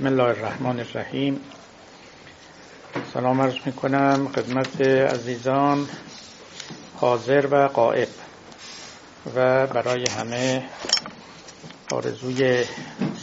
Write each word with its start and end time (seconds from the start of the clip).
بسم 0.00 0.08
الله 0.08 0.24
الرحمن 0.24 0.80
الرحیم. 0.80 1.40
سلام 3.12 3.40
عرض 3.40 3.54
می 3.66 3.72
کنم 3.72 4.28
خدمت 4.34 4.80
عزیزان 4.80 5.88
حاضر 6.96 7.46
و 7.50 7.68
قائب 7.68 8.08
و 9.36 9.66
برای 9.66 10.04
همه 10.18 10.62
آرزوی 11.92 12.64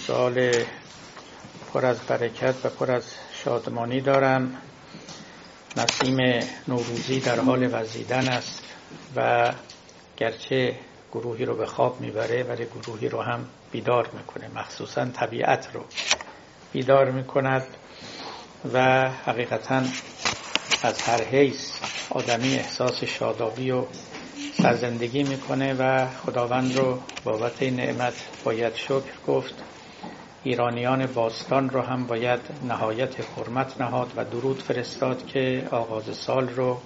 سال 0.07 0.51
پر 1.73 1.85
از 1.85 1.99
برکت 1.99 2.55
و 2.63 2.69
پر 2.69 2.91
از 2.91 3.03
شادمانی 3.43 4.01
دارم. 4.01 4.61
نسیم 5.77 6.17
نوروزی 6.67 7.19
در 7.19 7.39
حال 7.39 7.69
وزیدن 7.71 8.27
است 8.27 8.63
و 9.15 9.51
گرچه 10.17 10.75
گروهی 11.11 11.45
رو 11.45 11.55
به 11.55 11.65
خواب 11.65 12.01
می‌بره 12.01 12.43
ولی 12.43 12.65
گروهی 12.65 13.09
رو 13.09 13.21
هم 13.21 13.45
بیدار 13.71 14.09
می‌کنه 14.13 14.49
مخصوصا 14.55 15.05
طبیعت 15.05 15.67
رو. 15.73 15.81
بیدار 16.77 17.11
می‌کند 17.11 17.67
و 18.73 19.09
حقیقتا 19.25 19.81
از 20.83 21.01
هر 21.01 21.23
حیث 21.23 21.71
آدمی 22.09 22.55
احساس 22.55 23.03
شادابی 23.03 23.71
و 23.71 23.83
سرزندگی 24.61 25.23
می‌کنه 25.23 25.73
و 25.73 26.07
خداوند 26.07 26.77
رو 26.77 26.99
بابت 27.23 27.61
این 27.61 27.75
نعمت 27.75 28.13
باید 28.43 28.75
شکر 28.75 29.19
گفت. 29.27 29.53
ایرانیان 30.43 31.05
باستان 31.05 31.69
رو 31.69 31.81
هم 31.81 32.07
باید 32.07 32.39
نهایت 32.67 33.15
حرمت 33.37 33.81
نهاد 33.81 34.13
و 34.15 34.25
درود 34.25 34.61
فرستاد 34.61 35.25
که 35.25 35.67
آغاز 35.71 36.17
سال 36.17 36.49
رو 36.49 36.77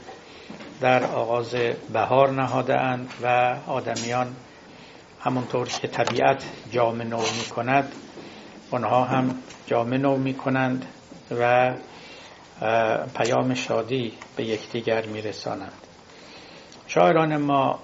در 0.82 1.04
آغاز 1.04 1.56
بهار 1.94 2.32
نهاده 2.32 2.80
اند 2.80 3.14
و 3.24 3.56
آدمیان 3.68 4.36
همونطور 5.20 5.68
که 5.68 5.88
طبیعت 5.88 6.44
جام 6.72 7.02
نو 7.02 7.22
می 7.22 7.46
کند 7.56 7.92
آنها 8.72 9.04
هم 9.04 9.36
جام 9.68 9.94
نو 9.94 10.18
می 10.18 10.34
کنند 10.34 10.86
و 11.40 11.74
پیام 13.16 13.54
شادی 13.54 14.14
به 14.36 14.46
یکدیگر 14.46 15.06
می 15.06 15.22
رسانند 15.22 15.88
شاعران 16.88 17.38
ما 17.38 17.80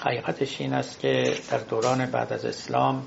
حقیقتش 0.00 0.60
این 0.60 0.72
است 0.72 1.00
که 1.00 1.34
در 1.50 1.58
دوران 1.58 2.06
بعد 2.06 2.32
از 2.32 2.44
اسلام 2.44 3.06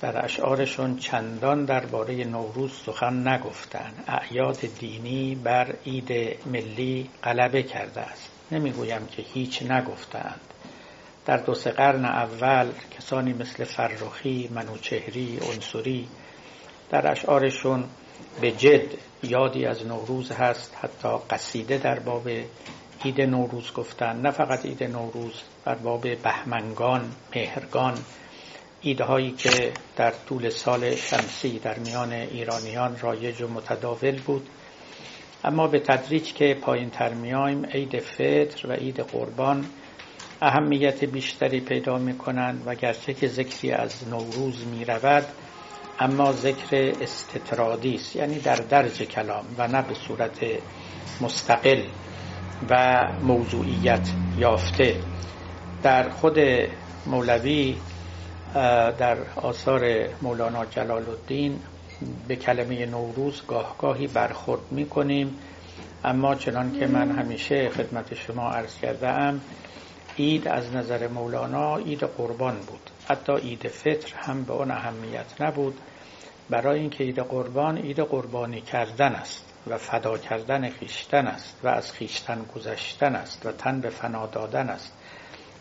در 0.00 0.24
اشعارشون 0.24 0.96
چندان 0.96 1.64
درباره 1.64 2.24
نوروز 2.24 2.72
سخن 2.72 3.28
نگفتند. 3.28 4.04
اعیاد 4.08 4.58
دینی 4.78 5.34
بر 5.34 5.74
عید 5.86 6.12
ملی 6.46 7.10
غلبه 7.22 7.62
کرده 7.62 8.00
است. 8.00 8.30
نمی‌گویم 8.52 9.06
که 9.06 9.22
هیچ 9.22 9.62
نگفتند. 9.62 10.40
در 11.26 11.36
دو 11.36 11.54
سه 11.54 11.70
قرن 11.70 12.04
اول 12.04 12.68
کسانی 12.98 13.32
مثل 13.32 13.64
فرخی، 13.64 14.50
منوچهری، 14.54 15.38
انصوری 15.54 16.08
در 16.90 17.12
اشعارشون 17.12 17.84
به 18.40 18.50
جد 18.50 18.94
یادی 19.22 19.66
از 19.66 19.86
نوروز 19.86 20.32
هست 20.32 20.76
حتی 20.80 21.08
قصیده 21.30 21.78
در 21.78 21.98
باب 21.98 22.28
عید 23.04 23.20
نوروز 23.20 23.72
گفتن. 23.72 24.20
نه 24.20 24.30
فقط 24.30 24.66
عید 24.66 24.84
نوروز 24.84 25.42
در 25.64 25.74
باب 25.74 26.22
بهمنگان، 26.22 27.12
مهرگان 27.36 27.94
ایدهایی 28.80 29.30
که 29.30 29.72
در 29.96 30.12
طول 30.28 30.48
سال 30.48 30.94
شمسی 30.94 31.58
در 31.58 31.78
میان 31.78 32.12
ایرانیان 32.12 32.96
رایج 33.00 33.42
و 33.42 33.48
متداول 33.48 34.20
بود. 34.20 34.48
اما 35.44 35.66
به 35.66 35.80
تدریج 35.80 36.32
که 36.32 36.58
پایین 36.62 36.90
تر 36.90 37.14
میایم 37.14 37.66
عید 37.66 37.98
فطر 37.98 38.66
و 38.68 38.72
عید 38.72 39.00
قربان 39.00 39.66
اهمیت 40.42 41.04
بیشتری 41.04 41.60
پیدا 41.60 41.98
می 41.98 42.18
کنند 42.18 42.62
و 42.66 42.74
گرچه 42.74 43.14
که 43.14 43.28
ذکری 43.28 43.72
از 43.72 44.08
نوروز 44.08 44.66
می 44.66 44.84
رود 44.84 45.24
اما 45.98 46.32
ذکر 46.32 46.92
استطرادی 47.00 47.94
است 47.94 48.16
یعنی 48.16 48.38
در 48.38 48.56
درج 48.56 49.02
کلام 49.02 49.44
و 49.58 49.68
نه 49.68 49.82
به 49.82 49.94
صورت 49.94 50.38
مستقل 51.20 51.82
و 52.70 53.02
موضوعیت 53.22 54.08
یافته. 54.38 54.96
در 55.82 56.08
خود 56.10 56.38
مولوی 57.06 57.76
در 58.98 59.16
آثار 59.36 60.08
مولانا 60.22 60.64
جلال 60.64 61.04
الدین 61.08 61.58
به 62.28 62.36
کلمه 62.36 62.86
نوروز 62.86 63.42
گاهگاهی 63.48 64.06
برخورد 64.06 64.60
می 64.70 64.88
کنیم 64.88 65.38
اما 66.04 66.34
چنان 66.34 66.78
که 66.78 66.86
من 66.86 67.10
همیشه 67.10 67.68
خدمت 67.68 68.14
شما 68.14 68.50
عرض 68.50 68.74
کرده 68.76 69.08
ام 69.08 69.40
عید 70.20 70.48
از 70.48 70.74
نظر 70.74 71.08
مولانا 71.08 71.76
عید 71.76 72.04
قربان 72.04 72.54
بود. 72.54 72.90
حتی 73.08 73.32
عید 73.32 73.68
فطر 73.68 74.14
هم 74.16 74.44
به 74.44 74.52
اون 74.52 74.70
اهمیت 74.70 75.40
نبود. 75.40 75.78
برای 76.50 76.80
اینکه 76.80 77.04
عید 77.04 77.18
قربان 77.18 77.78
عید 77.78 78.00
قربانی 78.00 78.60
کردن 78.60 79.12
است 79.12 79.44
و 79.66 79.78
فدا 79.78 80.18
کردن 80.18 80.70
خیشتن 80.70 81.26
است 81.26 81.60
و 81.62 81.68
از 81.68 81.92
خیشتن 81.92 82.44
گذشتن 82.54 83.14
است 83.14 83.46
و 83.46 83.52
تن 83.52 83.80
به 83.80 83.88
فنا 83.88 84.26
دادن 84.26 84.68
است 84.68 84.92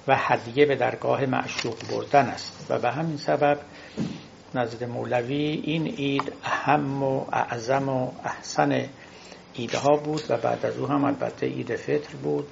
و 0.08 0.16
هدیه 0.18 0.66
به 0.66 0.76
درگاه 0.76 1.26
معشوق 1.26 1.78
بردن 1.92 2.26
است. 2.26 2.66
و 2.70 2.80
به 2.80 2.92
همین 2.92 3.18
سبب 3.18 3.60
نزد 4.56 4.84
مولوی 4.84 5.62
این 5.64 5.88
عید 5.88 6.34
اهم 6.44 7.04
و 7.04 7.26
اعظم 7.32 7.90
و 7.90 8.12
احسن 8.24 8.86
ایدها 9.54 9.98
بود 9.98 10.22
و 10.30 10.38
بعد 10.38 10.66
از 10.66 10.78
او 10.78 10.88
هم 10.88 11.04
البته 11.04 11.48
عید 11.48 11.76
فطر 11.76 12.16
بود. 12.24 12.48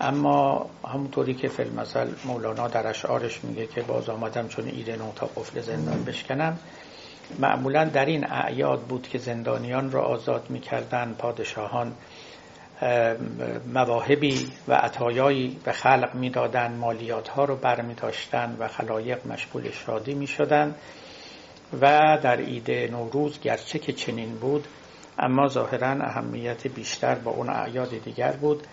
اما 0.00 0.70
همونطوری 0.88 1.34
که 1.34 1.48
فیلمسل 1.48 2.08
مولانا 2.24 2.68
در 2.68 2.86
اشعارش 2.86 3.44
میگه 3.44 3.66
که 3.66 3.82
باز 3.82 4.08
آمدم 4.08 4.48
چون 4.48 4.64
نو 4.98 5.12
تا 5.16 5.26
قفل 5.26 5.60
زندان 5.60 6.04
بشکنم 6.04 6.58
معمولا 7.38 7.84
در 7.84 8.04
این 8.04 8.26
اعیاد 8.30 8.80
بود 8.80 9.08
که 9.08 9.18
زندانیان 9.18 9.90
را 9.90 10.02
آزاد 10.02 10.50
می‌کردن 10.50 11.14
پادشاهان 11.18 11.92
مواهبی 13.74 14.52
و 14.68 14.74
عطایایی 14.74 15.58
به 15.64 15.72
خلق 15.72 16.14
می‌دادند 16.14 16.78
مالیات 16.78 17.28
ها 17.28 17.44
رو 17.44 17.56
برمی 17.56 17.94
داشتن 17.94 18.56
و 18.58 18.68
خلایق 18.68 19.26
مشغول 19.26 19.70
شادی 19.70 20.14
می 20.14 20.26
شدن 20.26 20.74
و 21.82 22.18
در 22.22 22.40
عید 22.40 22.70
نوروز 22.70 23.40
گرچه 23.40 23.78
که 23.78 23.92
چنین 23.92 24.34
بود 24.34 24.68
اما 25.18 25.48
ظاهرا 25.48 25.88
اهمیت 25.88 26.66
بیشتر 26.66 27.14
با 27.14 27.30
اون 27.30 27.48
اعیاد 27.48 27.98
دیگر 28.04 28.32
بود. 28.32 28.66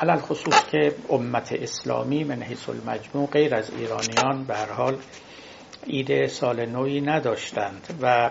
علال 0.00 0.18
خصوص 0.18 0.64
که 0.70 0.94
امت 1.10 1.52
اسلامی 1.52 2.24
من 2.24 2.42
حیث 2.42 2.68
المجموع 2.68 3.26
غیر 3.26 3.54
از 3.54 3.70
ایرانیان 3.70 4.44
به 4.44 4.56
هر 4.56 4.72
حال 4.72 4.96
عید 5.86 6.26
سال 6.26 6.66
نوی 6.66 7.00
نداشتند 7.00 7.98
و 8.02 8.30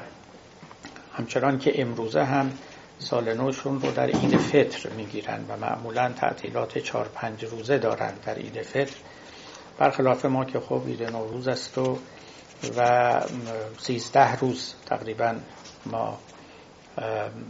همچنان 1.13 1.59
که 1.59 1.81
امروزه 1.81 2.23
هم 2.23 2.51
سال 2.99 3.33
نوشون 3.33 3.81
رو 3.81 3.91
در 3.91 4.09
عید 4.09 4.37
فطر 4.37 4.89
می‌گیرن 4.89 5.45
و 5.49 5.57
معمولا 5.57 6.09
تعطیلات 6.09 6.77
چهار 6.77 7.09
پنج 7.15 7.45
روزه 7.45 7.77
دارند 7.77 8.23
در 8.25 8.35
عید 8.35 8.61
فطر. 8.61 8.95
برخلاف 9.77 10.25
ما 10.25 10.45
که 10.45 10.59
خب 10.59 10.81
عید 10.87 11.03
نوروز 11.03 11.47
است 11.47 11.77
و 11.77 11.97
و 12.77 13.21
سیزده 13.79 14.35
روز 14.35 14.73
تقریبا 14.85 15.35
ما 15.85 16.19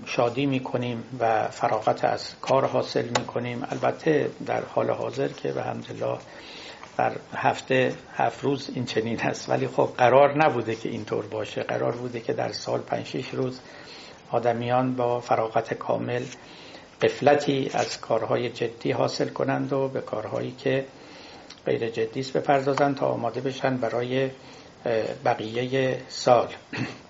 شادی 0.06 0.46
می‌کنیم 0.46 1.04
و 1.20 1.48
فراغت 1.48 2.06
از 2.06 2.40
کار 2.42 2.66
حاصل 2.66 3.06
می‌کنیم. 3.06 3.68
البته 3.70 4.30
در 4.46 4.64
حال 4.66 4.90
حاضر 4.92 5.28
که 5.28 5.52
به 5.52 5.64
همدلله 5.64 6.18
در 6.98 7.12
هفته 7.36 7.96
هفت 8.14 8.44
روز 8.44 8.70
این 8.76 8.86
چنین 8.86 9.20
هست 9.20 9.50
ولی 9.50 9.68
خب 9.68 9.90
قرار 9.98 10.38
نبوده 10.46 10.76
که 10.76 10.90
اینطور 10.90 11.26
باشه. 11.26 11.64
قرار 11.64 11.92
بوده 11.92 12.20
که 12.20 12.34
در 12.34 12.52
سال 12.52 12.80
پنج 12.80 13.06
شش 13.06 13.30
روز 13.30 13.60
آدمیان 14.32 14.96
با 14.96 15.20
فراغت 15.20 15.74
کامل 15.74 16.24
قفلتی 17.02 17.70
از 17.74 18.02
کارهای 18.02 18.50
جدی 18.50 18.92
حاصل 18.92 19.30
کنند 19.30 19.74
و 19.74 19.88
به 19.88 20.02
کارهایی 20.02 20.52
که 20.52 20.86
غیر 21.66 21.90
جدی 21.90 22.20
است 22.20 22.38
بپردازند 22.38 22.98
تا 22.98 23.08
آماده 23.08 23.42
بشن 23.42 23.78
برای 23.78 24.30
بقیه 25.26 25.98
سال. 26.08 26.48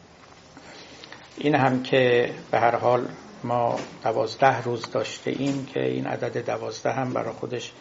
این 1.37 1.55
هم 1.55 1.83
که 1.83 2.33
به 2.51 2.59
هر 2.59 2.75
حال 2.75 3.07
ما 3.43 3.79
دوازده 4.03 4.63
روز 4.63 4.91
داشته 4.91 5.31
ایم 5.31 5.65
که 5.65 5.85
این 5.85 6.07
عدد 6.07 6.45
دوازده 6.45 6.91
هم 6.91 7.13
برای 7.13 7.33
خودش 7.33 7.71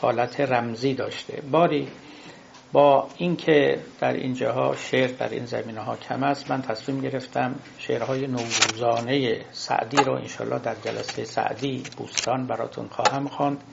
حالت 0.00 0.40
رمزی 0.40 0.94
داشته. 0.94 1.42
باری 1.50 1.88
با 2.72 3.08
اینکه 3.16 3.80
در 4.00 4.12
اینجاها 4.12 4.76
شعر 4.76 5.10
در 5.10 5.28
این 5.28 5.44
زمینه 5.44 5.80
ها 5.80 5.96
کم 5.96 6.22
است 6.22 6.50
من 6.50 6.62
تصمیم 6.62 7.00
گرفتم 7.00 7.54
شعرهای 7.78 8.26
نوروزانه 8.26 9.40
سعدی 9.52 9.96
رو 9.96 10.12
انشالله 10.12 10.58
در 10.58 10.74
جلسه 10.84 11.24
سعدی 11.24 11.82
بوستان 11.96 12.46
براتون 12.46 12.88
خواهم 12.88 13.28
خواند. 13.28 13.64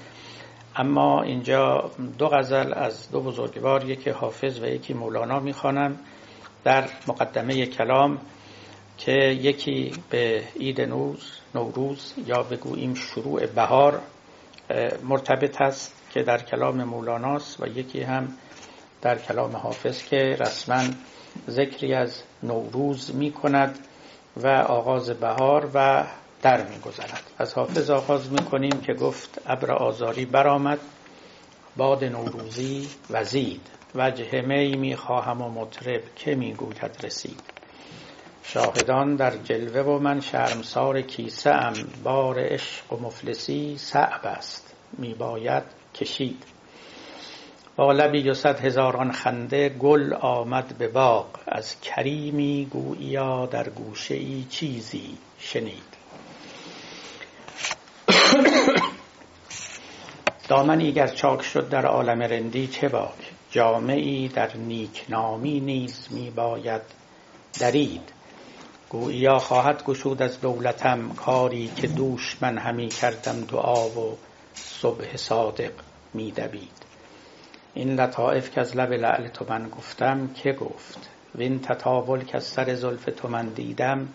اما 0.76 1.24
اینجا 1.24 1.92
دو 2.18 2.28
غزل 2.28 2.74
از 2.74 3.12
دو 3.12 3.22
بزرگوار 3.22 3.90
یکی 3.90 4.10
حافظ 4.10 4.62
و 4.62 4.66
یکی 4.66 4.94
مولانا 4.94 5.40
می‌خوانم. 5.40 6.00
در 6.64 6.90
مقدمه 7.08 7.66
کلام 7.66 8.18
که 8.98 9.12
یکی 9.12 9.92
به 10.10 10.44
عید 10.60 10.82
نوز 10.82 11.32
نوروز 11.56 12.14
یا 12.26 12.44
بگوییم 12.44 12.94
شروع 12.94 13.46
بهار 13.46 14.02
مرتبط 15.04 15.62
است 15.62 15.94
که 16.10 16.24
در 16.24 16.42
کلام 16.42 16.84
مولاناست 16.84 17.62
و 17.62 17.68
یکی 17.68 18.02
هم 18.02 18.34
در 19.02 19.18
کلام 19.18 19.56
حافظ 19.56 20.04
که 20.04 20.18
رسما 20.40 20.84
ذکری 21.50 21.94
از 21.94 22.22
نوروز 22.44 23.16
می 23.16 23.32
کند 23.32 23.80
و 24.38 24.48
آغاز 24.48 25.10
بهار 25.10 25.70
و 25.74 26.06
در 26.42 26.68
می 26.68 26.80
گذرد. 26.80 27.24
از 27.38 27.54
حافظ 27.54 27.90
آغاز 27.90 28.32
می 28.32 28.40
کنیم 28.40 28.82
که 28.82 28.94
گفت 28.94 29.42
ابر 29.46 29.72
آزاری 29.72 30.26
برآمد 30.26 30.80
باد 31.78 32.04
نوروزی 32.04 32.90
وزید 33.10 33.62
وجه 33.96 34.42
می 34.42 34.76
می 34.76 34.96
خواهم 34.96 35.42
و 35.42 35.50
مطرب 35.50 36.02
که 36.16 36.36
می 36.36 36.54
گوید 36.54 37.06
رسید 37.06 37.57
شاهدان 38.50 39.16
در 39.16 39.38
جلوه 39.38 39.82
و 39.82 40.00
من 40.00 40.22
شرمسار 40.22 41.02
کیسه 41.02 41.50
ام. 41.50 41.74
بار 42.04 42.36
عشق 42.40 42.94
و 42.94 42.96
مفلسی 42.96 43.78
صعب 43.78 44.26
است. 44.26 44.74
می 44.98 45.14
باید 45.14 45.64
کشید. 45.96 46.44
با 47.76 47.92
لبی 47.92 48.30
و 48.30 48.34
صد 48.34 48.60
هزاران 48.60 49.12
خنده 49.12 49.70
گل 49.70 50.14
آمد 50.14 50.78
به 50.78 50.88
باغ. 50.88 51.26
از 51.48 51.82
کریمی 51.82 52.68
گوییا 52.72 53.46
در 53.46 53.70
گوشه 53.70 54.16
ای 54.16 54.46
چیزی 54.50 55.18
شنید. 55.40 55.98
دامنی 60.50 60.92
گر 60.92 61.08
چاک 61.08 61.42
شد 61.42 61.70
در 61.70 61.86
عالم 61.86 62.22
رندی 62.22 62.68
چه 62.68 62.90
باک؟ 62.90 63.32
جامعی 63.52 64.28
در 64.28 64.58
نیکنامی 64.58 65.60
نیز 65.60 66.08
می 66.12 66.32
باید 66.32 66.82
درید. 67.60 68.17
گوییا 68.90 69.40
خواهد 69.40 69.84
گشود 69.84 70.22
از 70.22 70.42
دولتم 70.42 71.10
کاری 71.10 71.68
که 71.68 71.88
دوش 71.88 72.38
من 72.42 72.58
همی 72.58 72.88
کردم 72.88 73.42
دعا 73.42 73.90
و 73.90 74.18
صبح 74.54 75.18
صادق 75.18 75.72
می 76.14 76.32
دوید. 76.32 76.86
این 77.74 78.00
لطائف 78.00 78.52
که 78.52 78.62
از 78.62 78.78
لب 78.78 78.94
لعل 78.94 79.28
تو 79.28 79.46
من 79.50 79.70
گفتم 79.70 80.28
که 80.28 80.52
گفت؟ 80.54 81.10
وین 81.36 81.62
تطاول 81.62 82.24
که 82.24 82.38
از 82.38 82.44
سر 82.44 82.76
زلف 82.76 83.06
تو 83.18 83.28
من 83.28 83.48
دیدم 83.48 84.08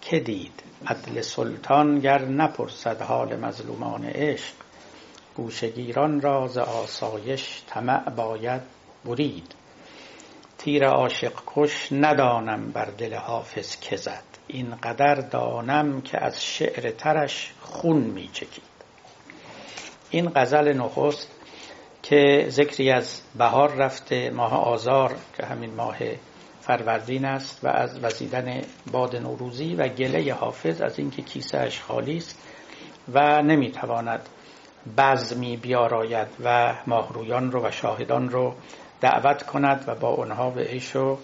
که 0.00 0.20
دید؟ 0.20 0.62
عدل 0.86 1.20
سلطان 1.20 1.98
گر 1.98 2.24
نپرسد 2.24 3.02
حال 3.02 3.36
مظلومان 3.36 4.04
عشق 4.04 4.54
گوشگیران 5.36 6.20
راز 6.20 6.58
آسایش 6.58 7.62
طمع 7.66 8.10
باید 8.10 8.62
برید. 9.04 9.54
تیر 10.58 10.86
عاشق 10.86 11.32
کش 11.46 11.88
ندانم 11.92 12.70
بر 12.72 12.84
دل 12.84 13.14
حافظ 13.14 13.76
که 13.80 13.96
زد. 13.96 14.22
این 14.46 14.74
قدر 14.82 15.14
دانم 15.14 16.00
که 16.00 16.24
از 16.24 16.44
شعر 16.44 16.90
ترش 16.90 17.52
خون 17.60 17.96
می 17.96 18.28
چکید. 18.32 18.64
این 20.10 20.32
غزل 20.34 20.72
نخست 20.72 21.30
که 22.02 22.46
ذکری 22.48 22.90
از 22.90 23.20
بهار 23.38 23.74
رفته 23.74 24.30
ماه 24.30 24.52
آزار 24.52 25.16
که 25.36 25.46
همین 25.46 25.74
ماه 25.74 25.96
فروردین 26.60 27.24
است 27.24 27.64
و 27.64 27.68
از 27.68 28.04
وزیدن 28.04 28.62
باد 28.92 29.16
نوروزی 29.16 29.74
و 29.74 29.88
گله 29.88 30.34
حافظ 30.34 30.80
از 30.80 30.98
اینکه 30.98 31.22
کیسه 31.22 31.58
اش 31.58 31.80
خالی 31.80 32.16
است 32.16 32.38
و 33.12 33.42
نمی‌تواند 33.42 34.28
بزمی 34.98 35.56
بیاراید 35.56 36.28
و 36.44 36.74
ماهرویان 36.86 37.52
رو 37.52 37.66
و 37.66 37.70
شاهدان 37.70 38.28
رو 38.28 38.54
دعوت 39.00 39.42
کند 39.42 39.84
و 39.86 39.94
با 39.94 40.14
آنها 40.14 40.50
به 40.50 40.62
عیش 40.64 40.96
و 40.96 41.18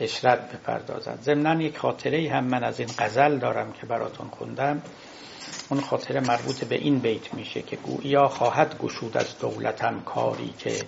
اشرت 0.00 0.52
بپردازد. 0.52 1.18
ضمنا 1.22 1.62
یک 1.62 1.78
خاطره 1.78 2.30
هم 2.30 2.44
من 2.44 2.64
از 2.64 2.80
این 2.80 2.88
غزل 2.98 3.38
دارم 3.38 3.72
که 3.72 3.86
براتون 3.86 4.28
خوندم. 4.28 4.82
اون 5.68 5.80
خاطره 5.80 6.20
مربوط 6.20 6.64
به 6.64 6.74
این 6.74 6.98
بیت 6.98 7.34
میشه 7.34 7.62
که 7.62 7.76
گویا 7.76 8.28
خواهد 8.28 8.78
گشود 8.78 9.16
از 9.16 9.38
دولتم 9.38 10.00
کاری 10.00 10.54
که 10.58 10.78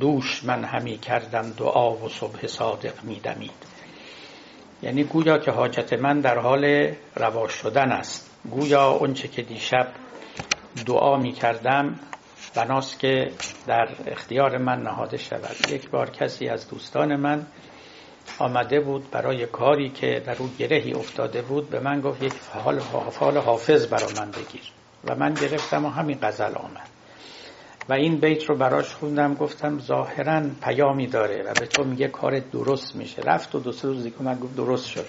دوش 0.00 0.44
من 0.44 0.64
همی 0.64 0.98
کردم 0.98 1.50
دعا 1.50 1.96
و 1.96 2.08
صبح 2.08 2.46
صادق 2.46 3.04
میدمید 3.04 3.78
یعنی 4.82 5.04
گویا 5.04 5.38
که 5.38 5.50
حاجت 5.50 5.92
من 5.92 6.20
در 6.20 6.38
حال 6.38 6.92
رواش 7.16 7.52
شدن 7.52 7.92
است. 7.92 8.30
گویا 8.50 8.90
اونچه 8.90 9.28
که 9.28 9.42
دیشب 9.42 9.88
دعا 10.86 11.16
می 11.16 11.32
کردم 11.32 12.00
بناست 12.58 12.98
که 12.98 13.30
در 13.66 13.88
اختیار 14.06 14.58
من 14.58 14.82
نهاده 14.82 15.16
شود. 15.16 15.70
یک 15.70 15.90
بار 15.90 16.10
کسی 16.10 16.48
از 16.48 16.70
دوستان 16.70 17.16
من 17.16 17.46
آمده 18.38 18.80
بود 18.80 19.10
برای 19.10 19.46
کاری 19.46 19.90
که 19.90 20.22
در 20.26 20.36
او 20.38 20.50
گرهی 20.58 20.92
افتاده 20.92 21.42
بود 21.42 21.70
به 21.70 21.80
من 21.80 22.00
گفت 22.00 22.22
یک 22.22 22.32
فعال 22.32 23.38
حافظ 23.38 23.86
برا 23.86 24.08
من 24.16 24.30
بگیر. 24.30 24.62
و 25.04 25.14
من 25.14 25.34
گرفتم 25.34 25.84
و 25.84 25.88
همین 25.88 26.18
غزل 26.22 26.54
آمد. 26.54 26.88
و 27.88 27.92
این 27.92 28.20
بیت 28.20 28.44
رو 28.44 28.56
براش 28.56 28.94
خوندم 28.94 29.34
گفتم 29.34 29.78
ظاهرا 29.78 30.42
پیامی 30.62 31.06
داره 31.06 31.42
و 31.42 31.54
به 31.54 31.66
تو 31.66 31.84
میگه 31.84 32.08
کار 32.08 32.38
درست 32.38 32.96
میشه. 32.96 33.22
رفت 33.22 33.54
و 33.54 33.60
دو 33.60 33.72
سه 33.72 34.10
که 34.10 34.16
من 34.20 34.38
گفت 34.38 34.56
درست 34.56 34.86
شد. 34.86 35.06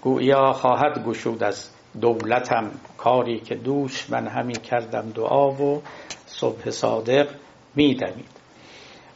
گویا 0.00 0.52
خواهد 0.52 1.06
گشود 1.06 1.42
از 1.42 1.70
دولتم 2.00 2.70
کاری 2.98 3.40
که 3.40 3.54
دوش 3.54 4.10
من 4.10 4.28
همین 4.28 4.60
کردم 4.60 5.10
دعا 5.10 5.50
و 5.50 5.82
صبح 6.36 6.70
صادق 6.70 7.28
میدمید. 7.74 8.44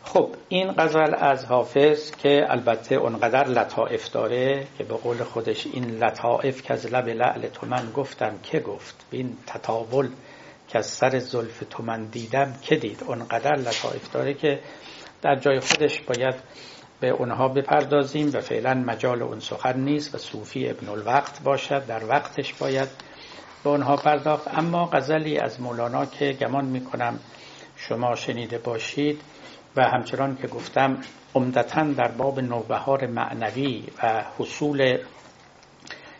خب 0.04 0.34
این 0.48 0.72
غزل 0.72 1.14
از 1.14 1.44
حافظ 1.44 2.10
که 2.10 2.46
البته 2.48 2.94
اونقدر 2.94 3.48
لطائف 3.48 4.12
داره 4.12 4.66
که 4.78 4.84
به 4.84 4.94
قول 4.94 5.16
خودش 5.16 5.66
این 5.66 5.84
لطائف 5.84 6.62
که 6.62 6.72
از 6.72 6.86
لب 6.86 7.08
لعل 7.08 7.48
تو 7.48 7.66
من 7.66 7.90
گفتم 7.94 8.38
که 8.42 8.60
گفت. 8.60 9.06
این 9.10 9.36
تطاول 9.46 10.08
که 10.68 10.78
از 10.78 10.86
سر 10.86 11.18
زلف 11.18 11.62
تو 11.70 11.82
من 11.82 12.04
دیدم 12.04 12.54
که 12.62 12.76
دید. 12.76 13.04
اونقدر 13.06 13.56
لطائف 13.56 14.12
داره 14.12 14.34
که 14.34 14.60
در 15.22 15.36
جای 15.36 15.60
خودش 15.60 16.00
باید 16.00 16.34
به 17.00 17.08
اونها 17.08 17.48
بپردازیم 17.48 18.30
و 18.34 18.40
فعلا 18.40 18.74
مجال 18.74 19.22
اون 19.22 19.40
سخن 19.40 19.80
نیست 19.80 20.14
و 20.14 20.18
صوفی 20.18 20.68
ابن 20.68 20.88
الوقت 20.88 21.42
باشد. 21.42 21.86
در 21.86 22.04
وقتش 22.04 22.54
باید 22.54 22.88
به 23.68 23.72
اونها 23.72 23.96
پرداخت. 23.96 24.58
اما 24.58 24.86
غزلی 24.86 25.38
از 25.38 25.60
مولانا 25.60 26.06
که 26.06 26.32
گمان 26.32 26.64
می‌کنم 26.64 27.18
شما 27.76 28.14
شنیده 28.14 28.58
باشید 28.58 29.20
و 29.76 29.82
همچنان 29.82 30.36
که 30.36 30.46
گفتم 30.46 30.98
عمدتا 31.34 31.82
در 31.82 32.08
باب 32.08 32.40
نوبهار 32.40 33.06
معنوی 33.06 33.84
و 34.02 34.24
حصول 34.38 34.98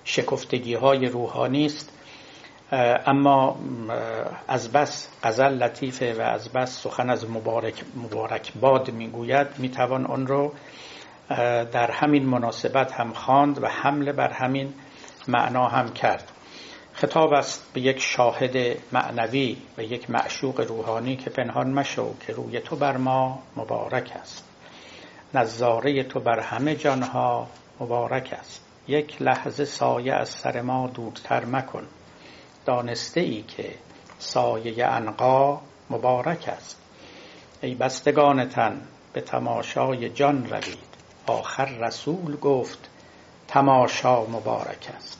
شکفتگی 0.05 0.75
های 0.75 1.07
روحانی 1.07 1.67
است. 1.67 1.93
اما 3.07 3.57
از 4.49 4.73
بس 4.73 5.09
غزل 5.23 5.63
لطیفه 5.63 6.15
و 6.19 6.21
از 6.21 6.49
بس 6.53 6.83
سخن 6.83 7.11
از 7.11 7.31
مبارک, 7.31 7.85
مبارک 7.97 8.53
باد 8.61 8.91
می‌گوید 8.91 9.47
می‌توان 9.59 10.07
آن 10.07 10.27
رو 10.27 10.53
در 11.73 11.91
همین 11.91 12.27
مناسبت 12.27 12.93
هم 12.93 13.13
خواند 13.13 13.63
و 13.63 13.67
حمله 13.67 14.13
بر 14.13 14.33
همین 14.33 14.75
معنا 15.29 15.69
هم 15.69 15.93
کرد. 15.93 16.33
خطاب 17.01 17.33
است 17.33 17.73
به 17.73 17.81
یک 17.81 18.01
شاهد 18.01 18.57
معنوی 18.93 19.57
و 19.79 19.83
یک 19.83 20.11
معشوق 20.11 20.61
روحانی 20.61 21.17
که 21.17 21.31
پنهان 21.31 21.71
مشو 21.71 22.15
که 22.21 22.33
روی 22.33 22.61
تو 22.61 22.77
بر 22.77 22.97
ما 22.97 23.43
مبارک 23.57 24.13
است. 24.21 24.45
نظاره 25.35 26.03
تو 26.05 26.21
بر 26.21 26.41
همه 26.41 26.75
جانها 26.75 27.49
مبارک 27.81 28.35
است. 28.39 28.65
یک 28.89 29.23
لحظه 29.23 29.65
سایه 29.65 30.15
از 30.15 30.29
سر 30.29 30.61
ما 30.61 30.87
دورتر 30.87 31.45
مکن. 31.45 31.87
دانسته 32.67 33.21
ای 33.21 33.43
که 33.43 33.75
سایه 34.19 34.87
انقا 34.87 35.61
مبارک 35.91 36.49
است. 36.49 36.77
ای 37.61 37.75
بستگان 37.75 38.49
تن 38.49 38.81
به 39.13 39.21
تماشای 39.21 40.09
جان 40.09 40.47
روید. 40.51 40.89
آخر 41.27 41.65
رسول 41.65 42.37
گفت 42.37 42.91
تماشا 43.49 44.23
مبارک 44.23 44.89
است. 44.97 45.18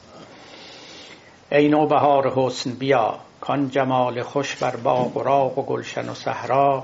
ای 1.51 1.67
نوبهار 1.67 2.33
حسن 2.35 2.71
بیا. 2.71 3.19
کان 3.41 3.69
جمال 3.69 4.23
خوش 4.23 4.55
بر 4.55 4.75
باغ 4.75 5.17
و 5.17 5.23
راغ 5.23 5.57
و 5.57 5.61
گلشن 5.61 6.09
و 6.09 6.13
صحرا 6.13 6.83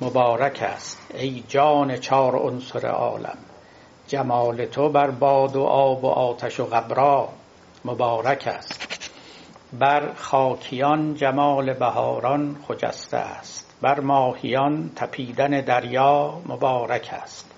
مبارک 0.00 0.62
است. 0.62 0.98
ای 1.14 1.42
جان 1.48 1.96
چار 1.96 2.36
عنصر 2.36 2.86
عالم 2.86 3.38
جمال 4.08 4.64
تو 4.64 4.88
بر 4.88 5.10
باد 5.10 5.56
و 5.56 5.62
آب 5.62 6.04
و 6.04 6.06
آتش 6.06 6.60
و 6.60 6.64
غبرا 6.64 7.28
مبارک 7.84 8.44
است. 8.46 9.10
بر 9.72 10.12
خاکیان 10.16 11.14
جمال 11.14 11.72
بهاران 11.72 12.56
خجسته 12.68 13.16
است. 13.16 13.74
بر 13.82 14.00
ماهیان 14.00 14.90
تپیدن 14.96 15.60
دریا 15.60 16.34
مبارک 16.46 17.10
است. 17.22 17.53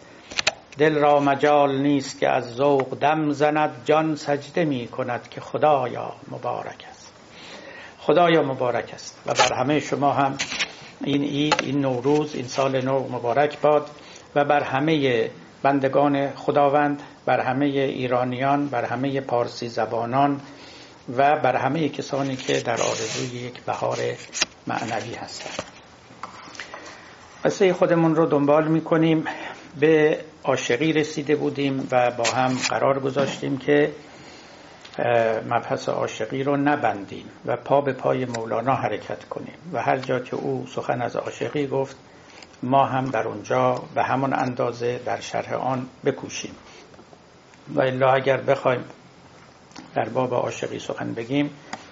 دل 0.78 0.94
را 0.94 1.20
مجال 1.20 1.78
نیست 1.78 2.20
که 2.20 2.28
از 2.28 2.54
ذوق 2.54 2.98
دم 2.98 3.30
زند. 3.30 3.82
جان 3.84 4.16
سجده 4.16 4.64
می 4.64 4.88
کند 4.88 5.28
که 5.28 5.40
خدایا 5.40 6.12
مبارک 6.30 6.84
است. 6.90 7.12
خدایا 7.98 8.42
مبارک 8.42 8.90
است. 8.94 9.22
و 9.26 9.34
بر 9.34 9.52
همه 9.52 9.80
شما 9.80 10.12
هم 10.12 10.36
این 11.04 11.22
عید 11.22 11.60
این 11.62 11.80
نوروز 11.80 12.34
این 12.34 12.46
سال 12.46 12.84
نو 12.84 13.08
مبارک 13.08 13.60
باد. 13.60 13.90
و 14.34 14.44
بر 14.44 14.62
همه 14.62 15.30
بندگان 15.62 16.30
خداوند 16.30 17.02
بر 17.26 17.40
همه 17.40 17.66
ایرانیان 17.66 18.68
بر 18.68 18.84
همه 18.84 19.20
پارسی 19.20 19.68
زبانان 19.68 20.40
و 21.16 21.36
بر 21.36 21.56
همه 21.56 21.88
کسانی 21.88 22.36
که 22.36 22.60
در 22.60 22.82
آرزوی 22.82 23.38
یک 23.38 23.62
بهار 23.62 23.98
معنوی 24.66 25.14
هستند. 25.14 25.66
قصه 27.44 27.72
خودمون 27.72 28.14
رو 28.14 28.26
دنبال 28.26 28.68
می‌کنیم. 28.68 29.24
به 29.80 30.20
عاشقی 30.46 30.92
رسیده 30.92 31.36
بودیم 31.36 31.88
و 31.90 32.10
با 32.10 32.24
هم 32.24 32.56
قرار 32.68 33.00
گذاشتیم 33.00 33.58
که 33.58 33.92
مبحث 35.50 35.88
عاشقی 35.88 36.42
رو 36.42 36.56
نبندیم 36.56 37.26
و 37.46 37.56
پا 37.56 37.80
به 37.80 37.92
پای 37.92 38.24
مولانا 38.24 38.74
حرکت 38.74 39.24
کنیم 39.24 39.54
و 39.72 39.82
هر 39.82 39.98
جا 39.98 40.20
که 40.20 40.36
او 40.36 40.66
سخن 40.66 41.02
از 41.02 41.16
عاشقی 41.16 41.66
گفت 41.66 41.96
ما 42.62 42.84
هم 42.84 43.04
در 43.04 43.28
اونجا 43.28 43.82
به 43.94 44.02
همان 44.02 44.32
اندازه 44.32 45.00
در 45.04 45.20
شرح 45.20 45.54
آن 45.54 45.86
بکوشیم. 46.04 46.54
و 47.74 47.80
الا 47.80 48.12
اگر 48.12 48.36
بخوایم 48.36 48.84
در 49.94 50.08
باب 50.08 50.34
عاشقی 50.34 50.78
سخن 50.78 51.14
بگیم 51.14 51.50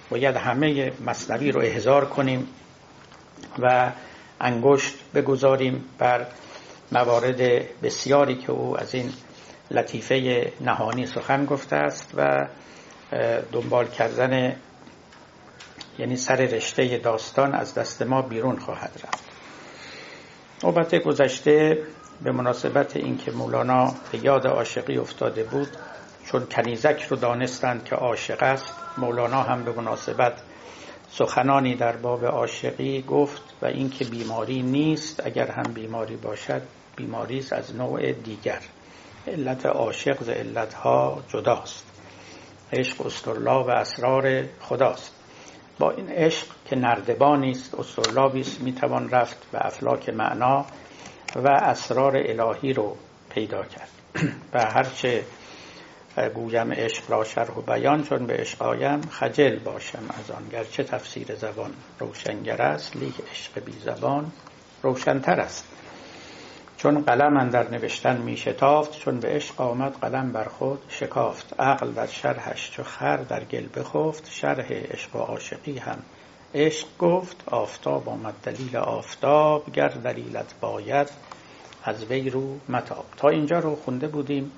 باید 0.09 0.35
همه 0.35 0.91
مصنوی 1.05 1.51
رو 1.51 1.61
احضار 1.61 2.05
کنیم 2.05 2.47
و 3.59 3.91
انگشت 4.41 4.95
بگذاریم 5.13 5.85
بر 5.97 6.25
موارد 6.91 7.41
بسیاری 7.81 8.35
که 8.35 8.51
او 8.51 8.79
از 8.79 8.95
این 8.95 9.13
لطیفه 9.71 10.51
نهانی 10.61 11.05
سخن 11.05 11.45
گفته 11.45 11.75
است 11.75 12.11
و 12.17 12.47
دنبال 13.51 13.87
کردن 13.87 14.55
یعنی 15.99 16.15
سر 16.15 16.35
رشته 16.35 16.97
داستان 16.97 17.55
از 17.55 17.73
دست 17.73 18.01
ما 18.01 18.21
بیرون 18.21 18.59
خواهد 18.59 18.91
رفت. 19.03 19.23
نوبت 20.63 20.95
گذشته 20.95 21.83
به 22.23 22.31
مناسبت 22.31 22.95
اینکه 22.95 23.31
مولانا 23.31 23.93
به 24.11 24.25
یاد 24.25 24.47
عاشقی 24.47 24.97
افتاده 24.97 25.43
بود 25.43 25.67
چون 26.25 26.45
کنیزک 26.45 27.01
رو 27.09 27.17
دانستند 27.17 27.83
که 27.83 27.95
عاشق 27.95 28.43
است 28.43 28.73
مولانا 28.97 29.43
هم 29.43 29.63
به 29.63 29.71
مناسبت 29.71 30.33
سخنانی 31.17 31.75
در 31.75 31.95
باب 31.95 32.25
عاشقی 32.25 33.01
گفت 33.01 33.41
و 33.61 33.65
اینکه 33.65 34.05
بیماری 34.05 34.61
نیست 34.61 35.25
اگر 35.25 35.51
هم 35.51 35.73
بیماری 35.73 36.15
باشد 36.15 36.61
بیماری 36.95 37.37
است 37.37 37.53
از 37.53 37.75
نوع 37.75 38.11
دیگر. 38.11 38.59
علت 39.27 39.65
عاشق 39.65 40.23
ز 40.23 40.29
علتها 40.29 41.23
جداست. 41.27 41.85
عشق 42.73 43.05
استرلا 43.05 43.63
و 43.63 43.69
اسرار 43.69 44.43
خداست. 44.61 45.13
با 45.79 45.91
این 45.91 46.09
عشق 46.09 46.47
که 46.65 46.75
نردبانی 46.75 47.51
است 47.51 47.75
استرلابی 47.75 48.39
است 48.39 48.61
می‌توان 48.61 49.09
رفت 49.09 49.47
و 49.53 49.57
افلاک 49.61 50.09
معنا 50.09 50.65
و 51.35 51.47
اسرار 51.47 52.17
الهی 52.17 52.73
رو 52.73 52.95
پیدا 53.29 53.63
کرد. 53.63 53.89
و 54.53 54.65
هرچه 54.65 55.23
گویم 56.19 56.73
عشق 56.73 57.11
را 57.11 57.23
شرح 57.23 57.55
و 57.57 57.61
بیان 57.61 58.03
چون 58.03 58.25
به 58.25 58.33
عشق 58.33 58.61
آیم 58.61 59.01
خجل 59.01 59.59
باشم 59.59 60.03
از 60.19 60.31
آن. 60.31 60.49
گرچه 60.51 60.83
تفسیر 60.83 61.35
زبان 61.35 61.71
روشنگر 61.99 62.61
است 62.61 62.97
لیک 62.97 63.13
عشق 63.31 63.63
بی 63.63 63.71
زبان 63.71 64.31
روشنتر 64.83 65.39
است. 65.39 65.65
چون 66.77 67.01
قلم 67.01 67.49
در 67.49 67.69
نوشتن 67.69 68.17
می 68.17 68.37
شتافت 68.37 68.99
چون 68.99 69.19
به 69.19 69.27
عشق 69.27 69.61
آمد 69.61 69.93
قلم 70.01 70.31
بر 70.31 70.43
خود 70.43 70.79
شکافت. 70.89 71.59
عقل 71.59 71.91
در 71.91 72.07
شرحش 72.07 72.71
چو 72.71 72.83
خر 72.83 73.17
در 73.17 73.43
گل 73.43 73.67
بخفت 73.75 74.29
شرح 74.29 74.67
عشق 74.71 75.15
و 75.15 75.19
عاشقی 75.19 75.77
هم 75.77 75.97
عشق 76.55 76.87
گفت. 76.99 77.43
آفتاب 77.45 78.09
آمد 78.09 78.33
دلیل 78.43 78.77
آفتاب 78.77 79.71
گر 79.71 79.87
دلیلت 79.89 80.53
باید 80.61 81.09
از 81.83 82.05
وی 82.05 82.29
رو 82.29 82.59
متاب. 82.69 83.05
تا 83.17 83.29
اینجا 83.29 83.59
رو 83.59 83.75
خونده 83.75 84.07
بودیم. 84.07 84.51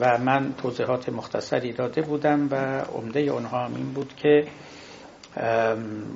و 0.00 0.18
من 0.18 0.54
توضیحات 0.54 1.08
مختصری 1.08 1.72
داده 1.72 2.02
بودم 2.02 2.48
و 2.50 2.54
عمده 2.80 3.20
اونها 3.20 3.64
هم 3.64 3.74
این 3.74 3.92
بود 3.92 4.16
که 4.16 4.46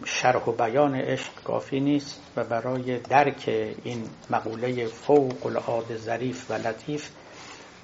شرح 0.04 0.44
و 0.44 0.52
بیان 0.52 0.94
عشق 0.94 1.42
کافی 1.44 1.80
نیست 1.80 2.22
و 2.36 2.44
برای 2.44 2.98
درک 2.98 3.74
این 3.84 4.04
مقوله 4.30 4.86
فوق 4.86 5.46
العاده 5.46 5.96
ظریف 5.96 6.50
و 6.50 6.54
لطیف 6.54 7.10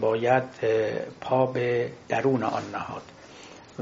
باید 0.00 0.44
پا 1.20 1.46
به 1.46 1.92
درون 2.08 2.42
آن 2.42 2.62
نهاد 2.72 3.02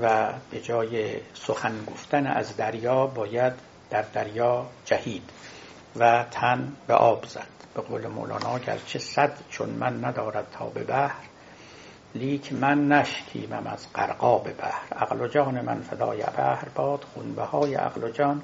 و 0.03 0.33
به 0.51 0.61
جای 0.61 1.17
سخن 1.35 1.85
گفتن 1.87 2.27
از 2.27 2.57
دریا 2.57 3.07
باید 3.07 3.53
در 3.91 4.03
دریا 4.03 4.67
جهید 4.85 5.31
و 5.97 6.25
تن 6.31 6.73
به 6.87 6.95
آب 6.95 7.25
زد. 7.25 7.47
به 7.75 7.83
قول 7.83 8.07
مولانا 8.07 8.59
گرچه 8.59 8.99
صد 8.99 9.33
چون 9.51 9.69
من 9.69 10.05
ندارد 10.05 10.47
تا 10.53 10.67
به 10.67 10.85
بحر 10.85 11.30
لیک 12.15 12.53
من 12.53 12.89
نشکیمم 12.89 13.67
از 13.67 13.93
قرقاب 13.95 14.53
بحر. 14.53 14.95
عقل 14.95 15.21
و 15.21 15.29
جان 15.29 15.61
من 15.61 15.81
فدای 15.81 16.23
بحر 16.23 16.69
باد 16.75 17.05
خونبه 17.15 17.43
های 17.43 17.75
عقل 17.75 18.05
و 18.05 18.11
جان 18.11 18.43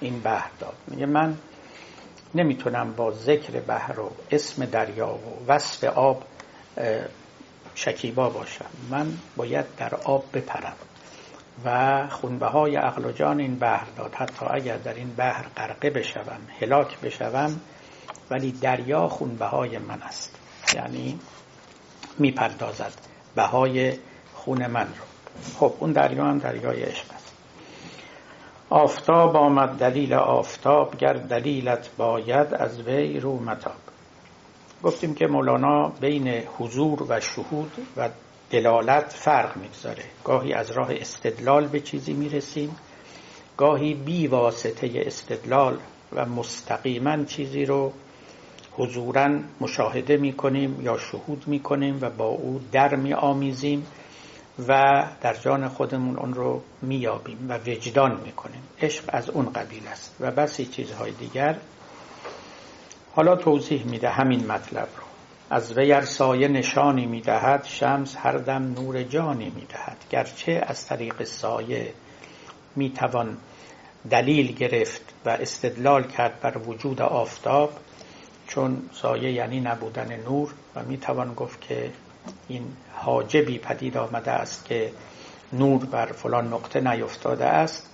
این 0.00 0.20
بحر 0.20 0.50
داد. 0.60 0.74
میگه 0.86 1.06
من 1.06 1.36
نمی‌تونم 2.34 2.92
با 2.92 3.10
ذکر 3.10 3.60
بحر 3.60 4.00
و 4.00 4.10
اسم 4.30 4.64
دریا 4.64 5.08
و 5.08 5.44
وصف 5.48 5.84
آب 5.84 6.22
شکیبا 7.74 8.30
باشم. 8.30 8.70
من 8.90 9.12
باید 9.36 9.66
در 9.76 9.94
آب 9.94 10.24
بپرم 10.34 10.76
و 11.64 12.08
خونبه 12.08 12.46
های 12.46 12.76
عقل 12.76 13.04
و 13.04 13.12
جان 13.12 13.40
این 13.40 13.54
بحر 13.58 13.86
داد. 13.96 14.14
حتی 14.14 14.46
اگر 14.50 14.76
در 14.76 14.94
این 14.94 15.14
بحر 15.14 15.44
غرقه 15.56 15.90
بشوم 15.90 16.40
هلاک 16.60 17.00
بشوم 17.00 17.60
ولی 18.30 18.52
دریا 18.52 19.08
خونبه 19.08 19.46
های 19.46 19.78
من 19.78 20.02
است. 20.02 20.36
یعنی 20.74 21.18
می‌پردازد. 22.18 22.92
بهای 23.34 23.92
خون 24.34 24.66
من 24.66 24.86
رو. 24.86 25.04
خب 25.58 25.74
اون 25.78 25.92
دریا 25.92 26.24
هم 26.24 26.38
دریای 26.38 26.82
عشق 26.82 27.12
است. 27.14 27.34
آفتاب 28.70 29.36
آمد 29.36 29.78
دلیل 29.78 30.14
آفتاب 30.14 30.96
گر 30.96 31.12
دلیلت 31.12 31.90
باید 31.96 32.54
از 32.54 32.80
وی 32.80 33.20
رو 33.20 33.40
متاب. 33.40 33.72
گفتیم 34.82 35.14
که 35.14 35.26
مولانا 35.26 35.88
بین 36.00 36.28
حضور 36.28 37.02
و 37.08 37.20
شهود 37.20 37.72
و 37.96 38.08
دلالت 38.50 39.12
فرق 39.12 39.56
می‌گذاره. 39.56 40.04
گاهی 40.24 40.52
از 40.52 40.70
راه 40.70 40.88
استدلال 40.90 41.66
به 41.66 41.80
چیزی 41.80 42.12
می‌رسیم 42.12 42.76
گاهی 43.56 43.94
بی 43.94 44.26
واسطه 44.26 44.90
استدلال 44.94 45.78
و 46.12 46.26
مستقیما 46.26 47.24
چیزی 47.24 47.64
رو 47.64 47.92
حضورا 48.78 49.38
مشاهده 49.60 50.16
می 50.16 50.32
کنیم 50.32 50.80
یا 50.80 50.98
شهود 50.98 51.44
می 51.46 51.60
کنیم 51.60 51.98
و 52.00 52.10
با 52.10 52.24
او 52.24 52.60
در 52.72 52.96
می 52.96 53.14
آمیزیم 53.14 53.86
و 54.68 55.04
در 55.20 55.34
جان 55.34 55.68
خودمون 55.68 56.16
اون 56.16 56.34
رو 56.34 56.62
میابیم 56.82 57.46
و 57.48 57.58
وجدان 57.58 58.20
می‌کنیم. 58.24 58.62
عشق 58.82 59.04
از 59.08 59.30
اون 59.30 59.52
قبیل 59.52 59.86
است 59.86 60.16
و 60.20 60.30
بسی 60.30 60.66
چیزهای 60.66 61.10
دیگر. 61.10 61.56
حالا 63.14 63.36
توضیح 63.36 63.86
میده 63.86 64.08
همین 64.08 64.46
مطلب 64.46 64.88
رو. 64.96 65.04
از 65.50 65.78
ویر 65.78 66.00
سایه 66.00 66.48
نشانی 66.48 67.06
می‌دهد 67.06 67.64
شمس 67.64 68.16
هر 68.16 68.32
دم 68.32 68.62
نور 68.62 69.02
جانی 69.02 69.52
می‌دهد. 69.56 69.96
گرچه 70.10 70.64
از 70.66 70.86
طریق 70.86 71.24
سایه 71.24 71.92
می‌توان 72.76 73.36
دلیل 74.10 74.54
گرفت 74.54 75.14
و 75.26 75.30
استدلال 75.30 76.02
کرد 76.02 76.40
بر 76.40 76.58
وجود 76.58 77.02
آفتاب 77.02 77.70
چون 78.48 78.82
سایه 78.92 79.32
یعنی 79.32 79.60
نبودن 79.60 80.16
نور 80.16 80.54
و 80.76 80.82
می 80.82 80.98
توان 80.98 81.34
گفت 81.34 81.60
که 81.60 81.90
این 82.48 82.64
حاجبی 82.94 83.58
پدید 83.58 83.96
آمده 83.96 84.30
است 84.30 84.64
که 84.64 84.92
نور 85.52 85.84
بر 85.84 86.06
فلان 86.06 86.48
نقطه 86.48 86.80
نیفتاده 86.80 87.44
است. 87.44 87.90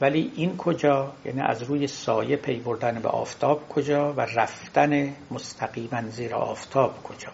ولی 0.00 0.32
این 0.36 0.56
کجا؟ 0.56 1.12
یعنی 1.24 1.40
از 1.40 1.62
روی 1.62 1.86
سایه 1.86 2.36
پی 2.36 2.56
بردن 2.56 3.00
به 3.02 3.08
آفتاب 3.08 3.68
کجا 3.68 4.12
و 4.12 4.20
رفتن 4.20 5.14
مستقیما 5.30 6.02
زیر 6.10 6.34
آفتاب 6.34 7.02
کجا؟ 7.02 7.32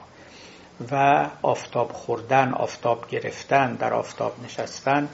و 0.90 1.26
آفتاب 1.42 1.92
خوردن 1.92 2.52
آفتاب 2.52 3.08
گرفتن 3.08 3.74
در 3.74 3.94
آفتاب 3.94 4.32
نشستن 4.44 5.08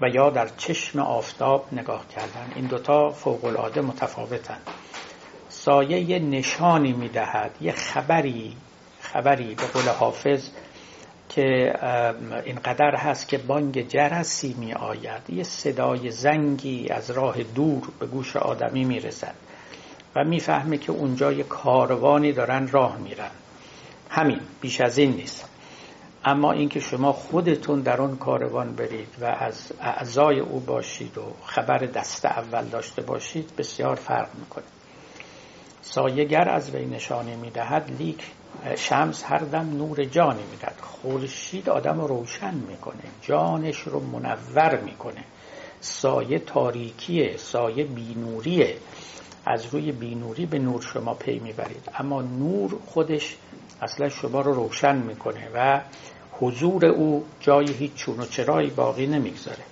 و 0.00 0.08
یا 0.08 0.30
در 0.30 0.48
چشم 0.56 0.98
آفتاب 0.98 1.66
نگاه 1.72 2.08
کردن. 2.08 2.52
این 2.54 2.66
دوتا 2.66 3.10
فوق 3.10 3.44
العاده 3.44 3.80
متفاوتند 3.80 4.62
سایه 5.64 6.00
یه 6.00 6.18
نشانی 6.18 6.92
می‌دهد 6.92 7.50
یه 7.60 7.72
خبری 7.72 8.56
خبری 9.00 9.54
به 9.54 9.66
قول 9.66 9.88
حافظ 9.88 10.48
که 11.28 11.74
اینقدر 12.44 12.96
هست 12.96 13.28
که 13.28 13.38
بانگ 13.38 13.88
جرسی 13.88 14.56
می 14.58 14.72
آید 14.72 15.30
یه 15.30 15.42
صدای 15.42 16.10
زنگی 16.10 16.88
از 16.88 17.10
راه 17.10 17.42
دور 17.42 17.88
به 17.98 18.06
گوش 18.06 18.36
آدمی 18.36 18.84
می 18.84 19.00
رسد 19.00 19.34
و 20.16 20.24
می‌فهمه 20.24 20.78
که 20.78 20.92
اونجا 20.92 21.32
یه 21.32 21.44
کاروانی 21.44 22.32
دارن 22.32 22.68
راه 22.68 22.96
میرن. 22.98 23.30
همین 24.10 24.40
بیش 24.60 24.80
از 24.80 24.98
این 24.98 25.12
نیست. 25.12 25.48
اما 26.24 26.52
اینکه 26.52 26.80
شما 26.80 27.12
خودتون 27.12 27.80
در 27.80 28.02
اون 28.02 28.16
کاروان 28.16 28.72
برید 28.72 29.16
و 29.20 29.24
از 29.24 29.72
اعضای 29.80 30.40
او 30.40 30.60
باشید 30.60 31.18
و 31.18 31.22
خبر 31.44 31.78
دست 31.78 32.24
اول 32.24 32.64
داشته 32.64 33.02
باشید 33.02 33.56
بسیار 33.58 33.94
فرق 33.94 34.28
می‌کنه. 34.38 34.64
سایه 35.82 36.22
گر 36.22 36.48
از 36.48 36.74
وی 36.74 36.86
نشانی 36.86 37.36
می‌دهد 37.36 37.90
لیک 37.98 38.24
شمس 38.76 39.24
هر 39.26 39.38
دم 39.38 39.76
نور 39.76 40.04
جانی 40.04 40.42
می‌دهد. 40.50 40.78
خورشید 40.80 41.70
آدم 41.70 42.00
رو 42.00 42.06
روشن 42.06 42.54
می‌کنه 42.54 43.02
جانش 43.22 43.78
رو 43.78 44.00
منور 44.00 44.80
می‌کنه. 44.84 45.24
سایه 45.80 46.38
تاریکیه 46.38 47.36
سایه 47.36 47.84
بینوریه. 47.84 48.76
از 49.46 49.74
روی 49.74 49.92
بینوری 49.92 50.46
به 50.46 50.58
نور 50.58 50.82
شما 50.82 51.14
پی 51.14 51.38
می‌برید. 51.38 51.90
اما 51.98 52.22
نور 52.22 52.78
خودش 52.86 53.36
اصلا 53.82 54.08
شما 54.08 54.40
رو 54.40 54.52
روشن 54.54 54.96
می‌کنه 54.96 55.48
و 55.54 55.80
حضور 56.32 56.84
او 56.84 57.24
جای 57.40 57.72
هیچ 57.72 57.94
چون 57.94 58.20
و 58.20 58.26
چرایی 58.26 58.70
باقی 58.70 59.06
نمی‌گذاره. 59.06 59.64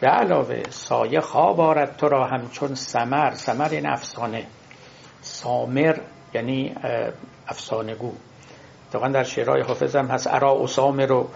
به 0.00 0.06
علاوه 0.06 0.62
سایه 0.70 1.20
خواب 1.20 1.60
آرد 1.60 1.96
تو 1.96 2.08
را 2.08 2.26
همچون 2.26 2.74
سمر 2.74 3.30
سمر 3.34 3.68
این 3.68 3.86
افسانه. 3.86 4.46
سامر 5.44 5.96
یعنی 6.34 6.74
افسانه 7.48 7.94
گو 7.94 8.12
در 8.92 9.24
شعرهای 9.24 9.62
حافظم 9.62 10.06
هست 10.06 10.26
ارا 10.26 10.62
اسامر 10.62 11.12
و 11.12 11.28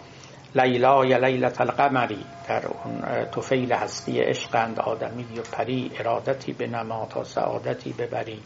لیلا 0.54 1.04
یا 1.04 1.18
لیلت 1.18 1.60
القمری 1.60 2.24
در 2.48 2.66
اون 2.66 3.24
توفیل 3.24 3.72
هستی 3.72 4.20
عشقند 4.20 4.80
آدمی 4.80 5.26
و 5.38 5.42
پری 5.52 5.90
ارادتی 5.98 6.52
به 6.52 6.66
نما 6.66 7.06
تا 7.10 7.24
سعادتی 7.24 7.92
ببری 7.92 8.40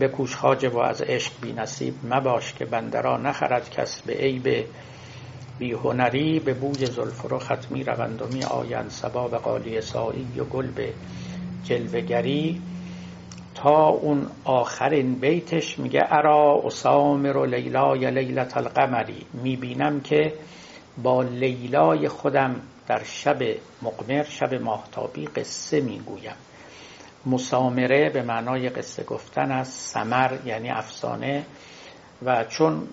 بکوش 0.00 0.36
خاجه 0.36 0.68
و 0.68 0.78
از 0.78 1.02
عشق 1.02 1.32
بی 1.42 1.52
نصیب 1.52 1.94
مباش 2.04 2.54
که 2.54 2.64
بندرا 2.64 3.16
نخرد 3.16 3.70
کس 3.70 4.00
به 4.00 4.12
عیب. 4.12 4.64
بی 5.58 5.72
هنری 5.72 6.40
به 6.40 6.54
بوی 6.54 6.86
زلف 6.86 7.32
و 7.32 7.38
ختمی 7.38 7.84
روند 7.84 8.22
و 8.22 8.26
می 8.26 8.44
آیند 8.44 8.90
سبا 8.90 9.28
به 9.28 9.38
قالی 9.38 9.80
سایی 9.80 10.28
و 10.36 10.44
گل 10.44 10.70
به 10.70 10.92
جلوگری 11.64 12.62
اون 13.70 14.26
آخرین 14.44 15.14
بیتش 15.14 15.78
میگه 15.78 16.00
ارا 16.08 16.62
اسامر 16.64 17.36
و 17.36 17.44
لیلا 17.44 17.96
یا 17.96 18.08
لیلت 18.08 18.56
القمری 18.56 19.26
می‌بینم 19.32 20.00
که 20.00 20.32
با 21.02 21.22
لیلای 21.22 22.08
خودم 22.08 22.60
در 22.88 23.02
شب 23.04 23.42
مقمر 23.82 24.22
شب 24.22 24.54
ماهتابی 24.54 25.26
قصه 25.26 25.80
می‌گویم. 25.80 26.34
مسامره 27.26 28.10
به 28.10 28.22
معنای 28.22 28.68
قصه 28.68 29.04
گفتن 29.04 29.52
است 29.52 29.92
سمر 29.92 30.32
یعنی 30.44 30.70
افسانه 30.70 31.46
و 32.24 32.44
چون 32.44 32.88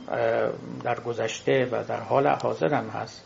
در 0.83 0.99
گذشته 0.99 1.65
و 1.71 1.83
در 1.87 1.99
حال 1.99 2.27
حاضرم 2.27 2.89
هست 2.89 3.25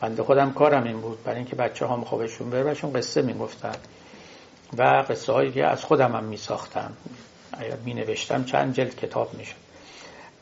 بنده 0.00 0.22
خودم 0.22 0.52
کارم 0.52 0.84
این 0.84 1.00
بود 1.00 1.24
برای 1.24 1.36
اینکه 1.36 1.56
بچه 1.56 1.86
هم 1.86 2.04
خوابشون 2.04 2.50
بره 2.50 2.74
قصه 2.74 3.22
می‌گفتن. 3.22 3.74
و 4.76 5.04
قصه 5.08 5.32
هایی 5.32 5.52
که 5.52 5.66
از 5.66 5.84
خودم 5.84 6.16
هم 6.16 6.24
می 6.24 6.36
ساختم 6.36 6.92
می 7.84 7.94
نوشتم 7.94 8.44
چند 8.44 8.74
جلد 8.74 8.96
کتاب 8.96 9.34
می 9.34 9.44
شد 9.44 9.54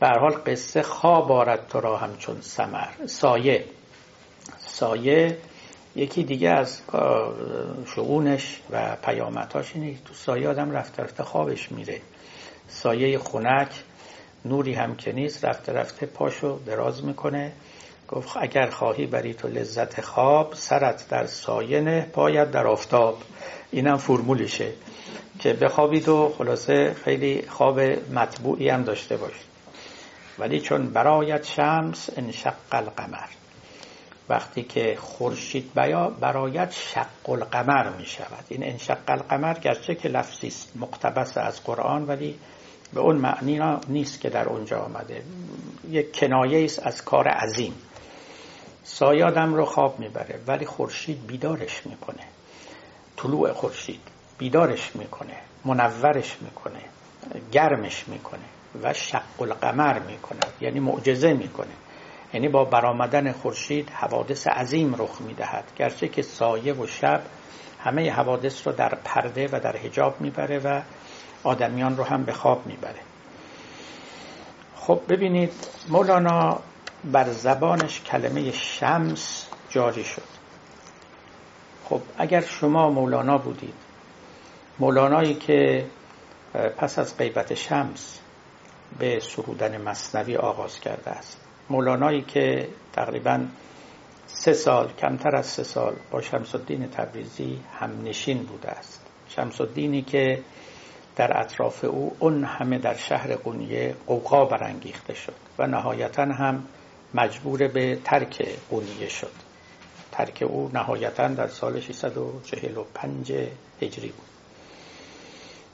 حال 0.02 0.32
قصه 0.46 0.82
خواب 0.82 1.32
آرد 1.32 1.66
تو 1.68 1.80
را 1.80 1.96
همچون 1.96 2.40
سمر 2.40 2.88
سایه. 3.06 3.64
سایه 4.58 5.38
یکی 5.96 6.24
دیگه 6.24 6.48
از 6.48 6.80
شعونش 7.94 8.60
و 8.70 8.96
پیامتاش 8.96 9.74
اینه 9.74 9.96
تو 10.04 10.14
سایه 10.14 10.48
آدم 10.48 10.70
رفته 10.70 11.02
رفته 11.02 11.22
خوابش 11.22 11.72
میره. 11.72 12.00
سایه 12.68 13.18
خونک 13.18 13.68
نوری 14.44 14.74
هم 14.74 14.96
که 14.96 15.12
نیست 15.12 15.44
رفته 15.44 15.72
رفته 15.72 16.06
پاشو 16.06 16.60
دراز 16.66 17.04
می‌کنه. 17.04 17.52
گفت 18.08 18.36
اگر 18.36 18.70
خواهی 18.70 19.06
بری 19.06 19.34
تو 19.34 19.48
لذت 19.48 20.00
خواب 20.00 20.54
سرت 20.54 21.08
در 21.08 21.26
سایه 21.26 21.80
نه 21.80 22.08
پایت 22.12 22.50
در 22.50 22.66
آفتاب. 22.66 23.18
اینم 23.70 23.96
فرمولشه 23.96 24.72
که 25.38 25.52
بخوابید 25.52 26.08
و 26.08 26.34
خلاصه 26.38 26.94
خیلی 27.04 27.42
خواب 27.48 27.80
مطبوعی 28.14 28.68
هم 28.68 28.82
داشته 28.82 29.16
باشید. 29.16 29.46
ولی 30.38 30.60
چون 30.60 30.90
برایت 30.90 31.44
شمس 31.44 32.10
انشق 32.16 32.54
القمر. 32.72 33.28
وقتی 34.28 34.62
که 34.62 34.96
خورشید 35.00 35.74
برایت 36.20 36.70
شق 36.72 37.28
القمر 37.30 37.88
می 37.88 38.06
شود 38.06 38.44
این 38.48 38.64
انشق 38.64 38.98
القمر 39.08 39.54
گرچه 39.54 39.94
که 39.94 40.08
لفظی 40.08 40.52
مقتبس 40.76 41.38
از 41.38 41.64
قرآن 41.64 42.06
ولی 42.06 42.38
به 42.94 43.00
اون 43.00 43.16
معنی 43.16 43.60
نیست 43.88 44.20
که 44.20 44.30
در 44.30 44.48
اونجا 44.48 44.78
آمده. 44.78 45.22
یک 45.90 46.18
کنایه 46.18 46.64
است 46.64 46.86
از 46.86 47.04
کار 47.04 47.28
عظیم. 47.28 47.74
سایه 48.88 49.24
آدم 49.24 49.54
رو 49.54 49.64
خواب 49.64 49.98
می‌بره 49.98 50.40
ولی 50.46 50.66
خورشید 50.66 51.26
بیدارش 51.26 51.86
می‌کنه. 51.86 52.22
طلوع 53.16 53.52
خورشید 53.52 54.00
بیدارش 54.38 54.96
می‌کنه 54.96 55.34
منورش 55.64 56.36
می‌کنه 56.40 56.80
گرمش 57.52 58.08
می‌کنه 58.08 58.44
و 58.82 58.92
شق 58.92 59.42
القمر 59.42 59.98
می‌کنه 59.98 60.40
یعنی 60.60 60.80
معجزه 60.80 61.32
می‌کنه. 61.32 61.72
یعنی 62.34 62.48
با 62.48 62.64
برآمدن 62.64 63.32
خورشید 63.32 63.90
حوادث 63.90 64.46
عظیم 64.46 64.94
رخ 64.94 65.20
می‌دهد. 65.20 65.64
گرچه 65.76 66.08
که 66.08 66.22
سایه 66.22 66.72
و 66.72 66.86
شب 66.86 67.22
همه 67.80 68.10
حوادث 68.10 68.66
رو 68.66 68.72
در 68.72 68.94
پرده 69.04 69.48
و 69.52 69.60
در 69.60 69.76
حجاب 69.76 70.20
می‌بره 70.20 70.58
و 70.58 70.80
آدمیان 71.44 71.96
رو 71.96 72.04
هم 72.04 72.24
به 72.24 72.32
خواب 72.32 72.66
می‌بره. 72.66 73.00
خب 74.76 75.00
ببینید 75.08 75.52
مولانا 75.88 76.60
بر 77.04 77.30
زبانش 77.30 78.00
کلمه 78.00 78.52
شمس 78.52 79.48
جاری 79.70 80.04
شد. 80.04 80.22
خب 81.84 82.00
اگر 82.18 82.40
شما 82.40 82.90
مولانا 82.90 83.38
بودید 83.38 83.74
مولانایی 84.78 85.34
که 85.34 85.86
پس 86.76 86.98
از 86.98 87.16
غیبت 87.16 87.54
شمس 87.54 88.20
به 88.98 89.20
سرودن 89.20 89.82
مصنوی 89.82 90.36
آغاز 90.36 90.80
کرده 90.80 91.10
است. 91.10 91.40
مولانایی 91.70 92.22
که 92.22 92.68
تقریبا 92.92 93.46
سه 94.26 94.52
سال 94.52 94.92
کمتر 94.92 95.36
از 95.36 95.46
سه 95.46 95.62
سال 95.62 95.96
با 96.10 96.20
شمس 96.20 96.54
الدین 96.54 96.86
تبریزی 96.90 97.60
هم 97.80 98.02
نشین 98.04 98.42
بوده 98.42 98.70
است. 98.70 99.06
شمس 99.28 99.60
الدینی 99.60 100.02
که 100.02 100.42
در 101.16 101.40
اطراف 101.40 101.84
او 101.84 102.16
اون 102.18 102.44
همه 102.44 102.78
در 102.78 102.94
شهر 102.94 103.36
قونیه 103.36 103.94
قوقا 104.06 104.44
برانگیخته 104.44 105.14
شد 105.14 105.34
و 105.58 105.66
نهایتا 105.66 106.22
هم 106.22 106.64
مجبور 107.16 107.68
به 107.68 107.98
ترک 108.04 108.48
قونیه 108.70 109.08
شد. 109.08 109.32
ترک 110.12 110.44
او 110.48 110.70
نهایتا 110.74 111.28
در 111.28 111.48
سال 111.48 111.80
645 111.80 113.32
هجری 113.82 114.08
بود. 114.08 114.26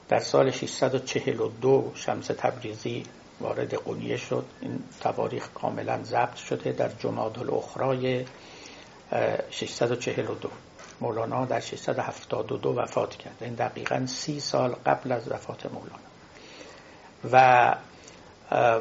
در 0.09 0.19
سال 0.19 0.51
642 0.51 1.91
شمس 1.95 2.27
تبریزی 2.27 3.03
وارد 3.39 3.73
قونیه 3.73 4.17
شد. 4.17 4.45
این 4.61 4.83
تواریخ 5.01 5.49
کاملا 5.53 6.03
ضبط 6.03 6.35
شده 6.35 6.71
در 6.71 6.89
جماد 6.89 7.39
الاخرای 7.39 8.25
642 9.49 10.49
مولانا 11.01 11.45
در 11.45 11.59
672 11.59 12.69
وفات 12.69 13.15
کرد. 13.15 13.37
این 13.41 13.53
دقیقا 13.53 14.05
سی 14.05 14.39
سال 14.39 14.75
قبل 14.85 15.11
از 15.11 15.31
وفات 15.31 15.65
مولانا. 15.65 15.99
و 17.31 17.75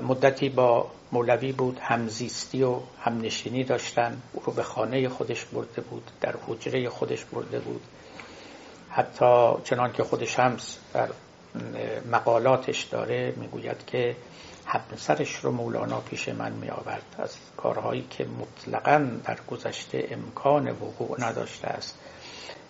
مدتی 0.09 0.49
با 0.49 0.91
مولوی 1.13 1.53
بود 1.53 1.79
همزیستی 1.79 2.63
و 2.63 2.79
همنشینی 3.01 3.65
داشتن 3.65 4.23
او 4.33 4.43
رو 4.45 4.53
به 4.53 4.63
خانه 4.63 5.09
خودش 5.09 5.45
برده 5.45 5.81
بود 5.81 6.11
در 6.21 6.35
حجره 6.47 6.89
خودش 6.89 7.25
برده 7.25 7.59
بود. 7.59 7.83
حتی 8.91 9.53
چنان 9.65 9.93
که 9.93 10.03
خود 10.03 10.25
شمس 10.25 10.79
در 10.95 11.09
مقالاتش 12.11 12.83
داره 12.83 13.35
می‌گوید 13.37 13.87
که 13.87 14.17
همسرش 14.67 15.35
رو 15.37 15.51
مولانا 15.51 16.01
پیش 16.01 16.29
من 16.29 16.53
می 16.53 16.69
آورد 16.69 17.17
از 17.19 17.37
کارهایی 17.57 18.07
که 18.11 18.27
مطلقا 18.27 19.11
در 19.25 19.39
گذشته 19.51 20.09
امکان 20.11 20.71
وقوع 20.71 21.21
نداشته 21.21 21.69
است 21.69 21.99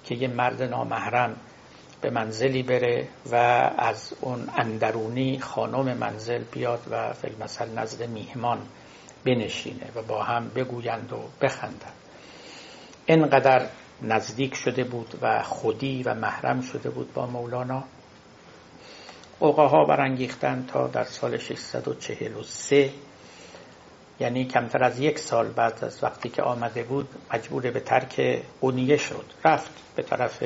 که 0.04 0.14
یه 0.14 0.28
مرد 0.28 0.62
نامحرم 0.62 1.36
به 2.02 2.10
منزلی 2.10 2.62
بره 2.62 3.08
و 3.30 3.36
از 3.78 4.14
اون 4.20 4.48
اندرونی 4.56 5.38
خانم 5.38 5.96
منزل 5.96 6.42
بیاد 6.52 6.80
و 6.90 7.12
فیلمسل 7.12 7.78
نزد 7.78 8.08
میهمان 8.08 8.58
بنشینه 9.24 9.86
و 9.94 10.02
با 10.02 10.22
هم 10.22 10.48
بگویند 10.48 11.12
و 11.12 11.16
بخندند. 11.40 11.92
اینقدر 13.06 13.66
نزدیک 14.02 14.54
شده 14.54 14.84
بود 14.84 15.18
و 15.22 15.42
خودی 15.42 16.02
و 16.02 16.14
محرم 16.14 16.60
شده 16.60 16.90
بود 16.90 17.12
با 17.12 17.26
مولانا. 17.26 17.84
ها 19.40 19.84
برانگیختن 19.84 20.66
تا 20.72 20.86
در 20.86 21.04
سال 21.04 21.38
643 21.38 22.90
یعنی 24.20 24.44
کمتر 24.44 24.84
از 24.84 25.00
یک 25.00 25.18
سال 25.18 25.48
بعد 25.48 25.84
از 25.84 26.04
وقتی 26.04 26.28
که 26.28 26.42
آمده 26.42 26.82
بود 26.82 27.08
مجبور 27.34 27.70
به 27.70 27.80
ترک 27.80 28.42
قونیه 28.60 28.96
شد. 28.96 29.24
رفت 29.44 29.70
به 29.96 30.02
طرف 30.02 30.42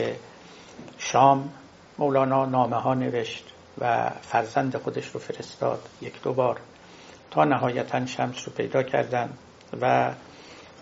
شام 0.98 1.50
مولانا 1.98 2.44
نامه 2.44 2.76
ها 2.76 2.94
نوشت 2.94 3.44
و 3.78 4.10
فرزند 4.10 4.76
خودش 4.76 5.06
رو 5.06 5.20
فرستاد 5.20 5.88
یک 6.02 6.22
دو 6.22 6.32
بار. 6.32 6.60
تا 7.30 7.44
نهایتا 7.44 8.06
شمس 8.06 8.48
رو 8.48 8.52
پیدا 8.52 8.82
کردن 8.82 9.30
و 9.80 10.14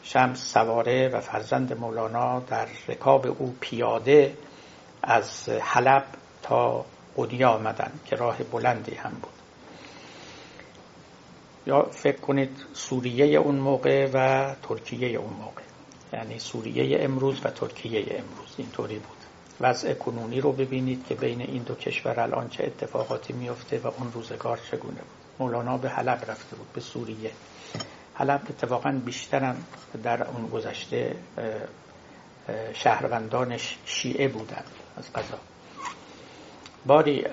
شمس 0.02 0.52
سواره 0.52 1.08
و 1.08 1.20
فرزند 1.20 1.78
مولانا 1.78 2.40
در 2.40 2.66
رکاب 2.88 3.26
او 3.26 3.56
پیاده 3.60 4.36
از 5.02 5.48
حلب 5.48 6.04
تا 6.42 6.84
قدیه 7.16 7.46
آمدن 7.46 7.92
که 8.04 8.16
راه 8.16 8.38
بلندی 8.38 8.94
هم 8.94 9.10
بود. 9.10 9.32
یا 11.66 11.82
فکر 11.82 12.20
کنید 12.20 12.64
سوریه 12.72 13.38
اون 13.38 13.54
موقع 13.54 14.10
و 14.14 14.54
ترکیه 14.62 15.18
اون 15.18 15.32
موقع. 15.32 15.62
یعنی 16.12 16.38
سوریه 16.38 17.04
امروز 17.04 17.40
و 17.44 17.50
ترکیه 17.50 18.00
امروز. 18.00 18.54
اینطوری 18.56 18.98
بود. 18.98 19.13
وضع 19.60 19.94
کنونی 19.94 20.40
رو 20.40 20.52
ببینید 20.52 21.06
که 21.06 21.14
بین 21.14 21.40
این 21.40 21.62
دو 21.62 21.74
کشور 21.74 22.20
الان 22.20 22.48
چه 22.48 22.64
اتفاقاتی 22.64 23.32
میفته 23.32 23.78
و 23.78 23.86
اون 23.86 24.12
روزگار 24.12 24.60
چگونه 24.70 25.00
بود. 25.00 25.24
مولانا 25.38 25.78
به 25.78 25.88
حلب 25.88 26.24
رفته 26.28 26.56
بود 26.56 26.72
به 26.72 26.80
سوریه. 26.80 27.30
حلب 28.14 28.40
اتفاقا 28.50 29.00
بیشترم 29.04 29.64
در 30.02 30.22
اون 30.28 30.46
گذشته 30.46 31.16
شهروندانش 32.74 33.78
شیعه 33.84 34.28
بودند 34.28 34.70
از 34.96 35.12
قضا. 35.12 35.38
باری 36.86 37.26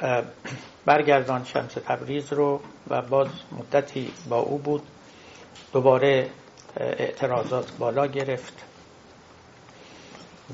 برگردان 0.86 1.44
شمس 1.44 1.74
تبریز 1.74 2.34
رو 2.34 2.62
و 2.88 3.02
باز 3.02 3.28
مدتی 3.52 4.12
با 4.30 4.40
او 4.40 4.58
بود. 4.58 4.84
دوباره 5.74 6.30
اعتراضات 6.78 7.72
بالا 7.78 8.08
گرفت. 8.08 8.71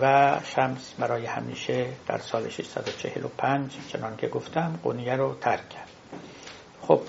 و 0.02 0.36
شمس 0.44 0.94
برای 1.00 1.26
همیشه 1.26 1.88
در 2.08 2.18
سال 2.18 2.50
645 2.50 3.72
چنان 3.88 4.18
که 4.18 4.28
گفتم 4.28 4.80
قونیه 4.84 5.16
رو 5.16 5.36
ترک 5.42 5.70
کرد. 5.70 5.90
خب 6.82 7.02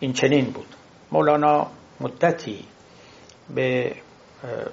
این 0.00 0.12
چنین 0.12 0.44
بود. 0.44 0.74
مولانا 1.12 1.66
مدتی 2.00 2.64
به 3.54 3.96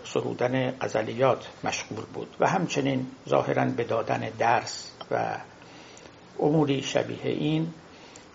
سرودن 0.03 0.71
غزلیات 0.71 1.47
مشغول 1.63 2.05
بود 2.13 2.35
و 2.39 2.47
همچنین 2.47 3.07
ظاهرا 3.29 3.65
به 3.65 3.83
دادن 3.83 4.29
درس 4.39 4.91
و 5.11 5.37
اموری 6.39 6.81
شبیه 6.81 7.25
این 7.25 7.73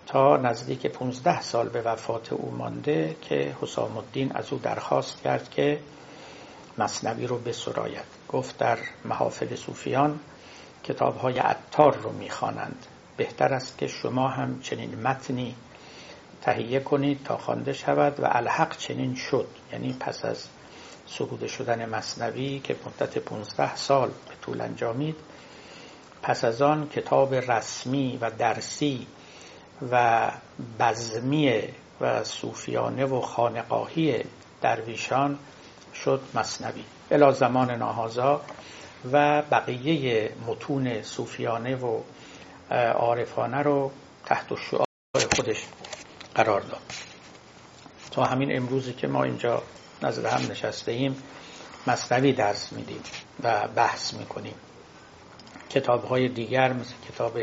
تا 0.07 0.37
نزدیک 0.37 0.87
15 0.87 1.41
سال 1.41 1.69
به 1.69 1.83
وفات 1.83 2.33
او 2.33 2.51
مانده 2.51 3.17
که 3.23 3.57
حسام 3.61 3.97
الدین 3.97 4.33
از 4.33 4.53
او 4.53 4.59
درخواست 4.59 5.23
کرد 5.23 5.51
که 5.51 5.81
مصنوی 6.79 7.27
رو 7.27 7.39
بسراید. 7.39 8.16
گفت 8.29 8.59
در 8.59 8.79
محافل 9.05 9.57
صوفیان 9.57 10.21
کتاب 10.85 11.17
های 11.17 11.39
عطار 11.39 11.97
رو 11.97 12.13
می‌خوانند. 12.13 12.87
بهتر 13.17 13.55
است 13.55 13.79
که 13.79 13.87
شما 13.87 14.29
هم 14.29 14.61
چنین 14.61 15.01
متنی 15.03 15.55
تهیه 16.43 16.81
کنید 16.81 17.25
تا 17.25 17.37
خوانده 17.37 17.73
شود 17.73 18.21
و 18.21 18.27
الحق 18.31 18.77
چنین 18.77 19.15
شد. 19.15 19.49
یعنی 19.73 19.97
پس 20.01 20.25
از 20.25 20.49
سروده 21.07 21.47
شدن 21.49 21.89
مصنوی 21.89 22.59
که 22.59 22.77
مدت 22.87 23.19
15 23.19 23.77
سال 23.77 24.09
به 24.09 24.35
طول 24.43 24.61
انجامید 24.61 25.17
پس 26.23 26.45
از 26.45 26.63
آن 26.63 26.89
کتاب 26.89 27.35
رسمی 27.35 28.19
و 28.21 28.31
درسی 28.31 29.07
و 29.93 30.31
بزمی 30.81 31.63
و 32.01 32.25
صوفیانه 32.25 33.05
و 33.05 33.21
خانقاهی 33.21 34.25
درویشان 34.61 35.39
شد 36.05 36.21
مصنوی 36.35 36.85
الا 37.11 37.33
زمان 37.33 37.71
ناهازا 37.71 38.41
و 39.13 39.43
بقیه 39.43 40.31
متون 40.47 41.03
صوفیانه 41.03 41.77
و 41.77 42.01
عارفانه 42.95 43.63
رو 43.63 43.91
تحت 44.25 44.55
شعار 44.71 44.87
خودش 45.37 45.67
قرار 46.35 46.61
داد. 46.61 46.81
تا 48.11 48.25
همین 48.25 48.57
امروزی 48.57 48.93
که 48.93 49.07
ما 49.07 49.25
اینجا 49.25 49.63
نظر 50.03 50.27
هم 50.27 50.51
نشسته 50.51 50.93
ایم 50.93 51.23
مصنوی 51.87 52.33
درس 52.33 52.73
میدیم 52.73 53.01
و 53.43 53.69
بحث 53.69 54.15
می‌کنیم. 54.15 54.55
کتاب 55.71 56.05
های 56.05 56.29
دیگر 56.29 56.73
مثل 56.73 56.95
کتاب 57.09 57.39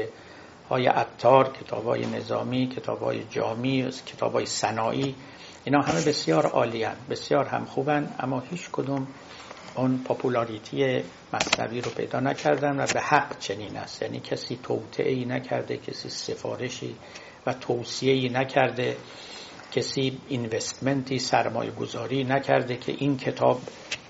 های 0.70 0.88
عطار 0.88 1.54
کتاب 1.54 1.86
های 1.86 2.06
نظامی 2.06 2.68
کتاب 2.68 3.04
های 3.04 3.24
جامی 3.24 3.90
کتاب 4.06 4.34
های 4.34 4.46
سنایی 4.46 5.16
اینا 5.66 5.82
همه 5.82 6.06
بسیار 6.06 6.46
عالی 6.46 6.86
بسیار 7.10 7.46
هم 7.46 7.66
خوبن 7.66 8.16
اما 8.20 8.40
هیچ 8.40 8.70
کدوم 8.72 9.08
اون 9.76 10.04
پاپولاریتی 10.04 11.04
مصنوی 11.34 11.82
رو 11.82 11.92
پیدا 11.92 12.20
نکردن 12.20 12.80
و 12.80 12.88
به 12.94 13.02
حق 13.02 13.40
چنین 13.40 13.78
است. 13.78 14.02
یعنی 14.02 14.20
کسی 14.20 14.60
توطعه 14.64 15.12
ای 15.12 15.26
نکرده 15.26 15.78
کسی 15.78 16.10
سفارشی 16.10 16.96
و 17.46 17.54
توصیه 17.54 18.32
نکرده 18.32 18.98
کسی 19.72 20.18
اینوستمنتی 20.28 21.20
سرمایه 21.20 21.72
گذاری 21.72 22.24
نکرده 22.24 22.78
که 22.78 22.96
این 22.98 23.18
کتاب 23.18 23.62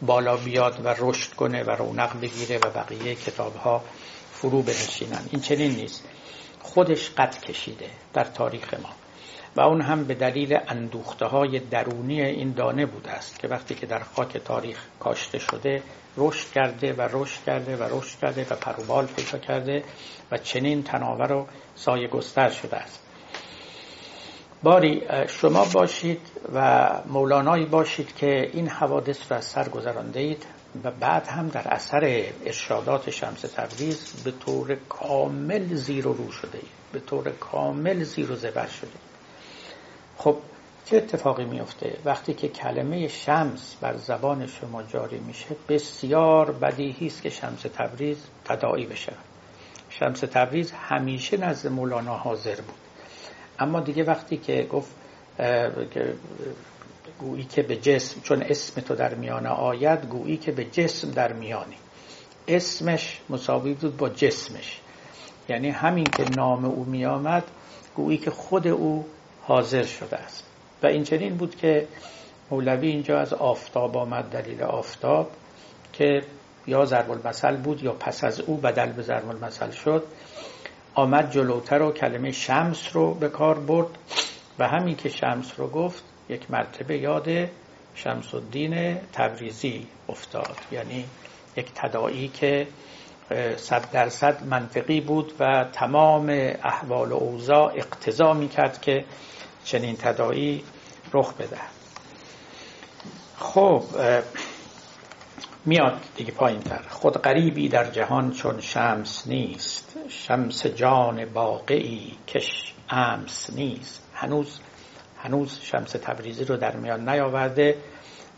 بالا 0.01 0.37
بیاد 0.37 0.85
و 0.85 0.95
رشد 0.99 1.33
کنه 1.33 1.63
و 1.63 1.69
رونق 1.71 2.21
بگیره 2.21 2.57
و 2.57 2.69
بقیه 2.69 3.15
کتاب 3.15 3.55
ها 3.55 3.83
فرو 4.31 4.61
بنشینن. 4.61 5.21
این 5.31 5.41
چنین 5.41 5.71
نیست. 5.71 6.03
خودش 6.59 7.09
قد 7.09 7.41
کشیده 7.41 7.89
در 8.13 8.23
تاریخ 8.23 8.73
ما. 8.73 8.89
و 9.55 9.61
اون 9.61 9.81
هم 9.81 10.03
به 10.03 10.13
دلیل 10.13 10.59
اندوخته 10.67 11.25
های 11.25 11.59
درونی 11.59 12.21
این 12.21 12.51
دانه 12.51 12.85
بوده 12.85 13.11
است 13.11 13.39
که 13.39 13.47
وقتی 13.47 13.75
که 13.75 13.85
در 13.85 13.99
خاک 13.99 14.37
تاریخ 14.37 14.85
کاشته 14.99 15.39
شده 15.39 15.81
رشد 16.17 16.51
کرده 16.51 16.93
و 16.93 17.09
رشد 17.11 17.43
کرده 17.45 17.77
و 17.77 17.97
رشد 17.97 18.19
کرده 18.19 18.45
و 18.49 18.55
پروبال 18.55 19.05
پیدا 19.05 19.37
کرده 19.37 19.83
و 20.31 20.37
چنین 20.37 20.83
تناور 20.83 21.31
و 21.31 21.47
سایه 21.75 22.07
گستر 22.07 22.49
شده 22.49 22.77
است. 22.77 22.99
باری 24.63 25.01
شما 25.27 25.65
باشید 25.73 26.21
و 26.53 26.89
مولانایی 27.05 27.65
باشید 27.65 28.15
که 28.15 28.49
این 28.53 28.67
حوادث 28.67 29.31
را 29.31 29.37
از 29.37 29.45
سر 29.45 29.69
گذرانده 29.69 30.19
اید 30.19 30.45
و 30.83 30.91
بعد 30.91 31.27
هم 31.27 31.47
در 31.47 31.67
اثر 31.67 32.23
ارشادات 32.45 33.09
شمس 33.09 33.41
تبریز 33.41 34.23
به 34.23 34.31
طور 34.31 34.77
کامل 34.89 35.75
زیر 35.75 36.07
و 36.07 36.13
رو 36.13 36.31
شده 36.31 36.57
اید 36.57 36.71
به 36.91 36.99
طور 36.99 37.29
کامل 37.29 38.03
زیر 38.03 38.31
و 38.31 38.35
زبر 38.35 38.67
شده 38.67 39.12
خب 40.23 40.37
چه 40.85 40.97
اتفاقی 40.97 41.45
میفته 41.45 41.97
وقتی 42.05 42.33
که 42.33 42.47
کلمه 42.47 43.07
شمس 43.07 43.75
بر 43.81 43.97
زبان 43.97 44.47
شما 44.47 44.83
جاری 44.83 45.19
میشه 45.19 45.55
بسیار 45.69 46.51
بدیهی 46.51 47.07
است 47.07 47.21
که 47.21 47.29
شمس 47.29 47.61
تبریز 47.61 48.17
تداعی 48.45 48.85
بشه. 48.85 49.13
شمس 49.89 50.19
تبریز 50.19 50.71
همیشه 50.71 51.37
نزد 51.37 51.67
مولانا 51.67 52.17
حاضر 52.17 52.55
بود. 52.55 52.75
اما 53.59 53.79
دیگه 53.79 54.03
وقتی 54.03 54.37
که 54.37 54.67
گفت 54.71 54.91
گویی 57.19 57.43
که 57.43 57.63
به 57.63 57.75
جسم 57.75 58.21
چون 58.21 58.43
اسم 58.43 58.81
تو 58.81 58.95
در 58.95 59.15
میان 59.15 59.47
آید 59.47 60.05
گویی 60.05 60.37
که 60.37 60.51
به 60.51 60.65
جسم 60.65 61.11
در 61.11 61.33
میانی. 61.33 61.77
اسمش 62.47 63.21
مساوی 63.29 63.73
بود 63.73 63.97
با 63.97 64.09
جسمش. 64.09 64.79
یعنی 65.49 65.69
همین 65.69 66.05
که 66.05 66.25
نام 66.37 66.65
او 66.65 66.85
می 66.85 67.05
آمد 67.05 67.43
گویی 67.95 68.17
که 68.17 68.31
خود 68.31 68.67
او 68.67 69.05
حاضر 69.45 69.83
شده 69.83 70.17
است. 70.17 70.45
و 70.83 70.87
این 70.87 71.03
چنین 71.03 71.35
بود 71.35 71.55
که 71.55 71.87
مولوی 72.51 72.87
اینجا 72.87 73.19
از 73.19 73.33
آفتاب 73.33 73.97
آمد 73.97 74.23
دلیل 74.23 74.63
آفتاب 74.63 75.31
که 75.93 76.21
یا 76.67 76.85
ضرب 76.85 77.11
المثل 77.11 77.55
بود 77.55 77.83
یا 77.83 77.91
پس 77.91 78.23
از 78.23 78.39
او 78.39 78.57
بدل 78.57 78.91
به 78.91 79.01
ضرب 79.01 79.29
المثل 79.29 79.71
شد 79.71 80.03
آمد 80.95 81.31
جلوتر 81.31 81.81
و 81.81 81.91
کلمه 81.91 82.31
شمس 82.31 82.95
رو 82.95 83.13
به 83.13 83.29
کار 83.29 83.59
برد 83.59 83.97
و 84.59 84.67
همین 84.67 84.95
که 84.95 85.09
شمس 85.09 85.53
رو 85.57 85.67
گفت 85.67 86.03
یک 86.29 86.51
مرتبه 86.51 86.97
یاد 86.97 87.29
شمس 87.95 88.33
الدین 88.33 88.95
تبریزی 89.13 89.87
افتاد. 90.09 90.57
یعنی 90.71 91.05
یک 91.57 91.71
تداعی 91.75 92.27
که 92.27 92.67
صد 93.57 93.91
درصد 93.91 94.43
منطقی 94.45 95.01
بود 95.01 95.33
و 95.39 95.65
تمام 95.73 96.29
احوال 96.63 97.11
و 97.11 97.15
اوضاع 97.15 97.73
اقتضا 97.75 98.33
می‌کرد 98.33 98.81
که 98.81 99.05
چنین 99.63 99.97
تداعی 99.97 100.63
رخ 101.13 101.33
بده. 101.33 101.57
خب 103.37 103.83
میاد 105.65 105.99
دیگه 106.15 106.31
پایین 106.31 106.59
تر 106.59 106.81
خود 106.89 107.17
غریبی 107.17 107.69
در 107.69 107.91
جهان 107.91 108.31
چون 108.31 108.61
شمس 108.61 109.27
نیست. 109.27 109.97
شمس 110.09 110.65
جان 110.65 111.25
باقی 111.25 112.17
کش 112.27 112.73
امس 112.89 113.49
نیست. 113.55 114.03
هنوز 114.13 114.59
هنوز 115.17 115.59
شمس 115.61 115.91
تبریزی 115.91 116.45
رو 116.45 116.57
در 116.57 116.75
میان 116.75 117.09
نیاورده 117.09 117.77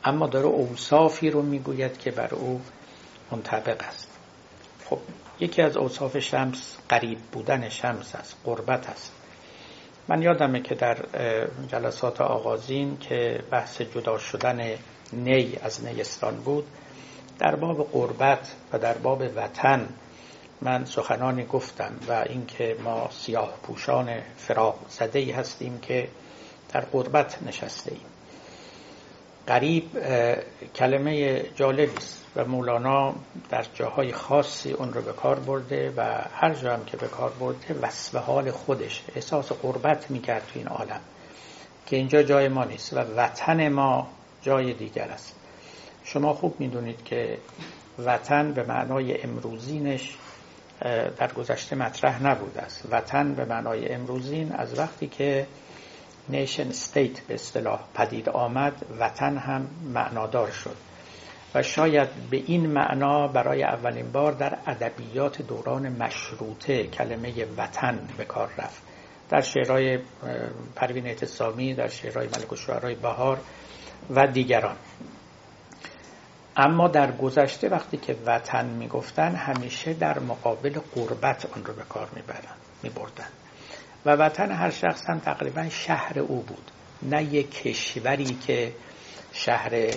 اما 0.04 0.28
داره 0.28 0.46
اوصافی 0.46 1.30
رو 1.30 1.42
می‌گوید 1.42 1.98
که 1.98 2.12
بر 2.12 2.36
او 2.36 2.62
منطبق 3.32 3.84
است. 3.88 4.12
خب 4.90 5.00
یکی 5.40 5.62
از 5.62 5.78
اوصاف 5.78 6.20
شمس 6.20 6.78
قریب 6.90 7.20
بودن 7.32 7.70
شمس 7.70 8.16
است 8.16 8.36
قربت 8.44 8.90
است. 8.90 9.12
من 10.08 10.22
یادمه 10.22 10.62
که 10.62 10.76
در 10.76 10.98
جلسات 11.68 12.22
آغازین 12.22 12.98
که 12.98 13.44
بحث 13.52 13.82
جدا 13.82 14.18
شدن 14.18 14.78
نی 15.14 15.58
از 15.64 15.86
نیستان 15.86 16.36
بود 16.36 16.68
در 17.40 17.56
باب 17.56 17.92
قربت 17.92 18.56
و 18.74 18.80
در 18.80 18.98
باب 18.98 19.24
وطن 19.36 19.90
من 20.62 20.86
سخنانی 20.86 21.46
گفتم 21.46 21.92
و 22.08 22.24
اینکه 22.30 22.78
ما 22.84 23.10
سیاه 23.12 23.54
پوشان 23.64 24.22
فراغ 24.38 24.76
زده 24.90 25.20
ای 25.20 25.32
هستیم 25.32 25.80
که 25.80 26.08
در 26.74 26.82
قربت 26.82 27.44
نشسته 27.44 27.92
ایم. 27.92 28.15
قریب 29.48 29.84
کلمه 30.76 31.44
جالبی 31.56 31.98
است 31.98 32.26
و 32.36 32.46
مولانا 32.46 33.16
در 33.50 33.66
جاهای 33.74 34.12
خاصی 34.12 34.72
اون 34.72 34.94
رو 34.94 35.02
به 35.02 35.14
کار 35.14 35.40
برده 35.40 35.94
و 35.98 36.02
هر 36.36 36.54
جا 36.54 36.74
هم 36.74 36.86
که 36.86 36.98
به 36.98 37.08
کار 37.08 37.30
برده 37.40 37.74
وصف 37.82 38.16
حال 38.16 38.52
خودش 38.52 39.04
احساس 39.16 39.52
قربت 39.52 40.12
می‌کرد 40.12 40.48
تو 40.54 40.60
این 40.60 40.68
عالم 40.68 41.00
که 41.86 41.96
اینجا 41.96 42.24
جای 42.24 42.48
ما 42.48 42.64
نیست 42.64 42.94
و 42.94 42.98
وطن 43.00 43.70
ما 43.70 44.08
جای 44.42 44.74
دیگر 44.74 45.08
است. 45.08 45.36
شما 46.04 46.34
خوب 46.34 46.56
می‌دونید 46.60 47.04
که 47.04 47.38
وطن 48.06 48.54
به 48.54 48.64
معنای 48.64 49.22
امروزینش 49.22 50.16
در 51.18 51.34
گذشته 51.36 51.76
مطرح 51.76 52.24
نبوده 52.24 52.62
است. 52.62 52.84
وطن 52.92 53.34
به 53.34 53.46
معنای 53.46 53.90
امروزین 53.94 54.52
از 54.52 54.80
وقتی 54.80 55.08
که 55.08 55.48
نیشن 56.30 56.68
استیت 56.68 57.20
به 57.20 57.34
اصطلاح 57.34 57.80
پدید 57.94 58.30
آمد 58.30 58.86
وطن 59.00 59.38
هم 59.38 59.68
معنادار 59.94 60.52
شد. 60.52 60.76
و 61.56 61.62
شاید 61.62 62.10
به 62.30 62.38
این 62.38 62.66
معنا 62.66 63.28
برای 63.28 63.64
اولین 63.64 64.12
بار 64.12 64.32
در 64.32 64.58
ادبیات 64.68 65.42
دوران 65.42 65.90
مشروطه 65.90 66.88
کلمه 66.88 67.46
وطن 67.58 68.00
به 68.18 68.26
کار 68.26 68.50
رفت. 68.58 68.82
در 69.30 69.42
شعرهای 69.42 70.00
پروین 70.76 71.08
اعتصامی 71.08 71.74
در 71.74 71.88
شعرهای 71.88 72.28
ملک 72.28 73.00
بهار 73.02 73.40
و 74.10 74.28
دیگران. 74.28 74.76
اما 76.58 76.88
در 76.88 77.12
گذشته 77.12 77.70
وقتی 77.70 77.98
که 77.98 78.16
وطن 78.26 78.66
می‌گفتن 78.66 79.36
همیشه 79.36 79.94
در 79.94 80.20
مقابل 80.20 80.80
قربت 80.96 81.46
آن 81.56 81.66
رو 81.66 81.74
به 81.74 81.84
کار 81.84 82.08
می‌برن 82.16 82.56
میبردن. 82.84 83.28
و 84.06 84.10
وطن 84.10 84.52
هر 84.52 84.70
شخص 84.70 85.06
هم 85.10 85.20
تقریبا 85.20 85.70
شهر 85.70 86.20
او 86.20 86.42
بود. 86.42 86.72
نه 87.02 87.24
یک 87.24 87.62
کشوری 87.62 88.38
که 88.48 88.74
شهر 89.34 89.90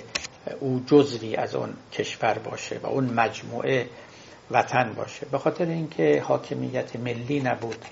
او 0.61 0.83
جزوی 0.87 1.37
از 1.37 1.55
اون 1.55 1.75
کشور 1.92 2.38
باشه 2.38 2.81
و 2.83 2.87
اون 2.87 3.05
مجموعه 3.05 3.88
وطن 4.51 4.92
باشه. 4.92 5.27
به 5.27 5.38
خاطر 5.38 5.64
اینکه 5.64 6.23
حاکمیت 6.27 6.97
ملی 6.97 7.40
نبود 7.40 7.85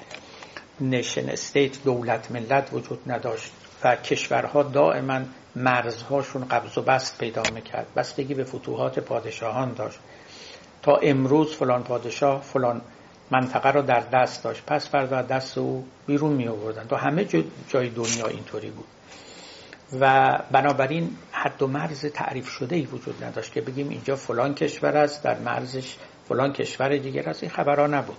نشن 0.80 1.28
استیت 1.28 1.84
دولت 1.84 2.30
ملت 2.30 2.68
وجود 2.72 3.00
نداشت 3.06 3.52
و 3.84 3.96
کشورها 3.96 4.62
دائما 4.62 5.20
مرزهاشون 5.56 6.44
قبض 6.44 6.78
و 6.78 6.82
بست 6.82 7.18
پیدا 7.18 7.42
می‌کرد. 7.54 7.86
بستگی 7.96 8.34
به 8.34 8.44
فتوحات 8.44 8.98
پادشاهان 8.98 9.72
داشت. 9.72 9.98
تا 10.82 10.96
امروز 10.96 11.54
فلان 11.54 11.82
پادشاه 11.82 12.42
فلان 12.42 12.80
منطقه 13.30 13.70
رو 13.70 13.82
در 13.82 14.00
دست 14.00 14.44
داشت. 14.44 14.62
پس 14.66 14.88
فردا 14.88 15.22
دست 15.22 15.58
او 15.58 15.86
بیرون 16.06 16.32
می 16.32 16.48
آوردن. 16.48 16.84
تا 16.86 16.96
همه 16.96 17.24
جای 17.68 17.88
دنیا 17.88 18.26
اینطوری 18.26 18.70
بود. 18.70 18.86
و 20.00 20.38
بنابراین 20.50 21.10
حد 21.32 21.62
و 21.62 21.66
مرز 21.66 22.06
تعریف 22.06 22.48
شده 22.48 22.76
ای 22.76 22.82
وجود 22.82 23.24
نداشت 23.24 23.52
که 23.52 23.60
بگیم 23.60 23.88
اینجا 23.88 24.16
فلان 24.16 24.54
کشور 24.54 24.96
است 24.96 25.22
در 25.22 25.38
مرزش 25.38 25.96
فلان 26.28 26.52
کشور 26.52 26.96
دیگر 26.96 27.28
است. 27.28 27.42
این 27.42 27.52
خبرها 27.52 27.86
نبود. 27.86 28.16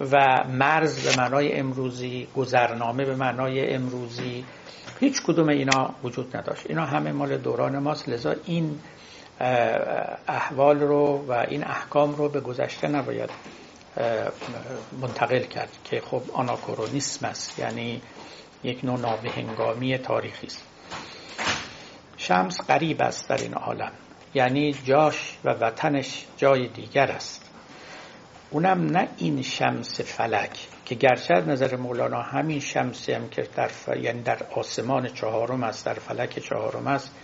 و 0.00 0.44
مرز 0.48 1.08
به 1.08 1.22
معنای 1.22 1.52
امروزی 1.52 2.28
گذرنامه 2.36 3.04
به 3.04 3.16
معنای 3.16 3.74
امروزی 3.74 4.44
هیچ 5.00 5.22
کدوم 5.22 5.48
اینا 5.48 5.94
وجود 6.04 6.36
نداشت. 6.36 6.66
اینا 6.68 6.84
همه 6.84 7.12
مال 7.12 7.36
دوران 7.36 7.78
ماست. 7.78 8.08
لذا 8.08 8.34
این 8.44 8.78
احوال 10.28 10.80
رو 10.80 11.24
و 11.28 11.32
این 11.32 11.64
احکام 11.64 12.14
رو 12.14 12.28
به 12.28 12.40
گذشته 12.40 12.88
نباید 12.88 13.30
منتقل 15.00 15.42
کرد 15.42 15.78
که 15.84 16.00
خب 16.00 16.22
آناکرونیسم 16.32 17.26
است 17.26 17.58
یعنی 17.58 18.02
یک 18.64 18.84
نوع 18.84 19.00
نابهنگامی 19.00 19.98
تاریخی 19.98 20.46
است. 20.46 20.64
شمس 22.16 22.60
قریب 22.60 23.02
است 23.02 23.28
در 23.28 23.36
این 23.36 23.54
عالم 23.54 23.92
یعنی 24.34 24.72
جاش 24.72 25.38
و 25.44 25.50
وطنش 25.50 26.26
جای 26.36 26.68
دیگر 26.68 27.10
است. 27.10 27.50
اونم 28.50 28.86
نه 28.86 29.08
این 29.16 29.42
شمس 29.42 30.00
فلک 30.00 30.68
که 30.84 30.94
گرچه 30.94 31.34
نظر 31.34 31.76
مولانا 31.76 32.22
همین 32.22 32.60
شمسی 32.60 33.12
هم 33.12 33.28
که 33.28 33.48
در 33.54 33.68
ف... 33.68 33.88
یعنی 33.88 34.22
در 34.22 34.38
آسمان 34.56 35.08
چهارم 35.08 35.62
است 35.62 35.86
در 35.86 35.94
فلک 35.94 36.38
چهارم 36.38 36.86
است 36.86 37.14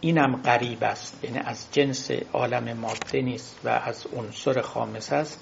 اینم 0.00 0.36
قریب 0.36 0.84
است. 0.84 1.24
یعنی 1.24 1.38
از 1.38 1.66
جنس 1.72 2.10
عالم 2.32 2.72
ماده 2.72 3.22
نیست 3.22 3.60
و 3.64 3.68
از 3.68 4.06
عنصر 4.16 4.60
خامس 4.60 5.12
است. 5.12 5.40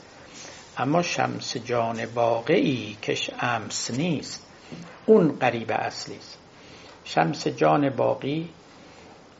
اما 0.79 1.03
شمس 1.03 1.57
جان 1.57 2.05
واقعی 2.05 2.97
کش 3.03 3.31
امس 3.41 3.91
نیست. 3.91 4.47
اون 5.07 5.33
قریب 5.33 5.73
اصلی 5.73 6.17
است. 6.17 6.39
شمس 7.05 7.47
جان 7.49 7.91
باقی 7.91 8.49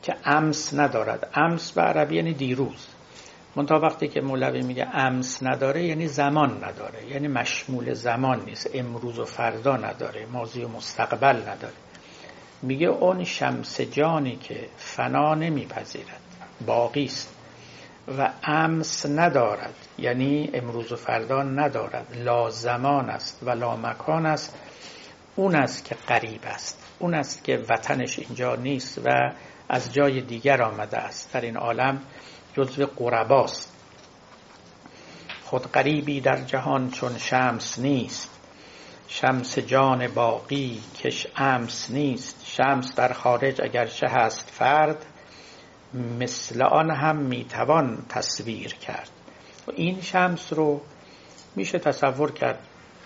که 0.03 0.15
امس 0.25 0.73
ندارد. 0.73 1.29
امس 1.33 1.71
به 1.71 1.81
عربی 1.81 2.15
یعنی 2.15 2.33
دیروز. 2.33 2.87
منتها 3.55 3.79
وقتی 3.79 4.07
که 4.07 4.21
مولوی 4.21 4.61
میگه 4.61 4.87
امس 4.93 5.43
نداره 5.43 5.83
یعنی 5.83 6.07
زمان 6.07 6.63
نداره. 6.63 7.07
یعنی 7.11 7.27
مشمول 7.27 7.93
زمان 7.93 8.45
نیست. 8.45 8.69
امروز 8.73 9.19
و 9.19 9.25
فردا 9.25 9.77
نداره. 9.77 10.25
ماضی 10.25 10.63
و 10.63 10.67
مستقبل 10.67 11.35
نداره. 11.35 11.73
میگه 12.61 12.87
اون 12.87 13.23
شمس 13.23 13.81
جانی 13.81 14.35
که 14.35 14.69
فنا 14.77 15.35
نمیپذیرد. 15.35 16.19
باقی 16.65 17.05
است. 17.05 17.34
و 18.07 18.31
امس 18.43 19.05
ندارد. 19.05 19.75
یعنی 19.97 20.49
امروز 20.53 20.91
و 20.91 20.95
فردا 20.95 21.43
ندارد. 21.43 22.17
لا 22.17 22.49
زمان 22.49 23.09
است 23.09 23.39
و 23.43 23.49
لا 23.49 23.75
مکان 23.75 24.25
است. 24.25 24.57
اون 25.35 25.55
است 25.55 25.85
که 25.85 25.95
قریب 26.07 26.41
است. 26.45 26.83
اون 26.99 27.13
است 27.13 27.43
که 27.43 27.57
وطنش 27.69 28.19
اینجا 28.19 28.55
نیست 28.55 29.01
و 29.05 29.09
از 29.69 29.93
جای 29.93 30.21
دیگر 30.21 30.61
آمده 30.61 30.97
است. 30.97 31.33
در 31.33 31.41
این 31.41 31.57
عالم 31.57 32.01
جزو 32.53 32.85
قرباست. 32.85 33.71
خود 35.43 35.71
قریبی 35.71 36.21
در 36.21 36.41
جهان 36.41 36.91
چون 36.91 37.17
شمس 37.17 37.79
نیست. 37.79 38.29
شمس 39.07 39.59
جان 39.59 40.07
باقی 40.07 40.81
کش 41.03 41.27
امس 41.35 41.91
نیست. 41.91 42.45
شمس 42.45 42.95
در 42.95 43.13
خارج 43.13 43.61
اگرچه 43.61 44.07
هست 44.07 44.49
فرد. 44.49 45.05
مثل 46.19 46.61
آن 46.61 46.91
هم 46.91 47.15
می‌توان 47.15 48.05
تصویر 48.09 48.73
کرد. 48.73 49.09
و 49.67 49.71
این 49.75 50.01
شمس 50.01 50.53
رو 50.53 50.81
میشه 51.55 51.79
تصور 51.79 52.31
کرد. 52.31 52.59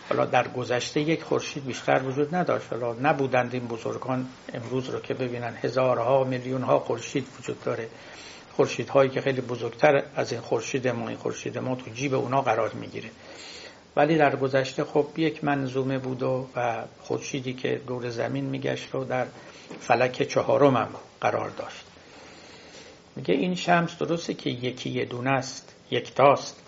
حالا 0.10 0.26
در 0.26 0.48
گذشته 0.48 1.02
یک 1.02 1.24
خورشید 1.24 1.66
بیشتر 1.66 2.02
وجود 2.04 2.36
نداشت. 2.36 2.74
حالا 2.74 2.94
نبودند 2.94 3.54
این 3.54 3.68
بزرگان 3.68 4.28
امروز 4.54 4.90
رو 4.90 5.00
که 5.00 5.14
ببینن. 5.14 5.54
هزارها 5.62 6.24
میلیون 6.24 6.62
ها 6.62 6.80
خورشید 6.80 7.28
وجود 7.40 7.64
داره. 7.64 7.88
خورشید 8.56 8.90
هایی 8.90 9.10
که 9.10 9.22
خیلی 9.22 9.42
بزرگتر 9.42 10.04
از 10.16 10.32
این 10.32 10.42
خورشید 10.42 10.88
ما. 10.88 11.08
این 11.08 11.18
خورشید 11.18 11.58
ما 11.58 11.76
تو 11.76 11.92
جیب 11.92 12.14
اونا 12.14 12.42
قرار 12.42 12.74
می‌گیره. 12.74 13.10
ولی 13.96 14.18
در 14.18 14.36
گذشته 14.36 14.84
خب 14.84 15.08
یک 15.18 15.44
منظومه 15.44 15.98
بود 15.98 16.24
و 16.24 16.48
خورشیدی 17.02 17.54
که 17.54 17.82
دور 17.88 18.10
زمین 18.10 18.46
میگشت 18.46 18.90
رو 18.92 19.04
در 19.04 19.26
فلک 19.80 20.24
چهارم 20.24 20.78
هم 20.78 20.90
قرار 21.22 21.50
داشت. 21.50 21.89
میگه 23.20 23.34
این 23.34 23.56
شمس 23.56 23.98
درسته 23.98 24.34
که 24.34 24.50
یکی 24.50 25.06
دونه 25.06 25.30
است 25.30 25.76
یکتاست 25.92 26.62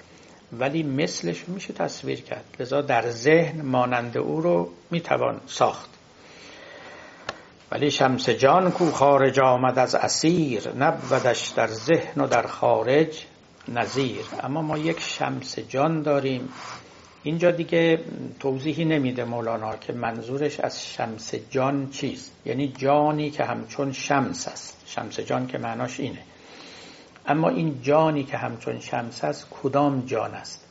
ولی 0.60 0.84
مثلش 0.84 1.50
میشه 1.50 1.74
تصویر 1.74 2.22
کرد. 2.22 2.46
لذا 2.60 2.82
در 2.82 3.10
ذهن 3.10 3.62
مانند 3.62 4.18
او 4.18 4.42
رو 4.42 4.70
می‌توان 4.92 5.42
ساخت. 5.48 5.90
ولی 7.72 7.92
شمس 7.92 8.30
جان 8.30 8.72
کو 8.72 8.92
خارج 8.92 9.40
آمد 9.40 9.80
از 9.80 9.96
اسیر 9.96 10.74
نبودش 10.74 11.48
در 11.48 11.68
ذهن 11.68 12.22
و 12.22 12.28
در 12.28 12.48
خارج 12.48 13.26
نظیر. 13.68 14.26
اما 14.44 14.62
ما 14.62 14.78
یک 14.78 15.00
شمس 15.00 15.60
جان 15.60 16.02
داریم. 16.02 16.50
اینجا 17.24 17.52
دیگه 17.52 18.00
توضیحی 18.40 18.86
نمیده 18.86 19.24
مولانا 19.24 19.76
که 19.76 19.94
منظورش 19.94 20.60
از 20.60 20.86
شمس 20.86 21.36
جان 21.50 21.90
چیست. 21.90 22.32
یعنی 22.46 22.68
جانی 22.68 23.30
که 23.30 23.44
همچون 23.44 23.92
شمس 23.92 24.48
است. 24.48 24.84
شمس 24.86 25.20
جان 25.20 25.48
که 25.48 25.58
معناش 25.58 26.00
اینه. 26.00 26.20
اما 27.32 27.50
این 27.50 27.82
جانی 27.82 28.24
که 28.24 28.38
همچون 28.38 28.80
شمس 28.80 29.24
است 29.24 29.48
کدام 29.50 30.02
جان 30.06 30.34
است؟ 30.34 30.66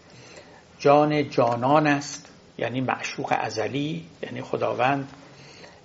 جان 0.79 1.31
جانان 1.31 1.87
است 1.87 2.29
یعنی 2.59 2.81
معشوق 2.81 3.35
ازلی 3.39 4.07
یعنی 4.23 4.43
خداوند 4.43 5.13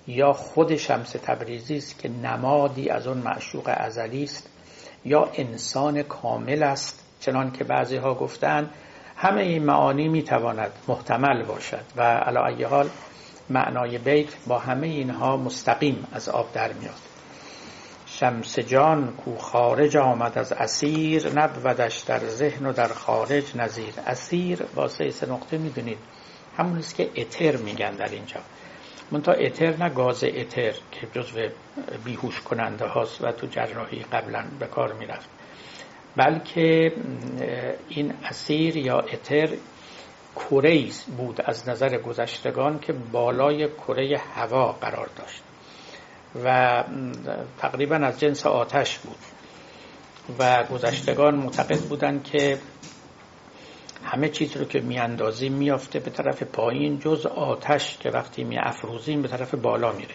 یا 0.06 0.32
خود 0.32 0.76
شمس 0.76 1.10
تبریزی 1.10 1.76
است 1.76 1.98
که 1.98 2.08
نمادی 2.08 2.90
از 2.90 3.06
اون 3.06 3.18
معشوق 3.18 3.74
ازلی 3.76 4.24
است 4.24 4.48
یا 5.04 5.30
انسان 5.34 6.02
کامل 6.02 6.62
است 6.62 7.04
چنان 7.20 7.52
که 7.52 7.64
بعضی 7.64 7.96
ها 7.96 8.14
گفتن 8.14 8.70
همه 9.16 9.42
این 9.42 9.64
معانی 9.64 10.08
می‌تواند 10.08 10.72
محتمل 10.88 11.42
باشد. 11.42 11.84
و 11.96 12.02
علا 12.02 12.68
حال 12.68 12.88
معنای 13.50 13.98
بیت 13.98 14.28
با 14.46 14.58
همه 14.58 14.86
اینها 14.86 15.36
مستقیم 15.36 16.06
از 16.12 16.28
آب 16.28 16.52
در 16.52 16.72
میاد 16.72 17.15
شمس 18.20 18.58
جان 18.58 19.12
کو 19.16 19.36
خارج 19.36 19.96
آمد 19.96 20.38
از 20.38 20.52
اسیر 20.52 21.38
نبودش 21.38 21.98
در 21.98 22.18
ذهن 22.18 22.66
و 22.66 22.72
در 22.72 22.88
خارج 22.88 23.56
نظیر. 23.56 23.94
اسیر 24.06 24.62
واسه 24.74 25.10
سه 25.10 25.30
نقطه 25.30 25.58
می‌دونید. 25.58 25.98
همون 26.58 26.78
است 26.78 26.94
که 26.94 27.10
اتر 27.16 27.56
میگن 27.56 27.90
در 27.90 28.08
اینجا. 28.08 28.40
منتها 29.10 29.34
اتر 29.34 29.76
نه 29.76 29.88
گاز 29.88 30.24
اتر 30.24 30.72
که 30.92 31.06
جزو 31.14 31.48
بیهوش 32.04 32.40
کننده 32.40 32.86
هاست 32.86 33.24
و 33.24 33.32
تو 33.32 33.46
جراحی 33.46 34.02
قبلا 34.12 34.44
به 34.60 34.66
کار 34.66 34.92
می‌رفت. 34.92 35.28
بلکه 36.16 36.92
این 37.88 38.14
اسیر 38.24 38.76
یا 38.76 38.98
اتر 38.98 39.48
کره 40.36 40.84
بود 41.16 41.40
از 41.40 41.68
نظر 41.68 41.98
گذشتگان 41.98 42.78
که 42.78 42.92
بالای 42.92 43.68
کره 43.68 44.20
هوا 44.34 44.72
قرار 44.72 45.08
داشت. 45.16 45.42
و 46.44 46.84
تقریبا 47.58 47.96
از 47.96 48.20
جنس 48.20 48.46
آتش 48.46 48.98
بود. 48.98 49.18
و 50.38 50.64
گذشتگان 50.64 51.34
معتقد 51.34 51.80
بودند 51.80 52.24
که 52.24 52.58
همه 54.04 54.28
چیز 54.28 54.56
رو 54.56 54.64
که 54.64 54.80
میاندازیم 54.80 55.52
میافته 55.52 55.98
به 55.98 56.10
طرف 56.10 56.42
پایین 56.42 56.98
جز 56.98 57.26
آتش 57.26 57.98
که 57.98 58.10
وقتی 58.10 58.44
میافروزیم 58.44 59.22
به 59.22 59.28
طرف 59.28 59.54
بالا 59.54 59.92
میره. 59.92 60.14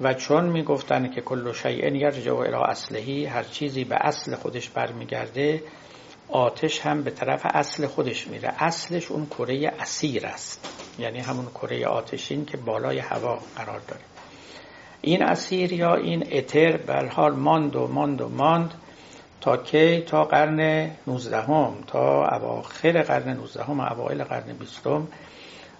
و 0.00 0.14
چون 0.14 0.44
می‌گفتن 0.44 1.10
که 1.10 1.20
کل 1.20 1.52
شیء 1.52 1.94
یرجع 1.94 2.34
الی 2.34 2.54
اصلهی 2.54 3.26
هر 3.26 3.42
چیزی 3.42 3.84
به 3.84 3.96
اصل 4.00 4.36
خودش 4.36 4.68
برمیگرده 4.68 5.62
آتش 6.28 6.80
هم 6.80 7.02
به 7.02 7.10
طرف 7.10 7.46
اصل 7.54 7.86
خودش 7.86 8.28
میره. 8.28 8.52
اصلش 8.58 9.10
اون 9.10 9.26
کره 9.26 9.72
اسیر 9.80 10.26
است. 10.26 10.68
یعنی 10.98 11.20
همون 11.20 11.46
کره 11.46 11.86
آتشین 11.86 12.44
که 12.44 12.56
بالای 12.56 12.98
هوا 12.98 13.38
قرار 13.56 13.80
داره. 13.88 14.15
این 15.06 15.22
اسیر 15.22 15.72
یا 15.72 15.94
این 15.94 16.28
اتر 16.32 16.76
به 16.76 17.08
حال 17.08 17.34
ماند 17.34 17.76
و 17.76 17.86
ماند 17.86 18.20
و 18.20 18.28
ماند 18.28 18.74
تا 19.40 19.56
کی؟ 19.56 20.00
تا 20.00 20.24
قرن 20.24 20.90
19 21.06 21.40
هم 21.40 21.74
تا 21.86 22.26
اواخر 22.26 23.02
قرن 23.02 23.28
19 23.28 23.64
هم 23.64 23.80
و 23.80 23.92
اوایل 23.92 24.24
قرن 24.24 24.52
20 24.52 24.86
هم 24.86 25.08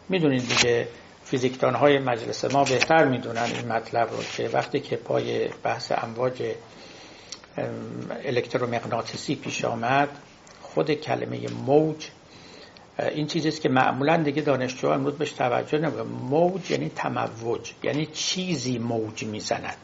می‌دونید 0.09 0.49
دیگه 0.49 0.89
فیزیکدان 1.25 1.75
های 1.75 1.99
مجلس 1.99 2.45
ما 2.45 2.65
بهتر 2.65 3.05
می‌دونن 3.05 3.43
این 3.43 3.73
مطلب 3.73 4.11
رو 4.11 4.23
که 4.37 4.49
وقتی 4.49 4.81
که 4.81 4.97
پای 4.97 5.49
بحث 5.63 5.93
امواج 5.97 6.43
الکترومغناطیسی 8.25 9.35
پیش 9.35 9.65
آمد 9.65 10.09
خود 10.63 10.91
کلمه 10.91 11.49
موج 11.67 12.09
این 12.99 13.27
چیزی 13.27 13.49
است 13.49 13.61
که 13.61 13.69
معمولا 13.69 14.17
دیگه 14.17 14.43
دانشجو 14.43 14.89
امروز 14.89 15.15
بهش 15.15 15.33
توجه 15.33 15.79
نمی‌کنه 15.79 16.03
موج 16.03 16.71
یعنی 16.71 16.89
تموج 16.89 17.73
یعنی 17.83 18.07
چیزی 18.07 18.79
موج 18.79 19.25
می‌زند. 19.25 19.77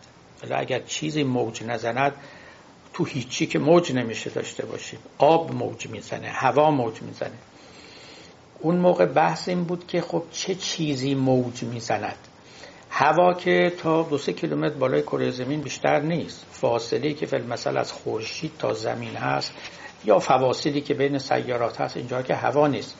ولی 0.43 0.53
اگر 0.53 0.81
چیزی 0.81 1.23
موج 1.23 1.63
نزند 1.63 2.13
تو 2.93 3.05
هیچی 3.05 3.47
که 3.47 3.59
موج 3.59 3.93
نمیشه 3.93 4.31
داشته 4.31 4.67
باشیم 4.67 4.99
آب 5.19 5.55
موج 5.55 5.87
می‌زنه 5.87 6.29
هوا 6.29 6.71
موج 6.71 7.03
می‌زنه. 7.03 7.39
اون 8.61 8.77
موقع 8.77 9.07
بحث 9.07 9.49
این 9.49 9.65
بود 9.65 9.87
که 9.87 10.01
خب 10.01 10.23
چه 10.33 10.55
چیزی 10.55 11.15
موج 11.15 11.63
می‌زند؟ 11.63 12.19
هوا 12.91 13.35
که 13.35 13.73
تا 13.79 14.03
دو 14.03 14.19
سه 14.19 14.33
کیلومتر 14.33 14.75
بالای 14.75 15.03
کره 15.03 15.31
زمین 15.31 15.61
بیشتر 15.61 16.01
نیست. 16.01 16.47
فاصله 16.51 17.13
که 17.13 17.27
فیلم 17.27 17.47
مثلا 17.47 17.81
از 17.81 17.93
خورشید 17.93 18.53
تا 18.59 18.73
زمین 18.75 19.17
هست 19.17 19.53
یا 20.05 20.19
فواصلی 20.19 20.81
که 20.81 20.95
بین 20.95 21.19
سیارات 21.19 21.81
هست 21.81 21.97
اینجا 21.97 22.23
که 22.23 22.35
هوا 22.35 22.69
نیست. 22.69 22.97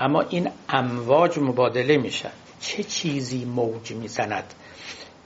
اما 0.00 0.20
این 0.20 0.50
امواج 0.68 1.38
مبادله 1.38 1.96
میشن. 1.96 2.32
چه 2.60 2.82
چیزی 2.82 3.44
موج 3.44 3.92
می‌زند 3.92 4.54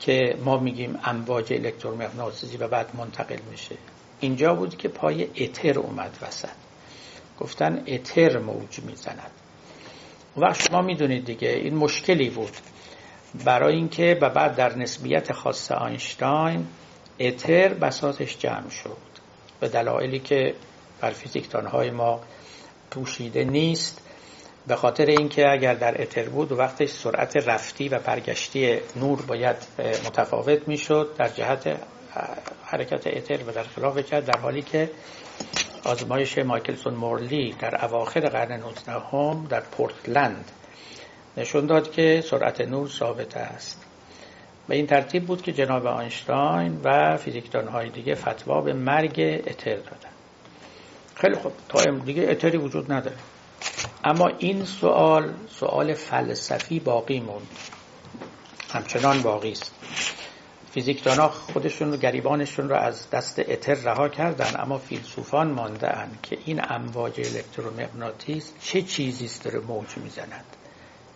که 0.00 0.36
ما 0.44 0.58
میگیم 0.58 0.98
امواج 1.04 1.52
الکترومغناطیسی 1.52 2.56
و 2.56 2.68
بعد 2.68 2.96
منتقل 2.96 3.38
میشه؟ 3.50 3.76
اینجا 4.20 4.54
بود 4.54 4.76
که 4.76 4.88
پای 4.88 5.28
اتر 5.36 5.78
اومد 5.78 6.18
وسط. 6.22 6.48
گفتن 7.40 7.84
اتر 7.86 8.38
موج 8.38 8.80
می‌زند. 8.86 9.30
و 10.36 10.40
وقت 10.40 10.68
شما 10.68 10.82
می‌دونید 10.82 11.24
دیگه 11.24 11.48
این 11.48 11.74
مشکلی 11.74 12.30
بود. 12.30 12.52
برای 13.44 13.74
اینکه 13.74 14.18
و 14.20 14.30
بعد 14.30 14.56
در 14.56 14.78
نسبیت 14.78 15.32
خاص 15.32 15.72
آینشتاین 15.72 16.66
اتر 17.20 17.74
بساتش 17.74 18.38
جمع 18.38 18.70
شد. 18.70 18.96
به 19.60 19.68
دلایلی 19.68 20.18
که 20.18 20.54
بر 21.02 21.10
فیزیکدان 21.10 21.66
های 21.66 21.90
ما 21.90 22.20
پوشیده 22.90 23.44
نیست. 23.44 24.00
به 24.66 24.76
خاطر 24.76 25.06
اینکه 25.06 25.48
اگر 25.50 25.74
در 25.74 26.02
اتر 26.02 26.28
بود 26.28 26.52
وقتش 26.52 26.90
سرعت 26.90 27.36
رفتی 27.36 27.88
و 27.88 27.98
برگشتی 27.98 28.78
نور 28.96 29.22
باید 29.22 29.56
متفاوت 29.78 30.68
می‌شد. 30.68 31.16
در 31.18 31.28
جهت 31.28 31.76
حرکت 32.64 33.06
اتر 33.06 33.44
و 33.44 33.52
در 33.52 33.62
خلاف 33.62 33.98
کرد 33.98 34.24
در 34.24 34.38
حالی 34.38 34.62
که 34.62 34.90
آزمایش 35.84 36.38
مایکلسون 36.38 36.94
مورلی 36.94 37.54
در 37.58 37.84
اواخر 37.84 38.20
قرن 38.20 38.60
19 38.60 38.92
هم 38.92 39.46
در 39.50 39.60
پورتلند 39.60 40.50
نشون 41.36 41.66
داد 41.66 41.90
که 41.90 42.22
سرعت 42.30 42.60
نور 42.60 42.88
ثابت 42.88 43.36
است. 43.36 43.84
به 44.68 44.76
این 44.76 44.86
ترتیب 44.86 45.26
بود 45.26 45.42
که 45.42 45.52
جناب 45.52 45.86
آینشتاین 45.86 46.80
و 46.84 47.16
فیزیکدان 47.16 47.68
های 47.68 47.88
دیگه 47.90 48.14
فتوا 48.14 48.60
به 48.60 48.72
مرگ 48.72 49.20
اتر 49.46 49.76
دادن 49.76 50.11
خیلی 51.22 51.34
خوب. 51.34 51.52
تا 51.68 51.84
دیگه 51.84 52.22
اتری 52.22 52.58
وجود 52.58 52.92
نداره. 52.92 53.16
اما 54.04 54.28
این 54.28 54.64
سوال 54.64 55.34
سوال 55.48 55.94
فلسفی 55.94 56.80
باقی 56.80 57.20
موند. 57.20 57.46
همچنان 58.72 59.22
باقی 59.22 59.52
است. 59.52 59.74
فیزیکدانا 60.72 61.28
خودشون 61.28 61.90
رو 61.90 61.96
گریبانشون 61.96 62.68
رو 62.68 62.76
از 62.76 63.10
دست 63.10 63.38
اتر 63.38 63.74
رها 63.74 64.08
کردن 64.08 64.60
اما 64.60 64.78
فیلسوفان 64.78 65.50
مانده 65.50 65.98
اند 65.98 66.18
که 66.22 66.38
این 66.44 66.60
امواج 66.68 67.20
الکترومغناطیس 67.20 68.52
چه 68.62 68.82
چیزی 68.82 69.24
است 69.24 69.44
داره 69.44 69.58
موج 69.58 69.96
می‌زند. 69.96 70.44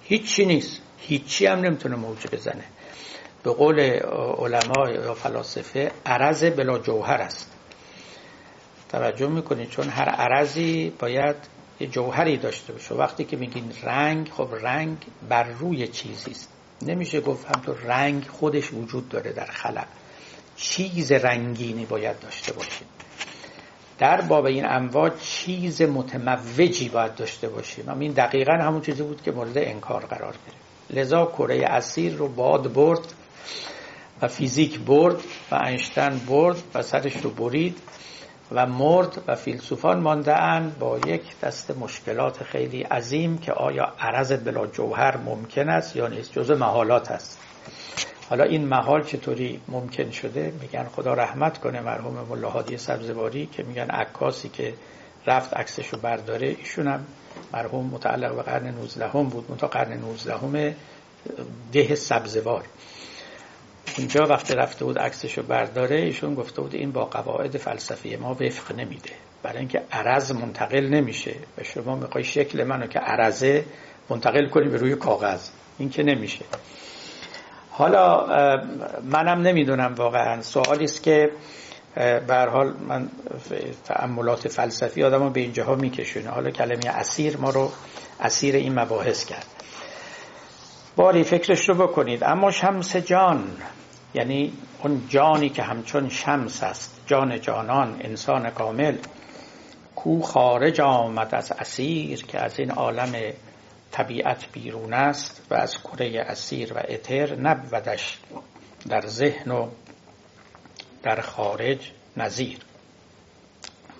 هیچی 0.03 0.45
نیست. 0.45 0.81
هیچی 0.99 1.47
هم 1.47 1.59
نمی‌تونه 1.59 1.97
موج 1.97 2.27
بزنه. 2.33 2.64
به 3.42 3.53
قول 3.53 3.81
علما 4.38 4.90
یا 4.90 5.14
فلاسفه 5.14 5.92
عرض 6.07 6.45
بلا 6.45 6.79
جوهر 6.79 7.21
است. 7.21 7.56
توجه 8.88 9.29
می‌کنید 9.29 9.70
چون 9.70 9.88
هر 9.88 10.09
عرضی 10.09 10.92
باید 10.99 11.37
یه 11.81 11.87
جوهری 11.87 12.37
داشته 12.37 12.72
باشه. 12.72 12.94
وقتی 12.94 13.25
که 13.25 13.37
میگین 13.37 13.72
رنگ 13.83 14.29
خب 14.29 14.49
رنگ 14.62 14.96
بر 15.29 15.42
روی 15.42 15.88
چیزی 15.88 16.31
است. 16.31 16.49
نمیشه 16.83 17.20
گفت 17.20 17.46
همطور 17.46 17.77
رنگ 17.77 18.27
خودش 18.29 18.72
وجود 18.72 19.09
داره 19.09 19.33
در 19.33 19.46
خلا 19.46 19.83
چیز 20.57 21.12
رنگینی 21.12 21.87
باید 21.87 22.20
داشته 22.20 22.53
باشیم 22.53 22.87
در 23.99 24.20
باب 24.20 24.44
این 24.44 24.66
امواج 24.66 25.12
چیز 25.20 25.83
متموجی 25.83 26.88
باید 26.88 27.14
داشته 27.14 27.49
باشیم 27.49 27.88
اما 27.88 28.01
این 28.01 28.12
دقیقا 28.12 28.53
همون 28.53 28.81
چیزی 28.81 29.03
بود 29.03 29.22
که 29.22 29.33
مورد 29.33 29.59
انکار 29.59 30.07
قرار 30.07 30.35
گرفت. 30.46 30.66
لذا 30.90 31.27
کره 31.27 31.64
اسیر 31.64 32.14
رو 32.14 32.29
باد 32.29 32.72
برد 32.72 33.12
و 34.22 34.29
فیزیک 34.29 34.81
برد 34.81 35.16
و 35.51 35.55
اینشتین 35.55 36.18
برد 36.18 36.62
و 36.75 36.83
سرش 36.83 37.16
رو 37.16 37.31
برید. 37.31 37.77
و 38.53 38.67
مرد 38.67 39.23
و 39.27 39.35
فیلسوفان 39.35 40.01
مانده 40.01 40.33
با 40.81 40.99
یک 40.99 41.41
دست 41.41 41.71
مشکلات 41.71 42.43
خیلی 42.43 42.83
عظیم 42.83 43.39
که 43.39 43.53
آیا 43.53 43.93
عرض 44.01 44.33
بلا 44.33 44.67
جوهر 44.67 45.17
ممکن 45.17 45.69
است 45.69 45.97
یا 45.97 46.09
نیست 46.09 46.33
جزء 46.33 46.55
محالات 46.55 47.11
است. 47.11 47.39
حالا 48.31 48.45
این 48.45 48.65
محال 48.65 49.03
چطوری 49.03 49.61
ممکن 49.69 50.11
شده؟ 50.11 50.53
میگن 50.61 50.85
خدا 50.85 51.15
رحمت 51.15 51.59
کنه 51.59 51.81
مرحوم 51.81 52.27
ملاحادی 52.31 52.77
سبزواری 52.77 53.47
که 53.47 53.63
میگن 53.63 53.91
عکاسی 53.91 54.49
که 54.49 54.75
رفت 55.27 55.55
عکسش 55.55 55.89
رو 55.89 55.99
برداره 55.99 56.49
ایشون 56.49 56.89
هم 56.89 57.07
مرحوم 57.53 57.87
متعلق 57.87 58.35
به 58.35 58.43
قرن 58.43 58.67
19 58.67 59.09
هم 59.09 59.29
بود 59.29 59.51
متا 59.51 59.67
قرن 59.67 59.93
19 59.93 60.35
هم 60.37 60.75
ده 61.73 61.95
سبزوار. 61.95 62.65
اونجا 63.99 64.27
وقتی 64.27 64.55
رفته 64.55 64.85
بود 64.85 64.99
عکسشو 64.99 65.42
برداره 65.42 65.96
ایشون 65.96 66.35
گفته 66.35 66.62
بود 66.62 66.75
این 66.75 66.92
با 66.92 67.05
قواعد 67.05 67.57
فلسفی 67.57 68.16
ما 68.16 68.31
وفق 68.31 68.75
نمیده. 68.75 69.11
برای 69.42 69.59
اینکه 69.59 69.83
عرض 69.92 70.33
منتقل 70.33 70.87
نمیشه 70.87 71.35
و 71.59 71.62
شما 71.62 71.96
می‌خوای 71.96 72.25
شکل 72.25 72.64
منو 72.64 72.87
که 72.87 72.99
عرضه 72.99 73.64
منتقل 74.11 74.49
کنی 74.49 74.68
به 74.68 74.77
روی 74.77 74.96
کاغذ. 74.96 75.49
این 75.79 75.90
که 75.90 76.03
نمیشه. 76.03 76.44
حالا 77.70 78.27
منم 79.03 79.42
نمی‌دونم 79.42 79.94
واقعا. 79.94 80.42
سوالی 80.42 80.85
است 80.85 81.03
که 81.03 81.31
به 82.27 82.46
حال 82.53 82.75
من 82.88 83.09
تعملات 83.85 84.49
فلسفی 84.49 85.05
آدمو 85.05 85.31
به 85.31 85.40
اینجاها 85.40 85.75
میکشونه. 85.75 86.29
حالا 86.29 86.51
کلمه 86.51 86.87
اسیر 86.87 87.37
ما 87.37 87.51
رو 87.51 87.70
اسیر 88.20 88.55
این 88.57 88.79
مباحث 88.81 89.25
کرد. 89.25 89.46
باری 90.97 91.25
فکرش 91.25 91.69
رو 91.69 91.75
بکنید. 91.75 92.25
اما 92.25 92.51
شمس 92.51 92.97
جان 92.97 93.57
یعنی 94.15 94.53
اون 94.83 95.03
جانی 95.09 95.49
که 95.49 95.63
همچون 95.63 96.09
شمس 96.09 96.63
است 96.63 97.01
جان 97.07 97.41
جانان 97.41 98.01
انسان 98.01 98.51
کامل 98.51 98.97
کو 99.94 100.23
خارج 100.23 100.81
آمد 100.81 101.35
از 101.35 101.53
اسیر 101.53 102.25
که 102.25 102.44
از 102.44 102.59
این 102.59 102.71
عالم 102.71 103.33
طبیعت 103.92 104.53
بیرون 104.53 104.94
است 104.94 105.47
و 105.51 105.55
از 105.55 105.79
کره 105.79 106.21
اسیر 106.21 106.73
و 106.73 106.83
اتر 106.88 107.35
نبودش 107.35 108.19
در 108.88 109.07
ذهن 109.07 109.51
و 109.51 109.69
در 111.03 111.21
خارج 111.21 111.90
نظیر. 112.17 112.59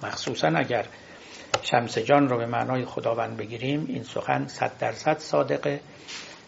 مخصوصا 0.03 0.49
اگر 0.49 0.87
شمس 1.63 1.99
جان 1.99 2.29
رو 2.29 2.39
به 2.39 2.47
معنای 2.47 2.85
خداوند 2.85 3.37
بگیریم 3.37 3.87
این 3.89 4.03
سخن 4.03 4.47
صد 4.47 4.79
درصد 4.79 5.19
صادقه. 5.19 5.81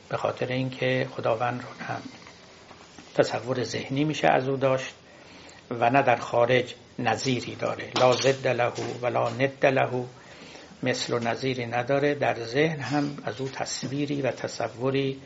به 0.08 0.16
خاطر 0.16 0.46
اینکه 0.46 1.08
خداوند 1.16 1.62
رو 1.62 1.84
هم 1.84 2.02
تصور 3.14 3.64
ذهنی 3.64 4.04
میشه 4.04 4.28
از 4.28 4.48
او 4.48 4.56
داشت 4.56 4.94
و 5.70 5.90
نه 5.90 6.02
در 6.02 6.16
خارج 6.16 6.74
نظیری 6.98 7.54
داره. 7.54 7.90
لا 8.00 8.12
ضد 8.12 8.46
له 8.46 8.72
ولا 9.02 9.28
ند 9.28 9.66
له 9.66 10.04
مثل 10.82 11.12
و 11.12 11.18
نظیری 11.18 11.66
نداره. 11.66 12.14
در 12.14 12.44
ذهن 12.44 12.80
هم 12.80 13.16
از 13.24 13.40
او 13.40 13.48
تصویری 13.48 14.22
و 14.22 14.30
تصوری 14.30 15.20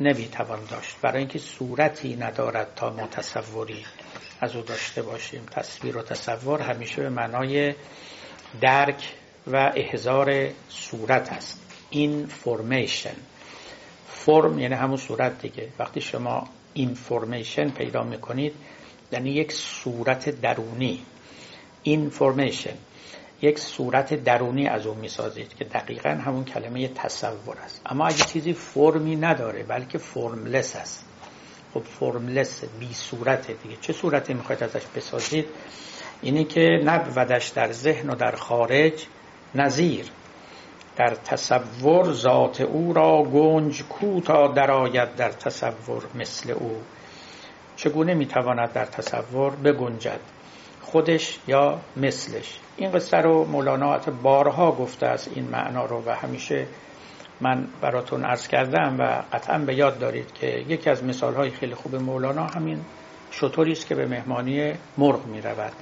نمی‌توان 0.00 0.64
داشت. 0.64 0.96
برای 1.02 1.18
اینکه 1.18 1.38
صورتی 1.38 2.16
ندارد 2.16 2.74
تا 2.76 2.90
ما 2.90 3.06
تصوری 3.06 3.84
از 4.40 4.56
او 4.56 4.62
داشته 4.62 5.02
باشیم. 5.02 5.46
تصویر 5.50 5.96
و 5.96 6.02
تصور 6.02 6.60
همیشه 6.60 7.02
به 7.02 7.08
معنای 7.08 7.74
درک 8.60 9.12
و 9.46 9.72
احزار 9.76 10.48
صورت 10.68 11.32
است. 11.32 11.60
اینفورمیشن 11.90 13.16
فرم 14.26 14.58
یعنی 14.58 14.74
همون 14.74 14.96
صورت 14.96 15.42
دیگه. 15.42 15.68
وقتی 15.78 16.00
شما 16.00 16.48
اینفورمیشن 16.74 17.68
پیدا 17.68 18.02
می‌کنید 18.02 18.54
یعنی 19.12 19.30
یک 19.30 19.52
صورت 19.52 20.40
درونی. 20.40 21.02
اینفورمیشن 21.82 22.74
یک 23.42 23.58
صورت 23.58 24.14
درونی 24.14 24.66
از 24.68 24.86
اون 24.86 24.98
می‌سازید 24.98 25.54
که 25.54 25.64
دقیقا 25.64 26.10
همون 26.10 26.44
کلمه 26.44 26.88
تصور 26.88 27.56
است. 27.64 27.82
اما 27.86 28.06
اگه 28.06 28.24
چیزی 28.24 28.52
فرمی 28.52 29.16
نداره 29.16 29.62
بلکه 29.62 29.98
فرملس 29.98 30.76
است. 30.76 31.04
خب 31.74 31.82
فرملس 31.82 32.64
بی 32.80 32.94
صورت 32.94 33.46
دیگه. 33.62 33.76
چه 33.80 33.92
صورتی 33.92 34.34
می‌خواید 34.34 34.62
ازش 34.62 34.86
بسازید؟ 34.96 35.46
اینی 36.22 36.44
که 36.44 36.80
نبودش 36.84 37.48
در 37.48 37.72
ذهن 37.72 38.10
و 38.10 38.14
در 38.14 38.36
خارج 38.36 39.06
نظیر 39.54 40.06
در 40.96 41.14
تصور 41.14 42.12
ذات 42.12 42.60
او 42.60 42.92
را 42.92 43.22
گنج 43.22 43.82
کو 43.82 44.20
تا 44.20 44.48
درآید 44.48 45.16
در 45.16 45.30
تصور 45.30 46.02
مثل 46.14 46.50
او. 46.50 46.80
چگونه 47.76 48.14
می‌تواند 48.14 48.72
در 48.72 48.84
تصور 48.84 49.56
بگنجد؟ 49.56 50.20
خودش 50.82 51.38
یا 51.46 51.78
مثلش؟ 51.96 52.58
این 52.76 52.90
قصه 52.90 53.16
رو 53.16 53.44
مولانا 53.44 53.98
بارها 54.22 54.72
گفته 54.72 55.06
است 55.06 55.30
این 55.34 55.44
معنا 55.44 55.84
رو 55.84 56.02
و 56.06 56.10
همیشه 56.10 56.66
من 57.40 57.66
براتون 57.80 58.24
عرض 58.24 58.48
کردم 58.48 58.96
و 58.98 59.22
قطعا 59.36 59.58
به 59.58 59.74
یاد 59.74 59.98
دارید 59.98 60.32
که 60.32 60.46
یکی 60.46 60.90
از 60.90 61.04
مثال 61.04 61.34
های 61.34 61.50
خیلی 61.50 61.74
خوب 61.74 61.94
مولانا 61.94 62.46
همین 62.46 62.80
شطوری 63.30 63.72
است 63.72 63.86
که 63.86 63.94
به 63.94 64.06
مهمانی 64.06 64.72
مرغ 64.98 65.26
می 65.26 65.40
رود 65.40 65.72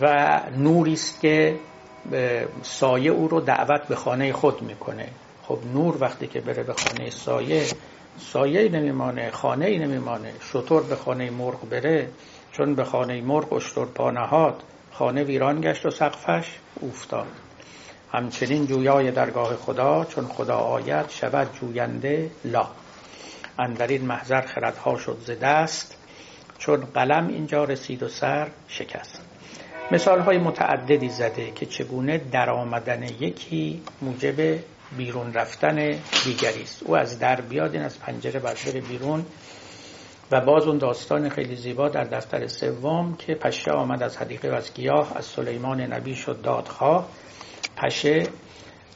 و 0.00 0.40
نوری 0.56 0.92
است 0.92 1.20
که 1.20 1.56
سایه 2.62 3.10
او 3.10 3.28
رو 3.28 3.40
دعوت 3.40 3.88
به 3.88 3.96
خانه 3.96 4.32
خود 4.32 4.62
می‌کنه. 4.62 5.08
خب 5.42 5.58
نور 5.74 5.96
وقتی 6.00 6.26
که 6.26 6.40
بره 6.40 6.62
به 6.62 6.72
خانه 6.72 7.10
سایه 7.10 7.66
سایه 8.18 8.68
نمیمانه 8.68 9.30
خانه 9.30 9.66
ای 9.66 9.78
نمیمانه. 9.78 10.32
شطور 10.40 10.82
به 10.82 10.96
خانه 10.96 11.30
مرغ 11.30 11.68
بره 11.68 12.08
چون 12.52 12.74
به 12.74 12.84
خانه 12.84 13.20
مرغ 13.20 13.52
اشتر 13.52 13.84
پانهاد 13.84 14.62
خانه 14.92 15.24
ویران 15.24 15.60
گشت 15.60 15.86
و 15.86 15.90
سقفش 15.90 16.58
افتاد 16.82 17.26
همچنین 18.12 18.66
جویای 18.66 19.10
درگاه 19.10 19.56
خدا 19.56 20.04
چون 20.04 20.26
خدا 20.26 20.56
آید 20.56 21.08
شود 21.08 21.48
جوینده 21.60 22.30
لا. 22.44 22.68
اندرین 23.58 24.06
محضر 24.06 24.40
خردها 24.40 24.96
شد 24.96 25.18
ز 25.26 25.30
دست 25.30 25.96
چون 26.58 26.76
قلم 26.94 27.28
اینجا 27.28 27.64
رسید 27.64 28.02
و 28.02 28.08
سر 28.08 28.48
شکست. 28.68 29.29
مثال 29.92 30.20
های 30.20 30.38
متعددی 30.38 31.08
زده 31.08 31.50
که 31.50 31.66
چگونه 31.66 32.18
در 32.18 32.50
آمدن 32.50 33.02
یکی 33.02 33.82
موجب 34.02 34.58
بیرون 34.96 35.32
رفتن 35.32 35.76
دیگری 36.24 36.62
است. 36.62 36.82
او 36.82 36.96
از 36.96 37.18
در 37.18 37.40
بیاد 37.40 37.74
این 37.74 37.82
از 37.82 38.00
پنجره 38.00 38.40
بر 38.40 38.54
بیرون 38.88 39.26
و 40.30 40.40
باز 40.40 40.66
اون 40.66 40.78
داستان 40.78 41.28
خیلی 41.28 41.56
زیبا 41.56 41.88
در 41.88 42.04
دفتر 42.04 42.46
سوم 42.46 43.16
که 43.16 43.34
پشه 43.34 43.70
آمد 43.70 44.02
از 44.02 44.16
حدیقه 44.16 44.50
و 44.50 44.54
از 44.54 44.74
گیاه 44.74 45.12
از 45.16 45.24
سلیمان 45.24 45.80
نبی 45.80 46.14
شد 46.14 46.40
دادخواه. 46.42 47.08
پشه 47.76 48.22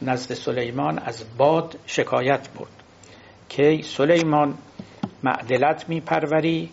نزد 0.03 0.35
سلیمان 0.35 0.99
از 0.99 1.25
باد 1.37 1.79
شکایت 1.87 2.49
برد. 2.59 2.83
که 3.49 3.81
سلیمان 3.85 4.59
معدلت 5.23 5.89
می 5.89 6.01
پروری 6.01 6.71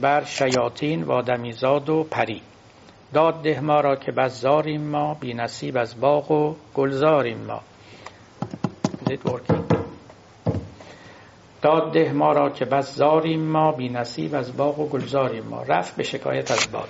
بر 0.00 0.24
شیاطین 0.24 1.02
و 1.02 1.12
آدمیزاد 1.12 1.88
و 1.88 2.04
پری. 2.04 2.42
داد 3.12 3.42
ده 3.42 3.60
ما 3.60 3.80
را 3.80 3.96
که 3.96 4.12
بزاریم 4.12 4.80
ما 4.80 5.14
بی 5.14 5.34
نصیب 5.34 5.76
از 5.76 6.00
باغ 6.00 6.30
و 6.30 6.54
گلزاریم 6.74 7.38
ما. 7.38 7.60
داد 11.62 11.92
ده 11.92 12.12
ما 12.12 12.32
را 12.32 12.50
که 12.50 12.64
بزاریم 12.64 13.40
ما 13.40 13.72
بی 13.72 13.88
نصیب 13.88 14.34
از 14.34 14.56
باغ 14.56 14.78
و 14.78 14.88
گلزاریم 14.88 15.44
ما. 15.44 15.62
رفت 15.62 15.96
به 15.96 16.02
شکایت 16.02 16.50
از 16.50 16.72
باد. 16.72 16.88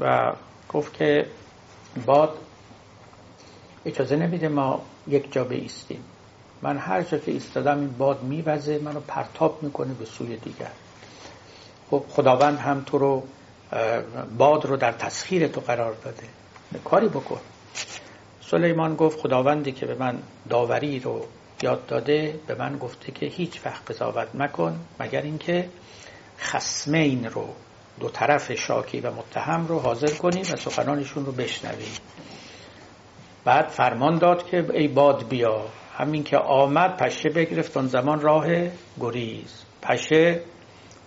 و 0.00 0.32
گفت 0.68 0.94
که 0.94 1.26
باد 2.06 2.38
اجازه 3.86 4.16
نمیده 4.16 4.48
ما 4.48 4.80
یک 5.06 5.32
جا 5.32 5.44
بیستیم. 5.44 6.04
من 6.62 6.78
هر 6.78 7.02
جا 7.02 7.18
که 7.18 7.32
ایستادم 7.32 7.78
این 7.78 7.94
باد 7.98 8.22
میوزه 8.22 8.78
منو 8.78 9.00
پرتاب 9.00 9.62
می‌کنه 9.62 9.94
به 9.94 10.04
سوی 10.04 10.36
دیگر. 10.36 10.70
خب 11.90 12.04
خداوند 12.08 12.58
هم 12.58 12.82
تو 12.86 12.98
رو 12.98 13.22
باد 14.38 14.66
رو 14.66 14.76
در 14.76 14.92
تسخیر 14.92 15.48
تو 15.48 15.60
قرار 15.60 15.94
داده. 16.04 16.22
کاری 16.84 17.08
بکن. 17.08 17.40
سلیمان 18.40 18.96
گفت 18.96 19.20
خداوندی 19.20 19.72
که 19.72 19.86
به 19.86 19.94
من 19.94 20.18
داوری 20.48 21.00
رو 21.00 21.26
یاد 21.62 21.86
داده 21.86 22.40
به 22.46 22.54
من 22.54 22.78
گفته 22.78 23.12
که 23.12 23.26
هیچ 23.26 23.66
وقت 23.66 23.90
قضاوت 23.90 24.28
مکن 24.34 24.80
مگر 25.00 25.22
اینکه 25.22 25.68
خسمین 26.38 27.24
رو 27.24 27.48
دو 28.00 28.08
طرف 28.08 28.52
شاکی 28.52 29.00
و 29.00 29.10
متهم 29.10 29.66
رو 29.66 29.78
حاضر 29.78 30.14
کنی 30.14 30.40
و 30.40 30.56
سخنانشون 30.56 31.26
رو 31.26 31.32
بشنوی. 31.32 31.88
بعد 33.44 33.68
فرمان 33.68 34.18
داد 34.18 34.46
که 34.46 34.66
ای 34.74 34.88
باد 34.88 35.28
بیا. 35.28 35.66
همین 35.98 36.24
که 36.24 36.36
آمد 36.36 36.96
پشه 36.96 37.28
بگرفت 37.28 37.76
اون 37.76 37.86
زمان 37.86 38.20
راه 38.20 38.46
گریز. 39.00 39.64
پشه 39.82 40.40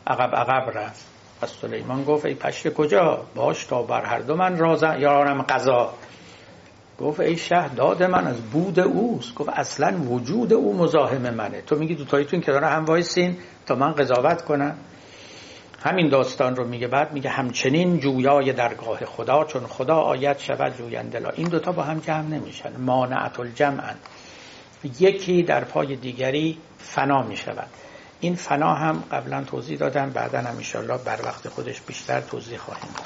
عقب 0.07 0.35
عقب 0.35 0.77
رفت. 0.77 1.12
پس 1.43 1.53
سلیمان 1.61 2.03
گفت 2.03 2.25
ای 2.25 2.33
پشه 2.33 2.69
کجا؟ 2.69 3.23
باش 3.35 3.65
تا 3.65 3.83
بر 3.83 4.05
هر 4.05 4.19
دو 4.19 4.35
من 4.35 4.57
رانم 4.57 5.41
قضا. 5.41 5.93
گفت 6.99 7.19
ای 7.19 7.37
شه 7.37 7.69
داد 7.75 8.03
من 8.03 8.27
از 8.27 8.41
بود 8.41 8.79
اوست. 8.79 9.35
گفت 9.35 9.49
اصلا 9.49 9.97
وجود 9.97 10.53
او 10.53 10.77
مزاحم 10.77 11.33
منه. 11.33 11.61
تو 11.61 11.75
میگی 11.75 11.95
دوتاییتون 11.95 12.41
کنار 12.41 12.63
هم 12.63 12.85
وایسین 12.85 13.37
تا 13.65 13.75
من 13.75 13.91
قضاوت 13.91 14.41
کنم. 14.41 14.77
همین 15.85 16.09
داستان 16.09 16.55
رو 16.55 16.67
میگه. 16.67 16.87
بعد 16.87 17.13
میگه 17.13 17.29
همچنین 17.29 17.99
جویای 17.99 18.53
درگاه 18.53 19.05
خدا 19.05 19.43
چون 19.43 19.67
خدا 19.67 19.95
آید 19.95 20.37
شود 20.37 20.77
جویندلا 20.77 21.29
این 21.29 21.47
دوتا 21.47 21.71
با 21.71 21.83
هم 21.83 21.99
جمع 21.99 22.27
نمیشن. 22.27 22.77
مانعت 22.77 23.39
الجمعن. 23.39 23.95
یکی 24.99 25.43
در 25.43 25.63
پای 25.63 25.95
دیگری 25.95 26.57
فنا 26.77 27.21
می‌شود. 27.21 27.67
این 28.23 28.35
فنا 28.35 28.73
هم 28.73 29.03
قبلا 29.11 29.43
توضیح 29.43 29.77
دادم 29.77 30.09
بعدا 30.09 30.39
هم 30.39 30.55
انشالله 30.55 30.97
بر 30.97 31.19
وقت 31.23 31.49
خودش 31.49 31.81
بیشتر 31.81 32.21
توضیح 32.21 32.57
خواهیم 32.57 32.91
داد. 32.95 33.05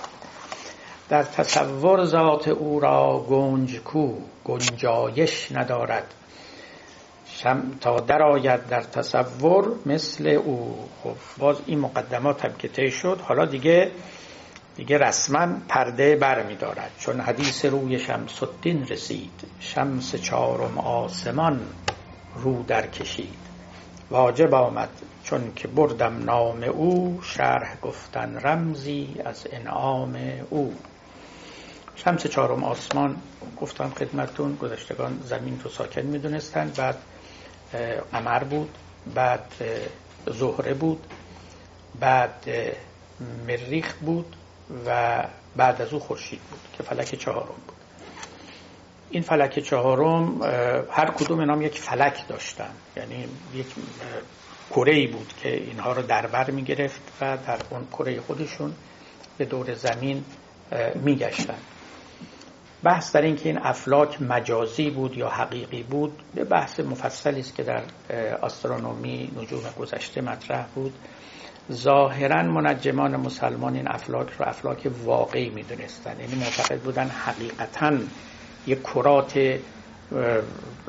در 1.10 1.24
تصور 1.24 2.06
ذات 2.06 2.48
او 2.48 2.80
را 2.80 3.26
گنج 3.30 3.80
کو 3.80 4.14
گنجایش 4.46 5.52
ندارد. 5.52 6.14
شم 7.26 7.64
تا 7.82 8.00
درآید 8.00 8.68
در 8.68 8.82
تصور 8.82 9.76
مثل 9.86 10.28
او. 10.28 10.90
خب 11.04 11.16
باز 11.38 11.58
این 11.66 11.80
مقدمات 11.80 12.46
هم 12.46 12.54
که 12.54 12.90
شد 12.90 13.20
حالا 13.22 13.46
دیگه 13.46 13.92
دیگه 14.76 14.98
رسما 14.98 15.48
پرده 15.68 16.16
بر 16.16 16.44
می 16.44 16.56
دارد. 16.56 16.92
چون 17.00 17.20
حدیث 17.20 17.66
روی 17.66 18.00
شمس 18.00 18.44
الدین 18.44 18.88
رسید. 18.88 19.44
شمس 19.60 20.16
چهارم 20.16 20.78
آسمان 20.78 21.62
رو 22.36 22.64
در 22.64 22.88
کشید. 22.88 23.38
واجب 24.12 24.54
آمد 24.54 24.90
چون 25.30 25.54
که 25.56 25.68
بردم 25.68 26.24
نام 26.24 26.64
او 26.64 27.20
شرح 27.24 27.78
گفتن 27.82 28.40
رمزی 28.40 29.16
از 29.26 29.48
انعام 29.52 30.18
او. 30.50 30.74
شمس 31.96 32.28
چهارم 32.28 32.64
آسمان 32.64 33.16
گفتم 33.62 33.90
خدمتون 33.90 34.56
گذشتگان 34.56 35.20
زمین 35.24 35.62
رو 35.64 35.70
ساکن 35.70 36.02
می‌دونستند 36.02 36.76
بعد 36.76 36.98
قمر 38.12 38.44
بود 38.44 38.70
بعد 39.16 39.54
زهره 40.28 40.74
بود 40.74 41.08
بعد 42.00 42.46
مریخ 43.48 43.94
بود 43.94 44.36
و 44.86 45.24
بعد 45.56 45.82
از 45.82 45.94
او 45.94 46.00
خورشید 46.00 46.40
بود 46.40 46.60
که 46.78 46.84
فلک 46.84 47.16
چهارم 47.16 47.48
بود. 47.68 47.76
این 49.10 49.24
فلک 49.24 49.60
چهارم 49.60 50.44
هر 50.92 51.12
کدوم 51.12 51.42
نام 51.42 51.62
یک 51.62 51.80
فلک 51.80 52.28
داشتن. 52.28 52.72
یعنی 52.98 53.28
یک 53.54 53.68
کره 54.70 54.96
ای 54.96 55.08
بود 55.08 55.34
که 55.44 55.56
اینها 55.56 55.92
رو 55.92 56.02
در 56.02 56.28
بر 56.28 56.52
می 56.52 56.64
گرفت 56.64 57.02
و 57.22 57.38
در 57.48 57.60
اون 57.70 57.88
کره 57.92 58.22
خودشون 58.22 58.74
به 59.38 59.46
دور 59.46 59.74
زمین 59.74 60.24
می 60.96 61.16
گشتن. 61.16 61.58
بحث 62.84 63.16
در 63.16 63.22
اینکه 63.22 63.50
این 63.50 63.60
افلاک 63.62 64.22
مجازی 64.22 64.90
بود 64.90 65.18
یا 65.18 65.30
حقیقی 65.30 65.84
بود 65.84 66.24
به 66.36 66.44
بحث 66.44 66.80
مفصلی 66.80 67.40
است 67.40 67.56
که 67.56 67.64
در 67.64 67.84
آسترونومی 68.42 69.32
نجوم 69.42 69.64
گذشته 69.80 70.22
مطرح 70.22 70.68
بود 70.76 70.94
ظاهرا 71.72 72.44
منجمان 72.44 73.16
مسلمان 73.16 73.76
این 73.76 73.88
افلاک 73.88 74.30
رو 74.40 74.48
افلاک 74.48 74.92
واقعی 75.04 75.50
می‌دونستن 75.50 76.20
یعنی 76.20 76.36
معتقد 76.36 76.80
بودن 76.80 77.08
حقیقتا 77.08 77.98
یک 78.68 78.84
کرات 78.84 79.60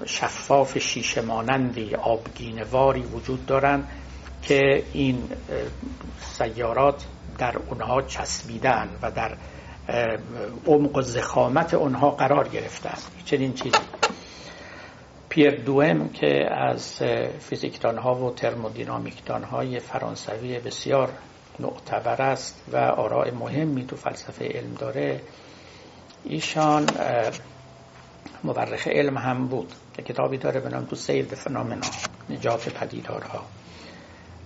شفاف 0.06 0.78
شیشه 0.78 1.20
مانندی 1.20 1.94
آبگینواری 1.94 3.02
وجود 3.02 3.46
دارند 3.46 3.88
که 4.42 4.82
این 4.92 5.22
سیارات 6.20 7.04
در 7.38 7.56
اونها 7.68 8.02
چسبیدن 8.02 8.88
و 9.02 9.10
در 9.10 9.36
عمق 10.66 10.96
و 10.96 11.02
زخامت 11.02 11.74
اونها 11.74 12.10
قرار 12.10 12.48
گرفتن 12.48 12.98
چنین 13.24 13.54
چیزی. 13.54 13.78
پیر 15.28 15.50
دوم 15.50 16.08
که 16.08 16.54
از 16.54 17.02
فیزیکدان 17.40 17.98
ها 17.98 18.14
و 18.14 18.34
ترمودینامیکدان 18.34 19.44
های 19.44 19.78
فرانسوی 19.78 20.58
بسیار 20.58 21.08
معتبر 21.58 22.22
است 22.22 22.64
و 22.72 22.76
آراء 22.76 23.30
مهمی 23.30 23.86
تو 23.86 23.96
فلسفه 23.96 24.44
علم 24.44 24.74
داره. 24.74 25.20
ایشان 26.24 26.86
مورخ 28.44 28.88
علم 28.88 29.18
هم 29.18 29.46
بود 29.48 29.72
که 29.94 30.02
کتابی 30.02 30.38
داره 30.38 30.60
به 30.60 30.68
نام 30.68 30.84
تو 30.84 30.96
به 31.06 31.22
فنامنا 31.22 31.86
نجات 32.30 32.68
پدیدارها. 32.68 33.44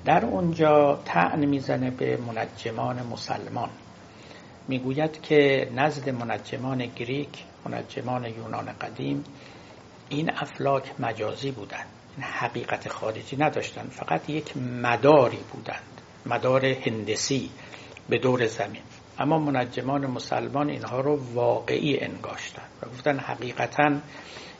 در 0.05 0.24
اونجا 0.24 1.01
تعن 1.05 1.45
می‌زنه 1.45 1.90
به 1.90 2.16
منجمان 2.16 3.07
مسلمان. 3.07 3.70
می‌گوید 4.68 5.22
که 5.22 5.70
نزد 5.76 6.09
منجمان 6.09 6.86
گریک 6.86 7.45
منجمان 7.64 8.24
یونان 8.24 8.72
قدیم 8.80 9.24
این 10.09 10.30
افلاک 10.30 10.93
مجازی 10.99 11.51
بودند. 11.51 11.86
این 12.16 12.26
حقیقت 12.26 12.88
خارجی 12.88 13.36
نداشتند 13.36 13.90
فقط 13.90 14.30
یک 14.30 14.57
مداری 14.57 15.40
بودند. 15.53 16.01
مدار 16.26 16.66
هندسی 16.66 17.51
به 18.09 18.18
دور 18.18 18.47
زمین. 18.47 18.82
اما 19.18 19.38
منجمان 19.38 20.06
مسلمان 20.06 20.70
اینها 20.70 21.00
رو 21.00 21.20
واقعی 21.34 21.98
انگاشتن 22.00 22.62
و 22.82 22.88
گفتن 22.88 23.18
حقیقتا 23.18 24.00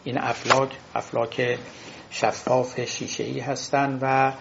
این 0.05 0.19
افلاک 0.19 0.71
افلاک 0.95 1.59
شفاف 2.11 2.81
شیشه 2.81 3.25
ای 3.25 3.41
هستند 3.41 3.99
و 4.03 4.33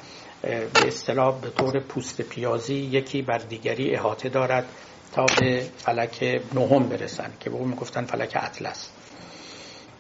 به 0.42 0.88
اصطلاح 0.88 1.42
به 1.42 1.50
طور 1.50 1.80
پوست 1.80 2.22
پیازی 2.22 2.76
یکی 2.76 3.22
بر 3.22 3.38
دیگری 3.38 3.96
احاطه 3.96 4.30
دارد 4.30 4.66
تا 5.14 5.26
به 5.40 5.66
فلک 5.78 6.42
نهم 6.54 6.90
برسند 6.90 7.38
که 7.40 7.50
به 7.50 7.56
او 7.56 7.66
می‌گفتن 7.66 8.06
فلک 8.06 8.38
اطلس. 8.42 8.90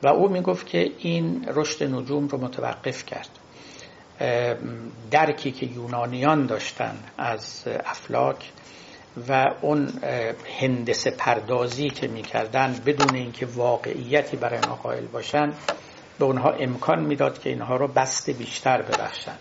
و 0.03 0.07
او 0.07 0.29
می‌گفت 0.29 0.67
که 0.67 0.91
این 0.97 1.45
رشد 1.53 1.83
نجوم 1.83 2.27
رو 2.27 2.37
متوقف 2.37 3.05
کرد. 3.05 3.29
درکی 5.11 5.51
که 5.51 5.65
یونانیان 5.65 6.45
داشتن 6.45 6.97
از 7.17 7.63
افلاک 7.85 8.51
و 9.29 9.47
اون 9.61 9.89
هندسه 10.59 11.11
پردازی 11.11 11.89
که 11.89 12.07
می‌کردن 12.07 12.81
بدون 12.85 13.15
اینکه 13.15 13.45
واقعیتی 13.45 14.37
برای 14.37 14.59
آنها 14.59 14.75
قائل 14.75 15.05
باشن 15.05 15.53
به 16.19 16.25
اونها 16.25 16.49
امکان 16.49 17.05
می‌داد 17.05 17.39
که 17.39 17.49
اینها 17.49 17.75
رو 17.75 17.87
بست 17.87 18.29
بیشتر 18.29 18.81
ببخشن. 18.81 19.35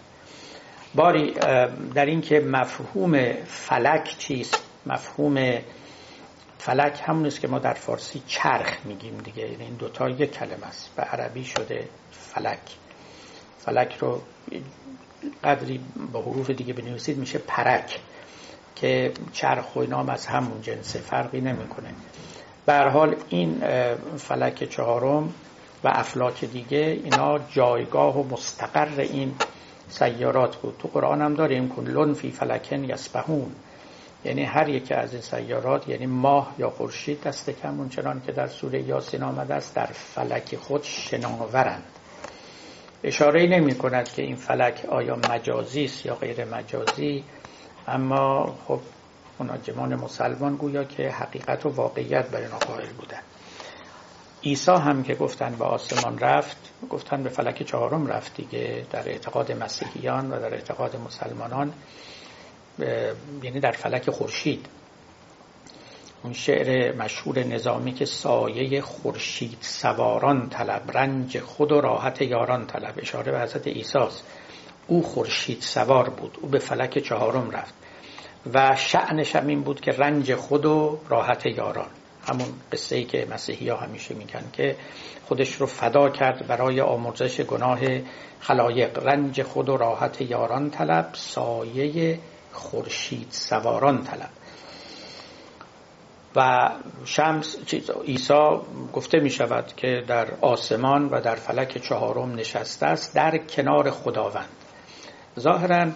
باری 0.94 1.34
در 1.94 2.06
اینکه 2.06 2.40
مفهوم 2.40 3.32
فلک 3.44 4.18
چیست؟ 4.18 4.62
مفهوم 4.86 5.58
فلک 6.58 7.00
همون 7.04 7.26
است 7.26 7.40
که 7.40 7.48
ما 7.48 7.58
در 7.58 7.74
فارسی 7.74 8.22
چرخ 8.26 8.76
میگیم 8.84 9.18
دیگه. 9.18 9.50
یعنی 9.50 9.64
این 9.64 9.74
دوتا 9.74 10.08
یک 10.08 10.32
کلمه 10.32 10.66
است. 10.66 10.90
به 10.96 11.02
عربی 11.02 11.44
شده 11.44 11.88
فلک. 12.10 12.60
فلک 13.58 13.96
رو 14.00 14.22
قدری 15.44 15.80
با 16.12 16.22
حروف 16.22 16.50
دیگه 16.50 16.72
بنویسید 16.72 17.18
میشه 17.18 17.38
پرک. 17.38 17.98
که 18.80 19.12
چرخ 19.32 19.76
و 19.76 19.82
نام 19.82 20.08
از 20.08 20.26
همون 20.26 20.62
جنسه 20.62 20.98
فرقی 20.98 21.40
نمی‌کنه. 21.40 21.88
به 22.66 22.78
حال 22.78 23.16
این 23.28 23.62
فلک 24.16 24.64
چهارم 24.64 25.34
و 25.84 25.88
افلاک 25.88 26.44
دیگه 26.44 27.00
اینا 27.04 27.38
جایگاه 27.38 28.18
و 28.18 28.34
مستقر 28.34 29.00
این 29.00 29.34
سیارات 29.88 30.56
بود. 30.56 30.76
تو 30.78 30.88
قرآن 30.88 31.22
هم 31.22 31.34
داریم 31.34 31.68
کلون 31.68 32.14
فی 32.14 32.30
فلکن 32.30 32.84
یسبهون 32.84 33.52
یعنی 34.24 34.44
هر 34.44 34.68
یکی 34.68 34.94
از 34.94 35.12
این 35.12 35.22
سیارات 35.22 35.88
یعنی 35.88 36.06
ماه 36.06 36.54
یا 36.58 36.70
خورشید 36.70 37.22
دست 37.22 37.50
کمون 37.50 37.88
چنان 37.88 38.22
که 38.26 38.32
در 38.32 38.46
سوره 38.46 38.82
یاسین 38.82 39.22
آمده 39.22 39.54
است 39.54 39.74
در 39.74 39.86
فلک 39.86 40.56
خود 40.56 40.82
شناورند. 40.82 41.82
اشاره 43.04 43.46
نمی 43.46 43.74
کند 43.74 44.08
که 44.08 44.22
این 44.22 44.36
فلک 44.36 44.86
آیا 44.88 45.16
مجازی 45.16 45.84
است 45.84 46.06
یا 46.06 46.14
غیر 46.14 46.44
مجازی. 46.44 47.24
اما 47.88 48.56
خب 48.66 48.80
مناجمان 49.40 49.94
مسلمان 49.94 50.56
گویا 50.56 50.84
که 50.84 51.10
حقیقت 51.10 51.66
و 51.66 51.68
واقعیت 51.68 52.30
بر 52.30 52.40
اینا 52.40 52.58
قائل 52.58 52.92
بودن. 52.92 53.20
عیسی 54.44 54.70
هم 54.70 55.02
که 55.02 55.14
گفتن 55.14 55.56
به 55.58 55.64
آسمان 55.64 56.18
رفت 56.18 56.56
گفتن 56.90 57.22
به 57.22 57.28
فلک 57.28 57.62
چهارم 57.62 58.06
رفت 58.06 58.36
دیگه. 58.36 58.86
در 58.90 59.08
اعتقاد 59.08 59.52
مسیحیان 59.52 60.30
و 60.30 60.40
در 60.40 60.54
اعتقاد 60.54 60.96
مسلمانان 60.96 61.72
یعنی 63.42 63.60
در 63.60 63.72
فلک 63.72 64.10
خورشید. 64.10 64.66
اون 66.22 66.32
شعر 66.32 66.96
مشهور 66.96 67.38
نظامی 67.38 67.92
که 67.92 68.04
سایه 68.04 68.80
خورشید 68.80 69.58
سواران 69.60 70.48
طلب 70.48 70.90
رنج 70.94 71.38
خود 71.38 71.72
و 71.72 71.80
راحت 71.80 72.22
یاران 72.22 72.66
طلب. 72.66 72.94
اشاره 72.96 73.32
به 73.32 73.40
حضرت 73.40 73.66
عیسی 73.66 73.98
او 74.90 75.02
خورشید 75.02 75.60
سوار 75.60 76.08
بود 76.08 76.38
او 76.40 76.48
به 76.48 76.58
فلک 76.58 76.98
چهارم 76.98 77.50
رفت 77.50 77.74
و 78.54 78.76
شعنش 78.76 79.36
هم 79.36 79.46
این 79.46 79.62
بود 79.62 79.80
که 79.80 79.90
رنج 79.90 80.34
خود 80.34 80.66
و 80.66 80.98
راحت 81.08 81.46
یاران. 81.46 81.90
همون 82.28 82.48
قصه 82.72 82.96
ای 82.96 83.04
که 83.04 83.26
مسیحی 83.30 83.68
ها 83.68 83.76
همیشه 83.76 84.14
میگن 84.14 84.44
که 84.52 84.76
خودش 85.28 85.54
رو 85.54 85.66
فدا 85.66 86.08
کرد 86.08 86.46
برای 86.46 86.80
آمرزش 86.80 87.40
گناه 87.40 87.80
خلایق. 88.40 89.06
رنج 89.06 89.42
خود 89.42 89.68
و 89.68 89.76
راحت 89.76 90.20
یاران 90.20 90.70
طلب 90.70 91.10
سایه 91.12 92.18
خورشید 92.52 93.26
سواران 93.30 94.04
طلب. 94.04 94.30
و 96.36 96.70
شمس 97.04 97.56
عیسی 98.06 98.58
گفته 98.92 99.20
می 99.20 99.30
شود 99.30 99.72
که 99.76 100.04
در 100.06 100.28
آسمان 100.40 101.08
و 101.08 101.20
در 101.20 101.34
فلک 101.34 101.78
چهارم 101.78 102.34
نشسته 102.34 102.86
است 102.86 103.14
در 103.14 103.38
کنار 103.38 103.90
خداوند. 103.90 104.59
ظاهرا 105.40 105.90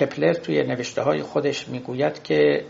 کپلر 0.00 0.32
توی 0.32 0.62
نوشته 0.62 1.02
های 1.02 1.22
خودش 1.22 1.68
می‌گوید 1.68 2.22
که 2.22 2.64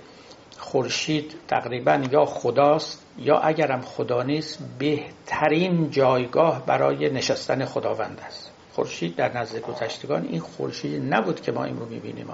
خورشید 0.59 1.34
تقریبا 1.49 2.03
یا 2.12 2.24
خداست 2.24 3.03
یا 3.18 3.39
اگرم 3.39 3.80
خدا 3.80 4.22
نیست 4.22 4.59
بهترین 4.78 5.91
جایگاه 5.91 6.66
برای 6.66 7.11
نشستن 7.11 7.64
خداوند 7.64 8.20
است. 8.26 8.51
خورشید 8.72 9.16
در 9.16 9.39
نزد 9.39 9.61
گذشتگان 9.61 10.26
این 10.30 10.41
خورشید 10.41 11.14
نبود 11.14 11.41
که 11.41 11.53
ما 11.53 11.64
این 11.64 11.76
رو 11.76 11.87
می‌بینیم. 11.87 12.26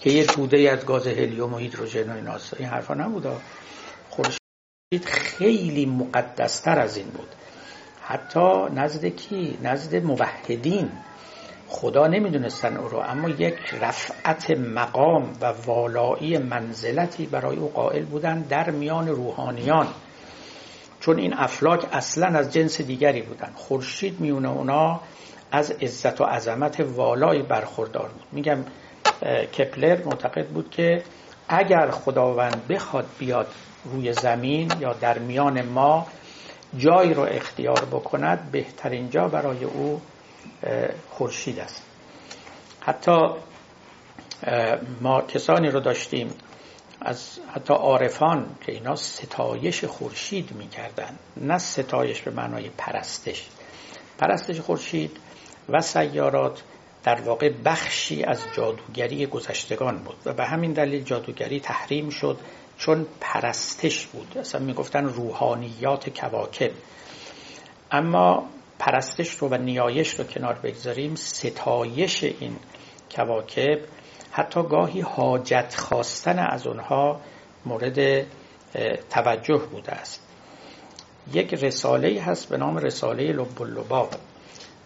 که 0.00 0.10
یه 0.10 0.24
توده 0.24 0.70
از 0.70 0.86
گاز 0.86 1.06
هلیوم 1.06 1.54
و 1.54 1.56
هیدروژن 1.56 2.12
و 2.12 2.14
ایناست 2.14 2.54
این 2.58 2.68
حرفا 2.68 2.94
نبود. 2.94 3.26
خورشید 4.10 5.04
خیلی 5.04 5.86
مقدستر 5.86 6.78
از 6.78 6.96
این 6.96 7.06
بود. 7.06 7.28
حتی 8.02 8.64
نزد 8.74 9.06
کی؟ 9.06 9.58
نزد 9.62 9.96
موحدین. 9.96 10.90
خدا 11.68 12.06
نمی‌دونستن 12.06 12.76
او 12.76 12.88
رو 12.88 12.98
اما 12.98 13.28
یک 13.28 13.54
رفعت 13.80 14.50
مقام 14.50 15.32
و 15.40 15.52
والایی 15.66 16.38
منزلتی 16.38 17.26
برای 17.26 17.56
او 17.56 17.68
قائل 17.68 18.04
بودن 18.04 18.40
در 18.40 18.70
میان 18.70 19.08
روحانیان. 19.08 19.86
چون 21.00 21.18
این 21.18 21.34
افلاک 21.34 21.86
اصلا 21.92 22.38
از 22.38 22.52
جنس 22.52 22.80
دیگری 22.80 23.22
بودن. 23.22 23.52
خورشید 23.54 24.20
میونه 24.20 24.50
اونا 24.50 25.00
از 25.52 25.70
عزت 25.70 26.20
و 26.20 26.24
عظمت 26.24 26.80
والایی 26.80 27.42
برخوردار 27.42 28.08
بود. 28.08 28.24
میگم 28.32 28.58
کپلر 29.58 30.04
معتقد 30.04 30.46
بود 30.46 30.70
که 30.70 31.02
اگر 31.48 31.90
خداوند 31.90 32.68
بخواد 32.68 33.06
بیاد 33.18 33.46
روی 33.84 34.12
زمین 34.12 34.72
یا 34.80 34.92
در 34.92 35.18
میان 35.18 35.62
ما 35.62 36.06
جایی 36.78 37.14
رو 37.14 37.22
اختیار 37.22 37.84
بکند 37.84 38.50
بهترین 38.52 39.10
جا 39.10 39.28
برای 39.28 39.64
او 39.64 40.00
خورشید 41.10 41.58
است. 41.58 41.82
حتی 42.80 43.16
ما 45.00 45.22
کسانی 45.22 45.70
رو 45.70 45.80
داشتیم 45.80 46.34
از 47.00 47.38
حتی 47.54 47.74
عارفان 47.74 48.46
که 48.66 48.72
اینا 48.72 48.96
ستایش 48.96 49.84
خورشید 49.84 50.52
می‌کردن. 50.52 51.18
نه 51.36 51.58
ستایش 51.58 52.22
به 52.22 52.30
معنای 52.30 52.70
پرستش. 52.78 53.46
پرستش 54.18 54.60
خورشید 54.60 55.16
و 55.68 55.80
سیارات 55.80 56.62
در 57.04 57.20
واقع 57.20 57.50
بخشی 57.64 58.24
از 58.24 58.40
جادوگری 58.56 59.26
گذشتگان 59.26 59.98
بود 59.98 60.16
و 60.24 60.32
به 60.32 60.44
همین 60.44 60.72
دلیل 60.72 61.02
جادوگری 61.02 61.60
تحریم 61.60 62.10
شد 62.10 62.38
چون 62.78 63.06
پرستش 63.20 64.06
بود. 64.06 64.38
اصلا 64.38 64.60
می‌گفتن 64.60 65.04
روحانیات 65.04 66.20
کواکب. 66.20 66.70
اما 67.90 68.48
پرستش 68.78 69.30
رو 69.30 69.48
و 69.48 69.54
نیایش 69.54 70.14
رو 70.14 70.24
کنار 70.24 70.54
بگذاریم 70.54 71.14
ستایش 71.14 72.24
این 72.24 72.56
کواکب. 73.10 73.78
حتی 74.30 74.62
گاهی 74.62 75.00
حاجت 75.00 75.74
خواستن 75.78 76.38
از 76.38 76.66
اونها 76.66 77.20
مورد 77.66 78.26
توجه 79.10 79.58
بوده 79.72 79.92
است. 79.92 80.22
یک 81.32 81.54
رساله 81.54 82.22
هست 82.22 82.48
به 82.48 82.56
نام 82.56 82.76
رساله 82.76 83.32
لب 83.32 83.62
اللباب 83.62 84.10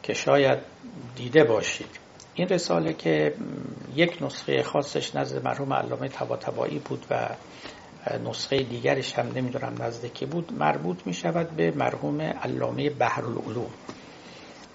که 0.03 0.15
شاید 0.15 0.59
دیده 1.17 1.45
باشید. 1.45 2.01
این 2.35 2.49
رساله 2.49 2.93
که 2.93 3.35
یک 3.97 4.23
نسخه 4.23 4.63
خاصش 4.63 5.15
نزد 5.17 5.45
مرحوم 5.45 5.73
علامه 5.73 6.09
طباطبایی 6.09 6.79
بود 6.79 7.07
و 7.11 7.29
نسخه 8.25 8.63
دیگرش 8.63 9.19
هم 9.19 9.33
نمی‌دونم 9.35 9.83
نزدیکی 9.83 10.27
بود 10.27 10.53
مربوط 10.53 11.07
می 11.07 11.15
شود 11.15 11.51
به 11.51 11.71
مرحوم 11.71 12.21
علامه 12.21 12.91
بحرالعلوم. 12.91 13.71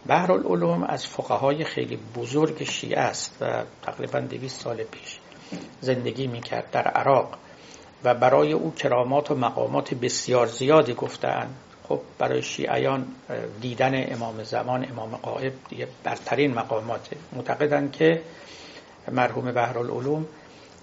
بحرالعلوم 0.07 0.83
از 0.83 1.07
فقهای 1.07 1.63
خیلی 1.63 1.99
بزرگ 2.15 2.63
شیعه 2.63 2.99
است 2.99 3.37
و 3.41 3.63
تقریبا 3.81 4.19
دویست 4.19 4.61
سال 4.61 4.83
پیش 4.83 5.19
زندگی 5.81 6.27
می 6.27 6.41
کرد 6.41 6.71
در 6.71 6.87
عراق 6.87 7.37
و 8.03 8.13
برای 8.13 8.53
او 8.53 8.73
کرامات 8.73 9.31
و 9.31 9.35
مقامات 9.35 9.93
بسیار 9.93 10.47
زیادی 10.47 10.93
گفتند 10.93 11.55
خب 11.89 11.99
برای 12.19 12.41
شیعیان 12.41 13.07
دیدن 13.61 14.13
امام 14.13 14.43
زمان 14.43 14.85
امام 14.91 15.15
قائب 15.15 15.53
دیگه 15.69 15.87
برترین 16.03 16.53
مقاماته 16.53 17.17
معتقدند 17.33 17.91
که 17.91 18.21
مرحوم 19.11 19.51
بحرالعلوم 19.51 20.25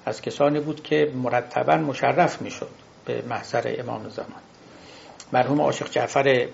از 0.07 0.23
کسانی 0.23 0.61
بود 0.61 0.83
که 0.83 1.13
مرتبا 1.15 1.77
مشرف 1.77 2.43
می‌شد 2.43 2.71
به 3.05 3.23
محضر 3.23 3.75
امام 3.79 4.09
زمان. 4.09 4.43
مرحوم 5.33 5.61
عاشق 5.61 5.91
جعفر 5.91 6.49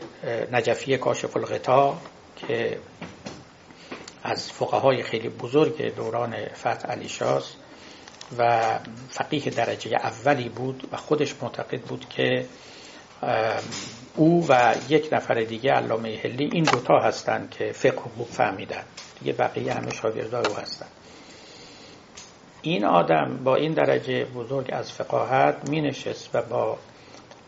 نجفی 0.53 0.99
کاشف 0.99 1.37
الغطا 1.37 1.99
که 2.37 2.79
از 4.23 4.53
فقهای 4.53 5.03
خیلی 5.03 5.29
بزرگ 5.29 5.95
دوران 5.95 6.37
فتح 6.55 6.89
علی 6.89 7.09
شاست 7.09 7.57
و 8.39 8.63
فقیه 9.11 9.51
درجه 9.51 9.97
اولی 9.97 10.49
بود 10.49 10.89
و 10.93 10.97
خودش 10.97 11.35
معتقد 11.43 11.81
بود 11.81 12.09
که 12.09 12.47
او 14.17 14.47
و 14.49 14.75
یک 14.89 15.09
نفر 15.13 15.35
دیگه 15.35 15.73
علامه 15.73 16.21
هلی 16.25 16.51
این 16.53 16.65
دوتا 16.65 16.99
هستند 16.99 17.51
که 17.51 17.73
فقه 17.73 17.97
خوب 17.97 18.29
فهمیدن 18.29 18.85
دیگه 19.21 19.33
بقیه 19.33 19.75
همه 19.75 19.95
شاگردای 19.95 20.47
او 20.47 20.57
هستند. 20.57 20.91
این 22.69 22.85
آدم 22.85 23.41
با 23.45 23.57
این 23.57 23.73
درجه 23.73 24.25
بزرگ 24.25 24.69
از 24.73 24.93
فقاهت 24.93 25.69
می 25.69 25.81
نشست 25.81 26.31
و 26.35 26.43
با 26.43 26.79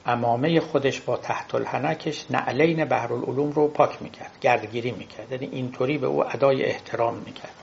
امامه 0.07 0.61
خودش 0.61 1.01
با 1.01 1.17
تحت 1.17 1.55
الحنکش 1.55 2.27
نعلین 2.31 2.85
بحرالعلوم 2.85 3.51
رو 3.51 3.69
پاک 3.69 4.03
می‌کرد 4.03 4.31
گردگیری 4.41 4.91
می‌کرد. 4.91 5.33
یعنی 5.33 5.49
اینطوری 5.53 5.99
به 5.99 6.07
او 6.07 6.25
ادای 6.35 6.65
احترام 6.65 7.15
می‌کرد. 7.27 7.55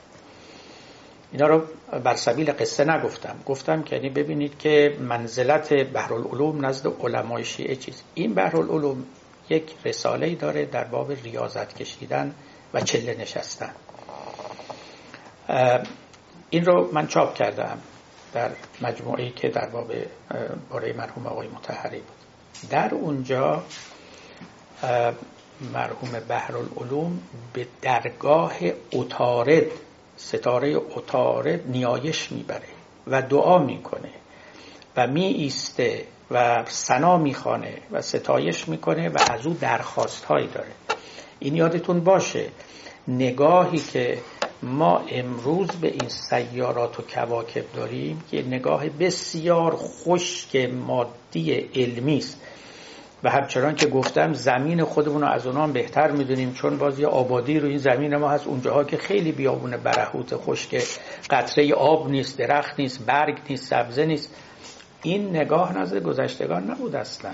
اینا 1.32 1.48
رو 1.48 1.62
بر 2.04 2.16
سبیل 2.16 2.52
قصه 2.52 2.86
نگفتم. 2.86 3.36
گفتم 3.46 3.84
که 3.84 3.96
یعنی 3.96 4.10
ببینید 4.10 4.58
که 4.60 4.98
منزلت 5.00 5.74
بحرالعلوم 5.74 6.66
نزد 6.66 6.88
علمای 6.88 7.44
شیعه 7.44 7.76
چیز 7.76 8.04
این 8.14 8.34
بحرالعلوم 8.34 9.04
یک 9.50 9.76
رساله 9.86 10.36
داره 10.36 10.66
در 10.66 10.84
باب 10.84 11.12
ریاضت 11.12 11.76
کشیدن 11.76 12.36
و 12.74 12.82
چله 12.82 13.18
نشستن. 13.20 13.72
این 16.50 16.66
رو 16.66 16.90
من 16.94 17.08
چاپ 17.08 17.34
کردم 17.34 17.78
در 18.34 18.52
مجموعه 18.82 19.30
که 19.30 19.50
در 19.50 19.70
باب 19.70 19.92
باره 20.70 20.94
مرحوم 20.94 21.28
آقای 21.28 21.48
متحری 21.48 21.98
بود. 21.98 22.70
در 22.70 22.94
اونجا 22.94 23.64
مرحوم 25.74 26.20
بحرالعلوم 26.30 27.20
به 27.54 27.68
درگاه 27.82 28.54
اتارد 28.94 29.66
ستاره 30.18 30.76
اتارد 30.76 31.70
نیایش 31.70 32.32
می‌بره 32.32 32.68
و 33.08 33.22
دعا 33.22 33.60
می‌کنه 33.60 34.10
و 34.98 35.08
می 35.08 35.26
ایسته 35.26 36.06
و 36.32 36.64
سنا 36.66 37.18
می‌خوانه 37.18 37.78
و 37.92 38.02
ستایش 38.02 38.68
می‌کنه 38.68 39.10
و 39.10 39.18
از 39.32 39.46
او 39.46 39.54
درخواست 39.54 40.26
هایی 40.26 40.48
داره. 40.48 40.72
این 41.40 41.56
یادتون 41.56 42.00
باشه 42.00 42.50
نگاهی 43.08 43.78
که 43.78 44.18
ما 44.64 44.98
امروز 45.10 45.68
به 45.68 45.88
این 45.88 46.10
سیارات 46.10 47.00
و 47.00 47.04
کواکب 47.04 47.66
داریم 47.74 48.24
که 48.32 48.44
نگاه 48.44 48.90
بسیار 48.90 49.76
خشک 49.76 50.56
مادی 50.56 51.52
علمی 51.52 52.18
است. 52.18 52.42
و 53.24 53.30
همچنان 53.30 53.76
که 53.76 53.88
گفتم 53.88 54.34
زمین 54.34 54.84
خودمون 54.84 55.22
رو 55.22 55.28
از 55.28 55.48
اونها 55.48 55.68
بهتر 55.68 56.12
می‌دونیم 56.12 56.54
چون 56.54 56.78
باز 56.78 57.00
یه 57.00 57.08
آبادی 57.08 57.60
رو 57.60 57.68
این 57.68 57.78
زمین 57.78 58.16
ما 58.16 58.30
هست 58.30 58.48
اونجاها 58.48 58.84
که 58.84 58.98
خیلی 58.98 59.32
بیابون 59.32 59.78
برهوت 59.78 60.36
خشک 60.36 60.84
قطره 61.30 61.74
آب 61.74 62.10
نیست 62.10 62.38
درخت 62.38 62.80
نیست 62.80 63.06
برگ 63.06 63.38
نیست 63.50 63.70
سبزه 63.70 64.06
نیست. 64.06 64.36
این 65.04 65.30
نگاه 65.30 65.78
نظر 65.78 66.00
گذشتگان 66.00 66.72
نبود 66.72 66.96
اصلا. 66.96 67.32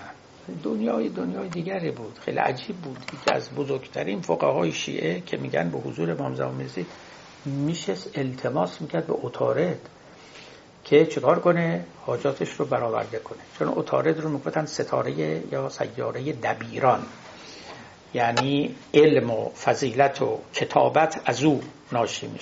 دنیای 0.63 1.09
دنیای 1.09 1.49
دیگری 1.49 1.91
بود. 1.91 2.19
خیلی 2.25 2.37
عجیب 2.37 2.75
بود. 2.75 2.97
که 3.25 3.35
از 3.35 3.49
بزرگترین 3.55 4.21
فقهای 4.21 4.71
شیعه 4.71 5.21
که 5.25 5.37
میگن 5.37 5.69
به 5.69 5.77
حضور 5.77 6.11
امام 6.11 6.35
زمان 6.35 6.55
می‌رسید 6.55 6.87
میشه 7.45 7.95
التماس 8.15 8.81
می‌کرد 8.81 9.07
به 9.07 9.13
اتارد 9.21 9.89
که 10.83 11.05
چکار 11.05 11.39
کنه؟ 11.39 11.85
حاجاتش 12.05 12.49
رو 12.49 12.65
برآورده 12.65 13.19
کنه. 13.19 13.39
چون 13.59 13.67
اتارد 13.67 14.19
رو 14.19 14.29
می‌گفتن 14.29 14.65
ستاره 14.65 15.11
یا 15.51 15.69
سیاره 15.69 16.33
دبیران. 16.33 17.03
یعنی 18.13 18.75
علم 18.93 19.31
و 19.31 19.49
فضیلت 19.49 20.21
و 20.21 20.39
کتابت 20.53 21.21
از 21.25 21.43
او 21.43 21.61
ناشی 21.91 22.27
می 22.27 22.39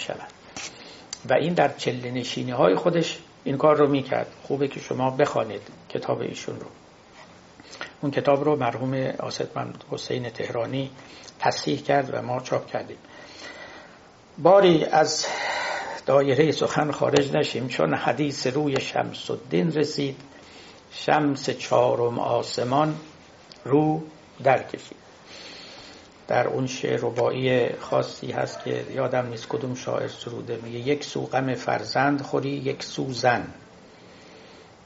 و 1.29 1.33
این 1.33 1.53
در 1.53 1.73
چله 1.77 2.11
نشینی 2.11 2.51
های 2.51 2.75
خودش 2.75 3.19
این 3.43 3.57
کار 3.57 3.77
رو 3.77 3.87
می‌کرد. 3.87 4.27
خوبه 4.43 4.67
که 4.67 4.79
شما 4.79 5.09
بخوانید 5.09 5.61
کتاب 5.89 6.21
ایشون 6.21 6.59
رو. 6.59 6.67
اون 8.01 8.11
کتاب 8.11 8.43
رو 8.43 8.55
مرحوم 8.55 8.93
آسدمند 9.19 9.83
حسین 9.91 10.29
تهرانی 10.29 10.91
تصحیح 11.39 11.81
کرد 11.81 12.09
و 12.13 12.21
ما 12.21 12.39
چاپ 12.39 12.67
کردیم. 12.67 12.97
باری 14.43 14.85
از 14.85 15.25
دایره 16.05 16.51
سخن 16.51 16.91
خارج 16.91 17.35
نشیم 17.35 17.67
چون 17.67 17.93
حدیث 17.93 18.47
روی 18.47 18.81
شمس 18.81 19.31
الدین 19.31 19.71
رسید. 19.71 20.17
شمس 20.91 21.49
چهارم 21.49 22.19
آسمان 22.19 22.95
رو 23.65 24.01
در 24.43 24.63
کشید 24.63 24.97
در 26.27 26.47
اون 26.47 26.67
شعر 26.67 26.99
ربایی 27.01 27.75
خاصی 27.75 28.31
هست 28.31 28.63
که 28.63 28.85
یادم 28.95 29.27
نیست 29.27 29.47
کدوم 29.47 29.75
شاعر 29.75 30.07
سروده 30.07 30.59
میگه 30.63 30.79
یک 30.79 31.03
سو 31.03 31.25
غم 31.25 31.53
فرزند 31.53 32.21
خوری 32.21 32.49
یک 32.49 32.83
سو 32.83 33.13
زن. 33.13 33.47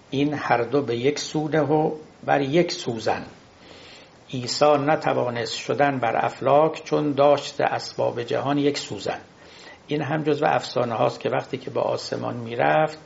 این 0.09 0.33
هر 0.33 0.61
دو 0.61 0.81
به 0.81 0.97
یک 0.97 1.19
سونه 1.19 1.61
و 1.61 1.91
بر 2.23 2.41
یک 2.41 2.71
سوزن 2.71 3.25
عیسی 4.33 4.77
نتوانست 4.77 5.57
شدن 5.57 5.99
بر 5.99 6.25
افلاک 6.25 6.83
چون 6.83 7.11
داشت 7.11 7.61
اسباب 7.61 8.23
جهان 8.23 8.57
یک 8.57 8.77
سوزن 8.77 9.19
این 9.87 10.01
هم 10.01 10.23
جزو 10.23 10.45
افسانه 10.45 10.93
هاست 10.93 11.19
که 11.19 11.29
وقتی 11.29 11.57
که 11.57 11.69
به 11.69 11.79
آسمان 11.79 12.35
می‌رفت 12.37 12.97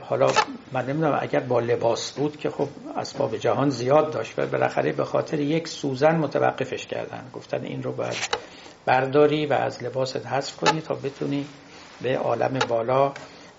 حالا 0.00 0.26
من 0.72 0.86
نمی‌دونم 0.86 1.18
اگر 1.20 1.40
با 1.40 1.60
لباس 1.60 2.12
بود 2.12 2.36
که 2.36 2.50
خب 2.50 2.68
اسباب 2.96 3.36
جهان 3.36 3.70
زیاد 3.70 4.12
داشت 4.12 4.38
و 4.38 4.46
بالاخره 4.46 4.92
به 4.92 5.04
خاطر 5.04 5.40
یک 5.40 5.68
سوزن 5.68 6.16
متوقفش 6.16 6.86
کردن. 6.86 7.30
گفتن 7.32 7.64
این 7.64 7.82
رو 7.82 7.92
باید 7.92 8.36
برداری 8.86 9.46
و 9.46 9.52
از 9.52 9.82
لباست 9.82 10.26
حذف 10.26 10.56
کنی 10.56 10.80
تا 10.80 10.94
بتونی 10.94 11.46
به 12.02 12.18
عالم 12.18 12.58
بالا 12.68 13.12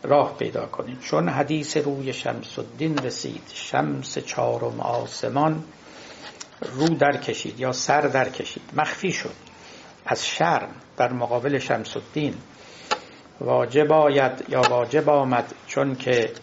راه 0.03 0.37
پیدا 0.37 0.65
کنی. 0.65 0.97
چون 1.01 1.29
حدیث 1.29 1.77
روی 1.77 2.13
شمس 2.13 2.59
الدین 2.59 2.97
رسید 2.97 3.41
شمس 3.53 4.19
چهارم 4.19 4.79
آسمان 4.79 5.63
رو 6.61 6.87
در 6.87 7.17
کشید 7.17 7.59
یا 7.59 7.71
سر 7.71 8.01
در 8.01 8.29
کشید. 8.29 8.63
مخفی 8.73 9.11
شد. 9.11 9.44
از 10.05 10.27
شرم 10.27 10.69
در 10.97 11.13
مقابل 11.13 11.59
شمس 11.59 11.97
الدین 11.97 12.33
واجب 13.41 13.91
آید 13.91 14.45
یا 14.49 14.61
واجب 14.61 15.09
آمد 15.09 15.53
چون 15.67 15.95
که 15.95 16.33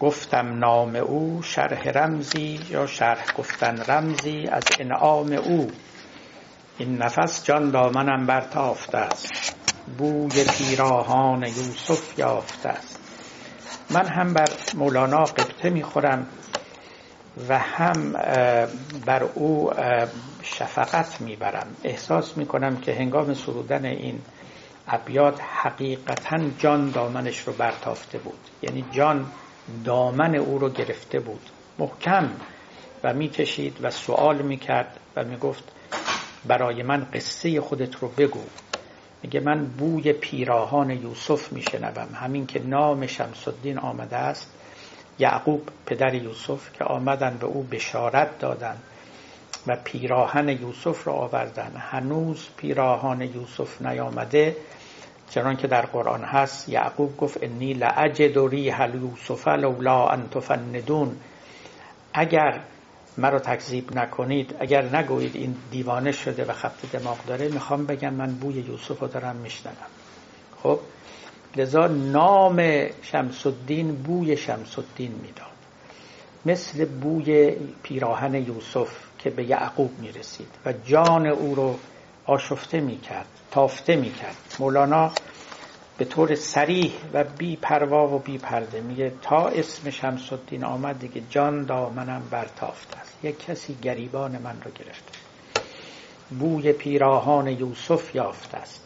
گفتم 0.00 0.58
نام 0.58 0.96
او 0.96 1.42
شرح 1.42 1.88
رمزی 1.88 2.60
یا 2.70 2.86
شرح 2.86 3.24
گفتن 3.38 3.82
رمزی 3.88 4.46
از 4.52 4.62
انعام 4.78 5.32
او. 5.32 5.70
این 6.78 7.02
نفس 7.02 7.44
جان 7.44 7.70
دامنم 7.70 8.26
برتافته 8.26 8.98
است. 8.98 9.56
بوی 9.98 10.44
پیراهان 10.44 11.42
یوسف 11.42 12.18
یافته 12.18 12.68
است. 12.68 13.00
من 13.90 14.06
هم 14.06 14.34
بر 14.34 14.48
مولانا 14.74 15.24
قبطه 15.24 15.70
می‌خورم. 15.70 16.26
و 17.48 17.58
هم 17.58 18.12
بر 19.06 19.22
او 19.34 19.72
شفقت 20.42 21.20
می‌برم. 21.20 21.66
احساس 21.84 22.36
می‌کنم 22.36 22.76
که 22.76 22.94
هنگام 22.94 23.34
سرودن 23.34 23.84
این 23.84 24.20
ابیات 24.88 25.40
حقیقتا 25.40 26.38
جان 26.58 26.90
دامنش 26.90 27.40
رو 27.40 27.52
برتافته 27.52 28.18
بود. 28.18 28.38
یعنی 28.62 28.84
جان 28.92 29.26
دامن 29.84 30.34
او 30.34 30.58
رو 30.58 30.68
گرفته 30.68 31.20
بود. 31.20 31.50
محکم 31.78 32.30
و 33.04 33.14
می‌کشید 33.14 33.78
و 33.82 33.90
سوال 33.90 34.42
می‌کرد 34.42 35.00
و 35.16 35.24
می‌گفت 35.24 35.64
برای 36.44 36.82
من 36.82 37.06
قصه 37.14 37.60
خودت 37.60 37.96
رو 37.96 38.08
بگو. 38.08 38.42
میگه 39.22 39.40
من 39.40 39.66
بوی 39.66 40.12
پیراهان 40.12 40.90
یوسف 40.90 41.52
میشنوم. 41.52 42.08
همین 42.14 42.46
که 42.46 42.60
نام 42.62 43.06
شمس 43.06 43.48
الدین 43.48 43.78
آمده 43.78 44.16
است 44.16 44.52
یعقوب 45.18 45.68
پدر 45.86 46.14
یوسف 46.14 46.72
که 46.72 46.84
آمدن 46.84 47.36
به 47.40 47.46
او 47.46 47.62
بشارت 47.62 48.38
دادن 48.38 48.76
و 49.66 49.76
پیراهن 49.84 50.48
یوسف 50.48 51.06
را 51.06 51.12
آوردن. 51.12 51.72
هنوز 51.76 52.48
پیراهان 52.56 53.20
یوسف 53.20 53.82
نیامده 53.82 54.56
چنان 55.30 55.56
که 55.56 55.66
در 55.66 55.86
قرآن 55.86 56.24
هست 56.24 56.68
یعقوب 56.68 57.16
گفت 57.16 57.42
انی 57.42 57.74
لعجد 57.74 58.38
ریح 58.38 58.94
یوسف 58.94 59.48
لولا 59.48 60.08
ان 60.08 60.28
تفندون. 60.28 61.16
اگر 62.14 62.60
مرا 63.18 63.38
تکذیب 63.38 63.96
نکنید 63.96 64.56
اگر 64.60 64.96
نگویید 64.96 65.36
این 65.36 65.56
دیوانه 65.70 66.12
شده 66.12 66.44
و 66.44 66.52
خط 66.52 66.86
دماغ 66.92 67.18
داره 67.26 67.48
می‌خوام 67.48 67.86
بگم 67.86 68.14
من 68.14 68.32
بوی 68.32 68.54
یوسف 68.54 69.00
رو 69.00 69.08
دارم 69.08 69.36
میشنوم. 69.36 69.76
خب؟ 70.62 70.80
لذا 71.56 71.86
نام 71.86 72.86
شمس 73.02 73.46
الدین 73.46 73.94
بوی 73.94 74.36
شمس 74.36 74.78
الدین 74.78 75.12
می‌داد. 75.12 75.46
مثل 76.46 76.84
بوی 76.84 77.50
پیراهن 77.82 78.34
یوسف 78.34 78.88
که 79.18 79.30
به 79.30 79.44
یعقوب 79.44 79.98
می‌رسید 79.98 80.48
و 80.66 80.72
جان 80.72 81.26
او 81.26 81.54
رو 81.54 81.78
آشفته 82.26 82.80
می‌کرد 82.80 83.26
تافته 83.50 83.96
می‌کرد. 83.96 84.36
مولانا 84.58 85.10
به 85.98 86.04
طور 86.04 86.34
سریح 86.34 86.92
و 87.12 87.24
بی 87.38 87.56
پروا 87.56 88.14
و 88.14 88.18
بی 88.18 88.38
پرده 88.38 88.80
میگه 88.80 89.12
تا 89.22 89.48
اسم 89.48 89.90
شمس 89.90 90.32
الدین 90.32 90.64
آمد 90.64 90.98
دیگه 90.98 91.22
جان 91.30 91.64
دامنم 91.64 92.22
برتافته 92.30 92.98
است. 92.98 93.24
یک 93.24 93.44
کسی 93.46 93.76
گریبان 93.82 94.38
من 94.38 94.56
رو 94.64 94.70
گرفته. 94.70 95.12
بوی 96.38 96.72
پیراهان 96.72 97.48
یوسف 97.48 98.14
یافته 98.14 98.56
است. 98.58 98.85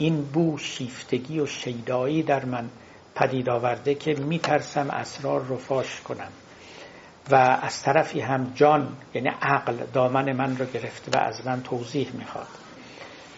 این 0.00 0.22
بو 0.22 0.58
شیفتگی 0.58 1.40
و 1.40 1.46
شیدایی 1.46 2.22
در 2.22 2.44
من 2.44 2.68
پدید 3.14 3.48
آورده 3.48 3.94
که 3.94 4.14
میترسم 4.14 4.90
اسرار 4.90 5.40
رو 5.40 5.56
فاش 5.56 6.00
کنم. 6.00 6.28
و 7.30 7.34
از 7.62 7.82
طرفی 7.82 8.20
هم 8.20 8.52
جان 8.54 8.96
یعنی 9.14 9.28
عقل 9.28 9.76
دامن 9.92 10.32
من 10.32 10.56
رو 10.56 10.66
گرفته 10.66 11.18
و 11.18 11.22
از 11.22 11.46
من 11.46 11.62
توضیح 11.62 12.10
می‌خواد. 12.12 12.46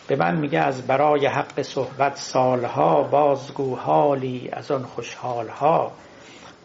به 0.06 0.16
من 0.16 0.36
میگه 0.36 0.58
از 0.58 0.86
برای 0.86 1.26
حق 1.26 1.62
صحبت 1.62 2.16
سالها 2.16 3.02
بازگو 3.02 3.76
حالی 3.76 4.48
از 4.52 4.70
آن 4.70 4.82
خوشحالها 4.82 5.92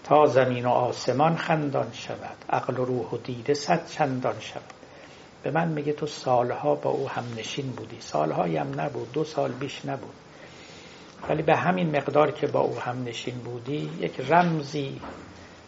تا 0.04 0.26
زمین 0.26 0.66
و 0.66 0.70
آسمان 0.70 1.36
خندان 1.36 1.93
شود. 1.93 2.38
عقل 2.50 2.80
و 2.80 2.86
روح 2.86 3.10
و 3.10 3.18
دیده 3.18 3.54
صد 3.54 3.88
چندان 3.88 4.39
شود. 4.39 4.77
به 5.48 5.54
من 5.54 5.68
میگه 5.68 5.93
تو 5.93 6.08
سالها 6.08 6.76
با 6.76 6.89
او 6.89 7.10
هم 7.10 7.24
نشین 7.38 7.70
بودی. 7.72 7.98
سالهایی 8.00 8.58
هم 8.58 8.80
نبود 8.82 9.12
دو 9.12 9.24
سال 9.24 9.52
بیش 9.52 9.86
نبود. 9.86 10.14
ولی 11.30 11.43
به 11.43 11.56
همین 11.56 11.95
مقدار 11.95 12.32
که 12.32 12.48
با 12.48 12.60
او 12.60 12.80
هم 12.80 13.04
نشین 13.04 13.36
بودی 13.36 13.89
یک 14.00 14.20
رمزی 14.20 15.02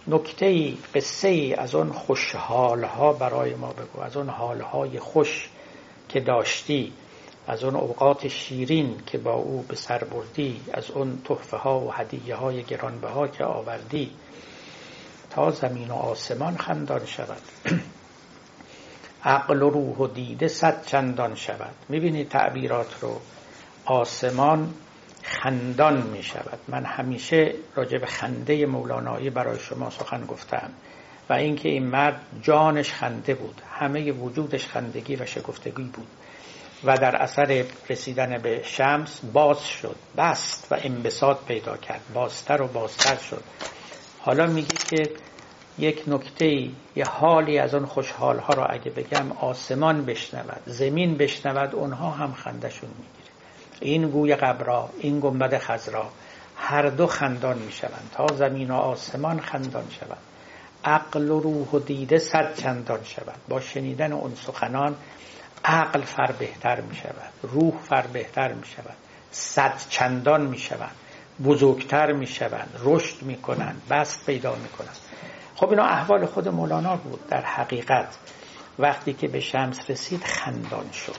نکته 0.07 0.45
ای 0.45 0.77
قصه 0.95 1.27
ای 1.27 1.53
از 1.53 1.75
اون 1.75 1.91
خوشحالها 1.91 3.13
برای 3.13 3.55
ما 3.55 3.73
بگو. 3.73 4.01
از 4.01 4.17
اون 4.17 4.29
حالهای 4.29 4.99
خوش 4.99 5.49
که 6.09 6.19
داشتی 6.19 6.93
از 7.47 7.63
اون 7.63 7.75
اوقات 7.75 8.27
شیرین 8.27 8.95
که 9.05 9.17
با 9.17 9.33
او 9.33 9.65
به 9.67 9.75
سر 9.75 10.03
بردی 10.03 10.61
از 10.73 10.91
اون 10.91 11.21
تحفه 11.25 11.57
ها 11.57 11.79
و 11.79 11.93
هدیه 11.93 12.35
های 12.35 12.63
گرانبها 12.63 13.27
که 13.27 13.43
آوردی. 13.43 14.11
تا 15.29 15.51
زمین 15.51 15.91
و 15.91 15.93
آسمان 15.93 16.57
خندان 16.57 17.05
شود. 17.05 17.41
عقل 19.23 19.61
و 19.63 19.69
روح 19.69 19.97
و 19.97 20.07
دیده 20.07 20.47
صد 20.47 20.85
چندان 20.85 21.35
شود. 21.35 21.75
می‌بینید 21.89 22.29
تعبیرات 22.29 22.99
رو 23.01 23.21
آسمان 23.85 24.73
خندان 25.23 26.01
می 26.01 26.23
شود 26.23 26.59
من 26.67 26.85
همیشه 26.85 27.53
راجع 27.75 27.97
به 27.97 28.05
خنده 28.05 28.65
مولانایی 28.65 29.29
برای 29.29 29.59
شما 29.59 29.89
سخن 29.89 30.25
گفتم 30.25 30.69
و 31.29 31.33
اینکه 31.33 31.69
این 31.69 31.85
مرد 31.87 32.21
جانش 32.41 32.93
خنده 32.93 33.33
بود. 33.33 33.61
همه 33.71 34.11
وجودش 34.11 34.67
خندگی 34.67 35.15
و 35.15 35.25
شگفتگی 35.25 35.83
بود 35.83 36.07
و 36.83 36.97
در 36.97 37.15
اثر 37.15 37.65
رسیدن 37.89 38.37
به 38.37 38.61
شمس 38.63 39.21
باز 39.33 39.67
شد. 39.67 39.95
بست 40.17 40.67
و 40.71 40.77
انبساط 40.81 41.37
پیدا 41.45 41.77
کرد. 41.77 42.01
بازتر 42.13 42.61
و 42.61 42.67
بازتر 42.67 43.15
شد. 43.15 43.43
حالا 44.19 44.47
میگی 44.47 44.77
که 44.77 45.11
یک 45.79 46.03
نکته 46.07 46.69
یه 46.95 47.05
حالی 47.05 47.59
از 47.59 47.73
اون 47.73 47.85
خوشحال 47.85 48.39
ها 48.39 48.53
را 48.53 48.65
اگه 48.65 48.91
بگم 48.91 49.31
آسمان 49.31 50.05
بشنود 50.05 50.61
زمین 50.65 51.17
بشنود 51.17 51.75
اونها 51.75 52.09
هم 52.09 52.33
خندشون 52.33 52.89
می‌گیره. 52.89 53.33
این 53.79 54.09
گوی 54.09 54.35
قبرا 54.35 54.89
این 54.99 55.19
گنبد 55.19 55.57
خزرا 55.57 56.09
هر 56.55 56.89
دو 56.89 57.07
خندان 57.07 57.57
می‌شوند. 57.57 58.09
تا 58.13 58.27
زمین 58.35 58.71
و 58.71 58.75
آسمان 58.75 59.39
خندان 59.39 59.85
شود 59.99 60.17
عقل 60.85 61.31
و 61.31 61.39
روح 61.39 61.67
و 61.67 61.79
دیده 61.79 62.17
صد 62.17 62.55
چندان 62.55 63.03
شود 63.03 63.35
با 63.49 63.59
شنیدن 63.59 64.11
اون 64.11 64.35
سخنان 64.35 64.95
عقل 65.65 66.01
فر 66.01 66.31
بهتر 66.31 66.81
می 66.81 66.95
شود 66.95 67.33
روح 67.41 67.73
فر 67.83 68.07
بهتر 68.07 68.53
می 68.53 68.65
شود 68.65 68.95
صد 69.31 69.73
چندان 69.89 70.45
می 70.45 70.57
شود 70.57 70.91
بزرگتر 71.43 72.11
می 72.11 72.27
شوند 72.27 72.79
رشد 72.83 73.21
می 73.21 73.37
کنند 73.37 73.81
بست 73.89 74.25
پیدا 74.25 74.55
می 74.55 74.69
کنند 74.69 74.97
خب 75.59 75.69
اینا 75.69 75.83
احوال 75.83 76.25
خود 76.25 76.47
مولانا 76.47 76.95
بود 76.95 77.27
در 77.27 77.41
حقیقت. 77.41 78.17
وقتی 78.79 79.13
که 79.13 79.27
به 79.27 79.39
شمس 79.39 79.89
رسید 79.89 80.23
خندان 80.23 80.91
شد. 80.91 81.15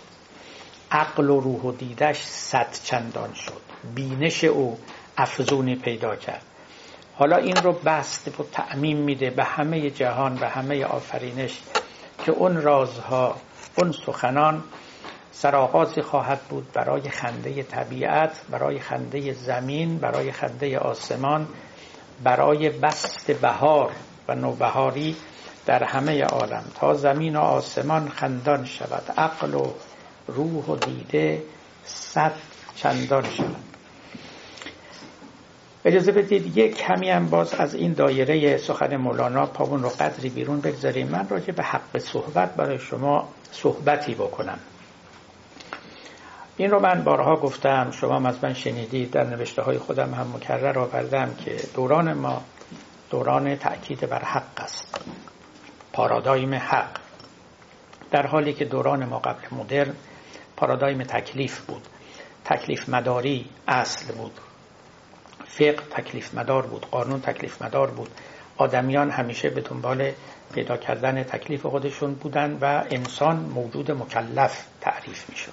عقل 0.91 1.30
و 1.30 1.41
روح 1.41 1.62
و 1.62 1.72
دیدش 1.72 2.22
صد 2.22 2.72
چندان 2.84 3.34
شد. 3.34 3.61
بینش 3.95 4.45
او 4.45 4.78
افزونی 5.16 5.76
پیدا 5.76 6.16
کرد. 6.16 6.43
حالا 7.14 7.36
این 7.36 7.57
رو 7.57 7.72
بست 7.72 8.41
و 8.41 8.45
تعمیم 8.53 8.97
میده 8.97 9.30
به 9.30 9.45
همه 9.45 9.91
جهان 9.91 10.38
و 10.41 10.45
همه 10.45 10.84
آفرینش 10.84 11.61
که 12.24 12.32
اون 12.32 12.62
رازها 12.62 13.36
اون 13.78 13.93
سخنان 13.93 14.62
سرآغازی 15.32 16.03
خواهد 16.03 16.41
بود 16.41 16.72
برای 16.72 17.03
خنده 17.11 17.62
طبیعت 17.62 18.41
برای 18.51 18.78
خنده 18.78 19.32
زمین 19.32 19.99
برای 19.99 20.32
خنده 20.32 20.78
آسمان 20.78 21.49
برای 22.24 22.70
بست 22.70 23.30
بهار. 23.30 23.93
نوبهاری 24.34 25.16
در 25.66 25.84
همه 25.84 26.24
عالم. 26.24 26.64
تا 26.74 26.94
زمین 26.94 27.36
و 27.36 27.40
آسمان 27.40 28.08
خندان 28.08 28.64
شود. 28.64 29.12
عقل 29.16 29.54
و 29.54 29.72
روح 30.26 30.64
و 30.64 30.76
دیده 30.76 31.42
صد 31.84 32.32
چندان 32.76 33.24
شود. 33.30 33.56
اجازه 35.84 36.12
بدید 36.12 36.56
یک 36.58 36.76
کمی 36.76 37.10
هم 37.10 37.30
باز 37.30 37.54
از 37.54 37.74
این 37.74 37.92
دایره 37.92 38.56
سخن 38.56 38.96
مولانا 38.96 39.46
پاون 39.46 39.82
رو 39.82 39.88
قدری 39.88 40.28
بیرون 40.28 40.60
بگذاریم. 40.60 41.08
من 41.08 41.28
راجع 41.28 41.52
به 41.52 41.62
حق 41.62 41.98
صحبت 41.98 42.54
برای 42.54 42.78
شما 42.78 43.28
صحبتی 43.52 44.14
بکنم. 44.14 44.58
این 46.56 46.70
رو 46.70 46.80
من 46.80 47.04
بارها 47.04 47.36
گفتم 47.36 47.90
شما 47.90 48.28
از 48.28 48.44
من 48.44 48.54
شنیدید 48.54 49.10
در 49.10 49.24
نوشته 49.24 49.62
های 49.62 49.78
خودم 49.78 50.14
هم 50.14 50.32
مکرر 50.36 50.78
آوردم 50.78 51.34
که 51.44 51.56
دوران 51.74 52.12
ما 52.12 52.42
دوران 53.11 53.56
تأکید 53.56 54.08
بر 54.08 54.24
حق 54.24 54.61
است. 54.61 55.00
پارادایم 55.92 56.54
حق. 56.54 56.96
در 58.11 58.26
حالی 58.26 58.52
که 58.52 58.64
دوران 58.64 59.04
ما 59.04 59.18
قبل 59.18 59.46
مدرن 59.52 59.94
پارادایم 60.56 61.02
تکلیف 61.02 61.61
بود. 61.61 61.82
تکلیف 62.44 62.88
مداری 62.88 63.46
اصل 63.68 64.14
بود. 64.14 64.32
فقه 65.44 65.72
تکلیف 65.72 66.34
مدار 66.34 66.66
بود. 66.66 66.86
قانون 66.90 67.20
تکلیف 67.20 67.62
مدار 67.62 67.90
بود. 67.90 68.11
آدمیان 68.56 69.11
همیشه 69.11 69.50
به 69.50 69.61
دنبال 69.61 70.12
پیدا 70.54 70.76
کردن 70.76 71.22
تکلیف 71.22 71.66
خودشون 71.66 72.14
بودن 72.14 72.58
و 72.61 72.84
انسان 72.90 73.36
موجود 73.36 73.90
مکلف 73.90 74.66
تعریف 74.80 75.30
می‌شد. 75.30 75.52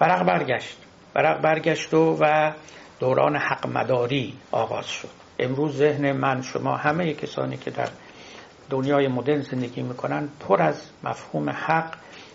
ورق 0.00 0.24
برگشت. 0.24 0.78
ورق 1.14 1.40
برگشت 1.40 1.94
و, 1.94 2.16
و 2.20 2.52
دوران 3.00 3.36
حق 3.36 3.66
مداری 3.66 4.38
آغاز 4.50 4.86
شد. 4.86 5.27
امروز 5.38 5.76
ذهن 5.76 6.12
من 6.12 6.42
شما 6.42 6.76
همه 6.76 7.14
کسانی 7.14 7.56
که 7.56 7.70
در 7.70 7.88
دنیای 8.70 9.08
مدرن 9.08 9.42
زندگی 9.42 9.82
می‌کنن 9.82 10.28
پر 10.40 10.62
از 10.62 10.80
مفهوم 11.04 11.50
حق 11.50 11.94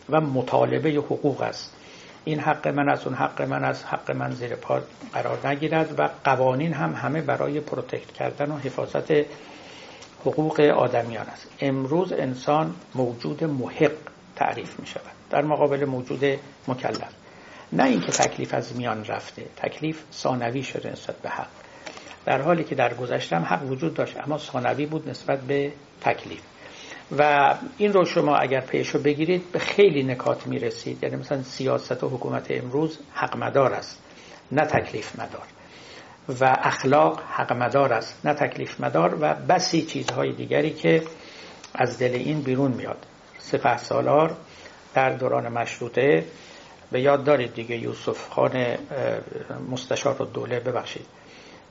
و 0.09 0.21
مطالبه 0.21 0.89
حقوق 0.89 1.41
است. 1.41 1.75
این 2.25 2.39
حق 2.39 2.67
من 2.67 2.89
از 2.89 3.05
اون 3.07 3.15
حق 3.15 3.41
من 3.41 3.63
از 3.63 3.83
حق 3.83 4.11
من 4.11 4.31
زیر 4.31 4.55
پا 4.55 4.81
قرار 5.13 5.47
نگیرد 5.47 5.99
و 5.99 6.09
قوانین 6.23 6.73
هم 6.73 6.93
همه 6.93 7.21
برای 7.21 7.59
protect 7.59 8.11
کردن 8.11 8.51
و 8.51 8.57
حفاظت 8.57 9.11
حقوق 10.25 10.59
آدمیان 10.59 11.25
است. 11.25 11.47
امروز 11.59 12.13
انسان 12.13 12.75
موجود 12.95 13.43
محق 13.43 13.91
تعریف 14.35 14.79
می 14.79 14.87
شود 14.87 15.11
در 15.29 15.41
مقابل 15.41 15.85
موجود 15.85 16.23
مکلف. 16.67 17.09
نه 17.73 17.83
اینکه 17.83 18.11
تکلیف 18.11 18.53
از 18.53 18.75
میان 18.75 19.05
رفته 19.05 19.45
تکلیف 19.55 20.03
ثانوی 20.13 20.63
شده 20.63 20.91
نسبت 20.91 21.15
به 21.15 21.29
حق. 21.29 21.62
در 22.25 22.41
حالی 22.41 22.63
که 22.63 22.75
در 22.75 22.93
گذشته 22.93 23.35
هم 23.35 23.43
حق 23.43 23.71
وجود 23.71 23.93
داشت 23.93 24.17
اما 24.17 24.37
ثانوی 24.37 24.85
بود 24.85 25.09
نسبت 25.09 25.39
به 25.39 25.71
تکلیف. 26.01 26.41
و 27.17 27.53
این 27.77 27.93
رو 27.93 28.05
شما 28.05 28.35
اگر 28.35 28.61
پیشو 28.61 28.99
بگیرید 28.99 29.51
به 29.51 29.59
خیلی 29.59 30.03
نکات 30.03 30.47
می‌رسید. 30.47 31.03
یعنی 31.03 31.15
مثلا 31.15 31.43
سیاست 31.43 32.03
و 32.03 32.09
حکومت 32.09 32.47
امروز 32.49 32.99
حق 33.13 33.37
مدار 33.37 33.73
است 33.73 34.01
نه 34.51 34.65
تکلیف 34.65 35.19
مدار. 35.19 35.47
و 36.39 36.57
اخلاق 36.59 37.21
حق 37.29 37.53
مدار 37.53 37.93
است 37.93 38.25
نه 38.25 38.33
تکلیف 38.33 38.81
مدار 38.81 39.17
و 39.21 39.33
بسی 39.33 39.81
چیزهای 39.81 40.33
دیگری 40.33 40.69
که 40.69 41.03
از 41.75 41.99
دل 41.99 42.13
این 42.13 42.41
بیرون 42.41 42.71
میاد. 42.71 43.05
سپه 43.37 43.77
سالار 43.77 44.37
در 44.93 45.09
دوران 45.09 45.47
مشروطه 45.47 46.25
به 46.91 47.01
یاد 47.01 47.23
دارید 47.23 47.53
دیگه 47.53 47.77
یوسف 47.77 48.29
خان 48.29 48.77
مستشار 49.71 50.21
و 50.21 50.25
دوله 50.25 50.59
ببخشید. 50.59 51.05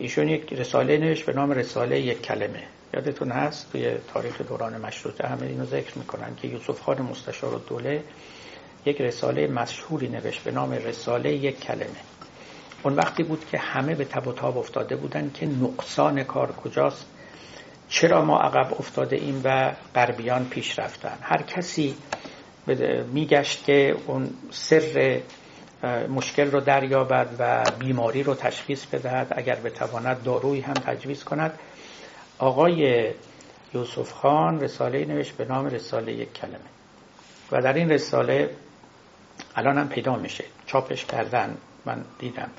ایشون 0.02 0.28
یک 0.28 0.52
رساله 0.52 0.98
نوشت 0.98 1.24
به 1.26 1.32
نام 1.32 1.50
رساله 1.50 2.00
یک 2.00 2.22
کلمه. 2.22 2.62
یادتون 2.94 3.30
هست؟ 3.30 3.72
توی 3.72 3.94
تاریخ 4.14 4.40
دوران 4.40 4.80
مشروطه 4.80 5.28
همه 5.28 5.42
اینو 5.46 5.64
ذکر 5.64 5.98
می‌کنن 5.98 6.36
که 6.36 6.48
یوسف 6.48 6.80
خان 6.80 7.02
مستشار 7.02 7.60
دوله 7.68 8.02
یک 8.86 9.00
رساله 9.00 9.46
مشهوری 9.46 10.08
نوشت 10.08 10.44
به 10.44 10.50
نام 10.50 10.72
رساله 10.72 11.32
یک 11.32 11.60
کلمه. 11.60 12.00
اون 12.82 12.94
وقتی 12.94 13.22
بود 13.22 13.44
که 13.50 13.58
همه 13.58 13.94
به 13.94 14.04
تب 14.04 14.26
و 14.26 14.32
تاب 14.32 14.58
افتاده 14.58 14.96
بودن 14.96 15.30
که 15.34 15.46
نقصان 15.46 16.24
کار 16.24 16.52
کجاست؟ 16.52 17.06
چرا 17.88 18.24
ما 18.24 18.38
عقب 18.40 18.74
افتاده 18.78 19.16
ایم 19.16 19.40
و 19.44 19.72
غربیان 19.94 20.44
پیش 20.44 20.78
رفتن؟ 20.78 21.18
هر 21.20 21.42
کسی 21.42 21.94
میگشت 23.12 23.64
که 23.64 23.96
اون 24.06 24.30
سر 24.50 25.20
مشکل 26.08 26.50
رو 26.50 26.60
دریابد 26.60 27.36
و 27.38 27.70
بیماری 27.78 28.22
رو 28.22 28.34
تشخیص 28.34 28.86
بدهد. 28.86 29.32
اگر 29.36 29.54
بتواند 29.54 30.22
دارویی 30.22 30.60
هم 30.60 30.74
تجویز 30.74 31.24
کند. 31.24 31.58
آقای 32.38 33.10
یوسف 33.74 34.12
خان 34.12 34.60
رساله 34.60 35.04
نوشت 35.04 35.36
به 35.36 35.44
نام 35.44 35.66
رساله 35.66 36.12
یک 36.12 36.32
کلمه. 36.32 36.56
و 37.52 37.62
در 37.62 37.72
این 37.72 37.90
رساله 37.90 38.50
الان 39.56 39.78
هم 39.78 39.88
پیدا 39.88 40.16
میشه. 40.16 40.44
چاپش 40.66 41.04
کردن 41.04 41.56
من 41.86 42.04
دیدم. 42.18 42.50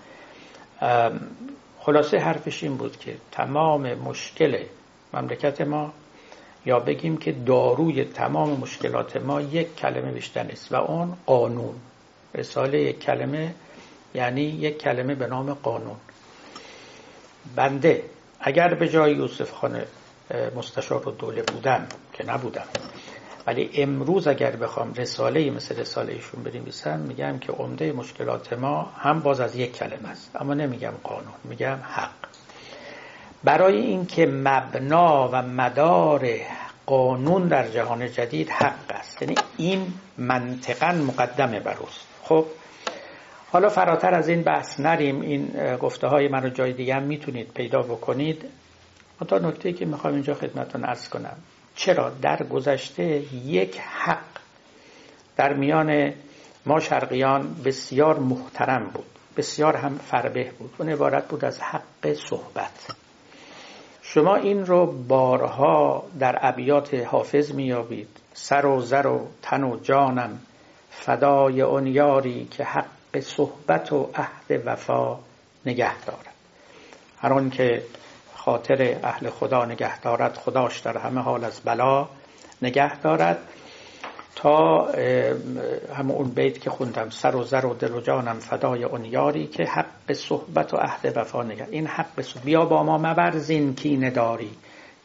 خلاصه 1.80 2.18
حرفش 2.18 2.64
این 2.64 2.78
بود 2.78 3.00
که 3.00 3.18
تمام 3.32 3.94
مشکل 3.94 4.64
مملکت 5.14 5.62
ما 5.62 5.94
یا 6.66 6.80
بگیم 6.80 7.18
که 7.18 7.32
داروی 7.32 8.04
تمام 8.04 8.60
مشکلات 8.60 9.18
ما 9.18 9.42
یک 9.42 9.76
کلمه 9.76 10.12
بیشتر 10.12 10.44
نیست 10.44 10.72
و 10.72 10.76
اون 10.76 11.18
قانون. 11.26 11.76
رساله 12.36 12.80
یک 12.80 13.00
کلمه 13.00 13.56
یعنی 14.14 14.42
یک 14.42 14.78
کلمه 14.78 15.16
به 15.16 15.28
نام 15.28 15.54
قانون. 15.54 15.98
بنده 17.56 18.04
اگر 18.40 18.74
به 18.74 18.90
جای 18.90 19.14
یوسف 19.16 19.52
خان 19.52 19.82
مستشار 20.56 21.10
و 21.10 21.12
دوله 21.12 21.42
بودم 21.42 21.88
که 22.14 22.26
نبودم 22.26 22.66
ولی 23.48 23.70
امروز 23.74 24.28
اگر 24.28 24.52
بخوام 24.56 24.94
رساله 24.94 25.52
مثل 25.52 25.80
رساله 25.80 26.14
ایشون 26.14 26.44
بنویسم 26.44 27.00
میگم 27.00 27.40
که 27.40 27.52
عمده 27.52 27.92
مشکلات 27.92 28.54
ما 28.54 28.82
هم 28.82 29.20
باز 29.20 29.40
از 29.40 29.56
یک 29.56 29.78
کلمه 29.78 30.10
است. 30.10 30.36
اما 30.36 30.54
نمیگم 30.54 30.94
قانون 31.04 31.34
میگم 31.44 31.78
حق. 31.92 32.10
برای 33.44 33.78
اینکه 33.78 34.26
مبنا 34.26 35.30
و 35.32 35.42
مدار 35.42 36.30
قانون 36.86 37.48
در 37.48 37.68
جهان 37.68 38.12
جدید 38.12 38.50
حق 38.50 38.90
است. 38.90 39.22
یعنی 39.22 39.36
این 39.58 39.94
منطقا 40.18 40.92
مقدمه 40.92 41.60
بر 41.60 41.78
خب 42.34 42.46
حالا 43.52 43.70
فراتر 43.70 44.14
از 44.14 44.30
این 44.30 44.42
بحث 44.42 44.80
نریم. 44.80 45.22
این 45.22 45.48
گفته 45.78 46.08
های 46.08 46.28
من 46.28 46.44
رو 46.44 46.50
جای 46.50 46.74
دیگه 46.74 46.96
هم 46.96 47.04
می‌تونید 47.04 47.54
پیدا 47.54 47.82
بکنید. 47.82 48.46
تا 49.28 49.38
نکته 49.38 49.74
که 49.74 49.86
می‌خوام 49.86 50.14
اینجا 50.14 50.34
خدمتتون 50.34 50.86
ارز 50.86 51.10
کنم. 51.10 51.36
چرا 51.76 52.10
در 52.10 52.44
گذشته 52.44 53.04
یک 53.46 53.80
حق 53.80 54.26
در 55.36 55.54
میان 55.54 56.14
ما 56.66 56.80
شرقیان 56.80 57.56
بسیار 57.66 58.20
محترم 58.20 58.92
بود 58.94 59.06
بسیار 59.38 59.76
هم 59.76 59.98
فربه 59.98 60.52
بود. 60.60 60.74
اون 60.78 60.90
عبارت 60.90 61.28
بود 61.28 61.46
از 61.46 61.62
حق 61.62 62.14
صحبت. 62.14 62.96
شما 64.02 64.36
این 64.36 64.66
رو 64.66 64.86
بارها 65.08 66.04
در 66.20 66.40
ابیات 66.42 66.94
حافظ 66.94 67.52
میابید 67.52 68.10
سر 68.34 68.66
و 68.66 68.82
زر 68.82 69.08
و 69.08 69.28
تن 69.42 69.64
و 69.64 69.80
جانم. 69.80 70.40
فدای 71.00 71.62
اون 71.62 71.88
یاری 71.88 72.48
که 72.52 72.64
حق 72.64 73.20
صحبت 73.20 73.94
و 73.94 74.10
عهد 74.16 74.62
وفا 74.66 75.20
نگه 75.66 76.00
دارد. 76.06 76.34
هر 77.18 77.50
که 77.50 77.84
خاطر 78.36 79.00
اهل 79.04 79.30
خدا 79.30 79.66
نگه 79.66 80.00
دارد 80.00 80.38
خداش 80.38 80.80
در 80.80 80.98
همه 80.98 81.22
حال 81.22 81.44
از 81.44 81.62
بلا 81.66 82.08
نگه 82.62 83.00
دارد. 83.00 83.38
تا 84.36 84.88
همون 85.96 86.16
اون 86.16 86.30
بیت 86.30 86.62
که 86.62 86.70
خوندم 86.70 87.10
سر 87.10 87.36
و 87.36 87.44
زر 87.44 87.66
و 87.66 87.74
دل 87.74 87.92
و 87.92 88.02
جانم 88.02 88.40
فدای 88.40 88.84
اون 88.84 89.06
یاری 89.06 89.48
که 89.48 89.64
حق 89.64 90.14
صحبت 90.14 90.74
و 90.74 90.78
عهد 90.78 91.18
وفا 91.18 91.44
نگه. 91.44 91.68
این 91.72 91.88
حق 91.88 92.22
صحبت 92.22 92.46
بیا 92.46 92.66
با 92.66 92.84
ما 92.84 92.98
مبرزین 92.98 93.76
کینه 93.76 94.10
داری 94.10 94.52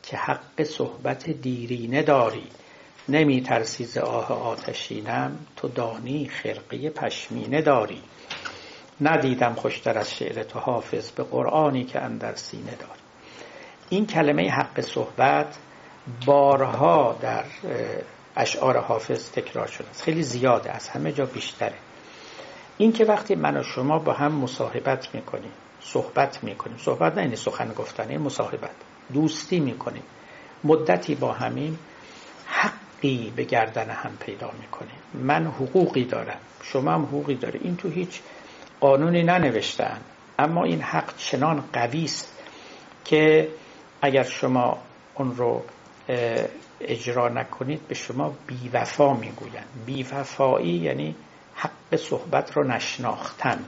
که 0.03 0.16
حق 0.16 0.62
صحبت 0.62 1.30
دیرینه 1.30 2.03
داری. 2.03 2.47
نمی 3.09 3.41
ترسی 3.41 3.85
ز 3.85 3.99
آه 3.99 4.33
آتشینم 4.33 5.39
تو 5.57 5.69
دانی 5.69 6.29
خرقی 6.29 6.91
پشمینه 6.91 7.63
داری. 7.63 8.03
ندیدم 9.01 9.55
خوشتر 9.55 9.99
از 9.99 10.15
شعر 10.15 10.43
تو 10.43 10.59
حافظ 10.59 11.11
به 11.11 11.23
قرآنی 11.23 11.85
که 11.85 12.01
اندر 12.01 12.35
سینه 12.35 12.75
داری. 12.75 13.01
این 13.89 14.07
کلمه 14.07 14.51
حق 14.51 14.81
صحبت 14.81 15.59
بارها 16.27 17.17
در 17.21 17.45
اشعار 18.37 18.79
حافظ 18.79 19.31
تکرار 19.31 19.67
شده 19.67 19.89
است. 19.89 20.03
خیلی 20.03 20.23
زیاده 20.23 20.73
از 20.73 20.89
همه 20.89 21.13
جا 21.13 21.27
بیشتره. 21.27 21.75
این 22.79 22.93
که 22.93 23.05
وقتی 23.05 23.35
من 23.35 23.57
و 23.57 23.63
شما 23.63 23.99
با 23.99 24.13
هم 24.13 24.33
مصاحبت 24.33 25.15
می‌کنیم 25.15 25.53
صحبت 25.81 26.45
می‌کنیم 26.45 26.77
صحبت 26.77 27.15
نه 27.15 27.23
این 27.23 27.37
سخن 27.37 27.73
گفتن 27.73 28.17
مصاحبت 28.17 28.71
دوستی 29.13 29.61
می‌کنیم 29.61 30.03
مدتی 30.65 31.15
با 31.15 31.33
همین 31.33 31.79
حقی 32.99 33.32
به 33.36 33.44
گردن 33.44 33.90
هم 33.90 34.16
پیدا 34.20 34.51
می‌کنیم 34.61 35.01
من 35.14 35.46
حقوقی 35.46 36.05
دارم. 36.05 36.38
شما 36.62 36.90
هم 36.90 37.03
حقوقی 37.03 37.34
داره 37.34 37.61
این 37.62 37.76
تو 37.76 37.88
هیچ 37.88 38.20
قانونی 38.80 39.22
ننوشتن. 39.22 40.01
اما 40.38 40.64
این 40.64 40.80
حق 40.82 41.16
چنان 41.16 41.64
قوی 41.72 42.05
است 42.05 42.32
که 43.05 43.49
اگر 44.03 44.22
شما 44.22 44.78
اون 45.14 45.36
رو 45.36 45.62
اجرا 46.80 47.28
نکنید 47.28 47.88
به 47.88 47.94
شما 47.94 48.34
بیوفا 48.46 49.14
می‌گوین 49.14 49.64
بیوفایی 49.86 50.74
یعنی 50.74 51.14
حق 51.55 51.96
صحبت 51.96 52.57
رو 52.57 52.64
نشناختن. 52.64 53.64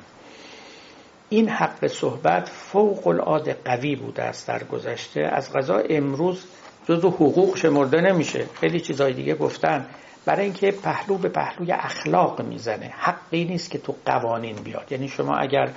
این 1.28 1.48
حق 1.48 1.86
صحبت 1.86 2.48
فوق 2.48 3.06
العاده 3.06 3.56
قوی 3.64 3.96
بوده 3.96 4.22
است 4.22 4.48
در 4.48 4.64
گذشته. 4.64 5.20
از 5.20 5.52
غذا 5.52 5.78
امروز 5.78 6.44
جزو 6.90 7.10
حقوق 7.10 7.56
شمرده 7.56 8.00
نمیشه. 8.00 8.46
خیلی 8.60 8.80
چیزای 8.80 9.12
دیگه 9.12 9.34
گفتن. 9.34 9.86
برای 10.24 10.44
اینکه 10.44 10.70
پهلو 10.70 11.18
به 11.18 11.28
پهلوی 11.28 11.72
اخلاق 11.72 12.42
می‌زنه. 12.42 12.94
حقی 12.98 13.44
نیست 13.44 13.70
که 13.70 13.78
تو 13.78 13.94
قوانین 14.04 14.56
بیاد. 14.56 14.92
یعنی 14.92 15.08
شما 15.08 15.36
اگر 15.36 15.70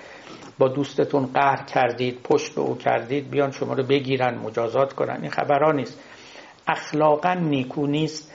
با 0.57 0.67
دوستتون 0.67 1.25
قهر 1.33 1.63
کردید 1.63 2.21
پشت 2.23 2.55
به 2.55 2.61
او 2.61 2.77
کردید 2.77 3.29
بیان 3.29 3.51
شما 3.51 3.73
رو 3.73 3.83
بگیرن 3.83 4.37
مجازات 4.37 4.93
کنن. 4.93 5.19
این 5.21 5.31
خبرها 5.31 5.71
نیست. 5.71 5.99
اخلاقا 6.67 7.33
نیکو 7.33 7.87
نیست 7.87 8.31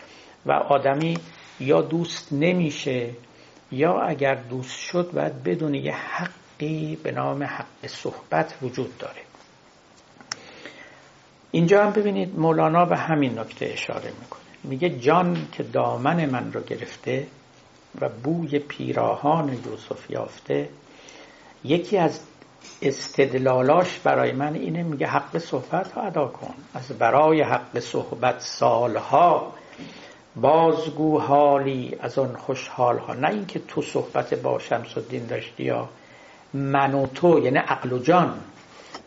و 0.46 0.52
آدمی 0.52 1.16
یا 1.60 1.82
دوست 1.82 2.32
نمیشه 2.32 3.10
یا 3.72 4.00
اگر 4.00 4.34
دوست 4.34 4.80
شد 4.80 5.10
باید 5.14 5.42
بدون 5.42 5.74
یه 5.74 5.94
حقی 5.94 6.98
به 7.02 7.12
نام 7.12 7.42
حق 7.42 7.86
صحبت 7.86 8.54
وجود 8.62 8.98
داره. 8.98 9.27
اینجا 11.50 11.84
هم 11.84 11.92
ببینید 11.92 12.38
مولانا 12.38 12.84
به 12.84 12.96
همین 12.96 13.38
نکته 13.38 13.66
اشاره 13.66 14.12
می‌کنه. 14.20 14.40
میگه 14.64 14.90
جان 14.90 15.46
که 15.52 15.62
دامن 15.62 16.26
من 16.26 16.52
رو 16.52 16.60
گرفته 16.60 17.26
و 18.00 18.08
بوی 18.08 18.58
پیراهان 18.58 19.48
یوسف 19.48 20.10
یافته 20.10 20.68
یکی 21.64 21.98
از 21.98 22.20
استدلالاش 22.82 23.98
برای 23.98 24.32
من 24.32 24.54
اینه 24.54 24.82
میگه 24.82 25.06
حق 25.06 25.38
صحبت 25.38 25.92
ها 25.92 26.02
ادا 26.02 26.26
کن. 26.26 26.54
از 26.74 26.88
برای 26.88 27.42
حق 27.42 27.78
صحبت 27.78 28.40
سالها 28.40 29.52
بازگو 30.36 31.18
حالی 31.18 31.96
از 32.00 32.18
آن 32.18 32.36
خوشحال 32.36 32.98
ها 32.98 33.14
نه 33.14 33.28
اینکه 33.28 33.58
تو 33.58 33.82
صحبت 33.82 34.34
با 34.34 34.58
شمس 34.58 34.96
الدین 34.96 35.26
داشتی 35.26 35.64
یا 35.64 35.88
من 36.54 36.94
و 36.94 37.06
تو 37.06 37.38
یعنی 37.38 37.58
عقل 37.58 37.92
و 37.92 37.98
جان. 37.98 38.40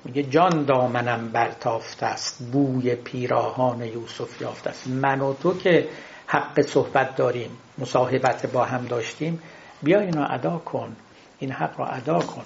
میگه 0.05 0.23
جان 0.23 0.65
دامنم 0.65 1.29
برتافته 1.29 2.05
است 2.05 2.51
بوی 2.51 2.95
پیراهان 2.95 3.81
یوسف 3.81 4.41
یافته 4.41 4.69
است. 4.69 4.87
من 4.87 5.21
و 5.21 5.33
تو 5.33 5.57
که 5.57 5.89
حق 6.27 6.61
صحبت 6.61 7.15
داریم 7.15 7.57
مصاحبت 7.77 8.45
با 8.45 8.65
هم 8.65 8.85
داشتیم 8.85 9.41
بیا 9.83 9.99
اینو 9.99 10.27
ادا 10.29 10.57
کن 10.57 10.95
این 11.39 11.51
حق 11.51 11.79
را 11.79 11.85
ادا 11.85 12.19
کن. 12.19 12.45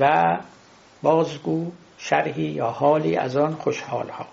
و 0.00 0.38
بازگو 1.02 1.72
شرحی 1.98 2.42
یا 2.42 2.70
حالی 2.70 3.16
از 3.16 3.36
آن 3.36 3.54
خوشحال 3.54 4.08
ها 4.08 4.26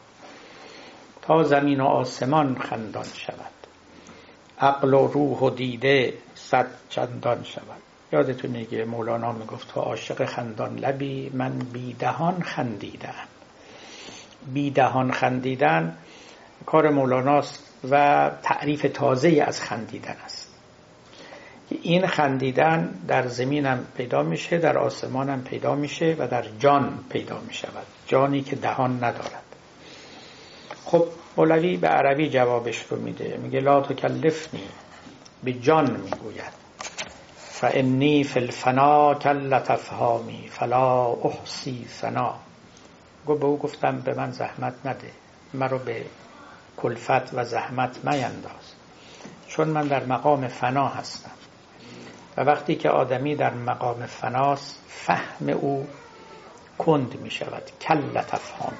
تا 1.21 1.43
زمین 1.43 1.81
و 1.81 1.85
آسمان 1.85 2.59
خندان 2.59 3.07
شود. 3.13 3.51
عقل 4.59 4.93
و 4.93 5.07
روح 5.07 5.39
و 5.39 5.49
دیده 5.49 6.13
صد 6.35 6.67
چندان 6.89 7.43
شود. 7.43 7.88
یادتونه 8.11 8.65
که 8.65 8.85
مولانا 8.85 9.31
می‌گفت 9.31 9.67
تو 9.67 9.79
عاشق 9.79 10.25
خندان 10.25 10.75
لبی 10.75 11.31
من 11.33 11.59
بیدهان 11.59 12.41
خندیدم. 12.41 13.13
بیدهان 14.53 15.11
خندیدن 15.11 15.97
کار 16.65 16.89
مولاناست 16.89 17.63
و 17.89 18.31
تعریف 18.43 18.85
تازه 18.93 19.43
از 19.47 19.61
خندیدن 19.61 20.15
است. 20.25 20.49
این 21.69 22.07
خندیدن 22.07 22.99
در 23.07 23.27
زمینم 23.27 23.85
پیدا 23.97 24.23
میشه 24.23 24.57
در 24.57 24.77
آسمانم 24.77 25.43
پیدا 25.43 25.75
میشه 25.75 26.15
و 26.19 26.27
در 26.27 26.45
جان 26.59 27.03
پیدا 27.09 27.39
می‌شود. 27.47 27.85
جانی 28.07 28.41
که 28.41 28.55
دهان 28.55 28.95
ندارد. 28.95 29.43
خب 30.85 31.07
مولوی 31.37 31.77
به 31.77 31.87
عربی 31.87 32.29
جوابش 32.29 32.83
رو 32.89 33.01
میده. 33.01 33.37
میگه 33.43 33.59
لا 33.59 33.81
تکلفنی 33.81 34.63
به 35.43 35.53
جان 35.53 35.91
می‌گوید. 35.91 36.59
فانی 37.59 38.23
فی 38.23 38.39
الفنا 38.39 39.13
کل 39.13 39.59
تفهامی 39.59 40.49
فلا 40.51 41.05
احسی 41.05 41.85
فنا. 41.85 42.35
گو 43.25 43.35
به 43.35 43.45
او 43.45 43.57
گفتم 43.57 43.99
به 43.99 44.13
من 44.13 44.31
زحمت 44.31 44.73
نده 44.85 45.11
مرا 45.53 45.77
به 45.77 46.05
کلفت 46.77 47.33
و 47.33 47.43
زحمت 47.43 48.05
مینداز. 48.05 48.73
چون 49.47 49.67
من 49.67 49.87
در 49.87 50.05
مقام 50.05 50.47
فنا 50.47 50.87
هستم. 50.87 51.31
و 52.37 52.41
وقتی 52.41 52.75
که 52.75 52.89
آدمی 52.89 53.35
در 53.35 53.53
مقام 53.53 54.05
فناست 54.05 54.79
فهم 54.87 55.49
او 55.49 55.87
کند 56.77 57.19
می 57.21 57.31
شود. 57.31 57.63
کل 57.81 58.21
تفهامی. 58.21 58.77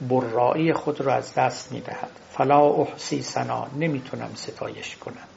برایی 0.00 0.72
خود 0.72 1.00
را 1.00 1.14
از 1.14 1.34
دست 1.34 1.72
می 1.72 1.80
دهد. 1.80 2.10
فلا 2.32 2.60
احسی 2.60 3.22
سنا 3.22 3.66
نمی‌تونم 3.78 4.30
ستایش 4.34 4.96
کنم. 4.96 5.28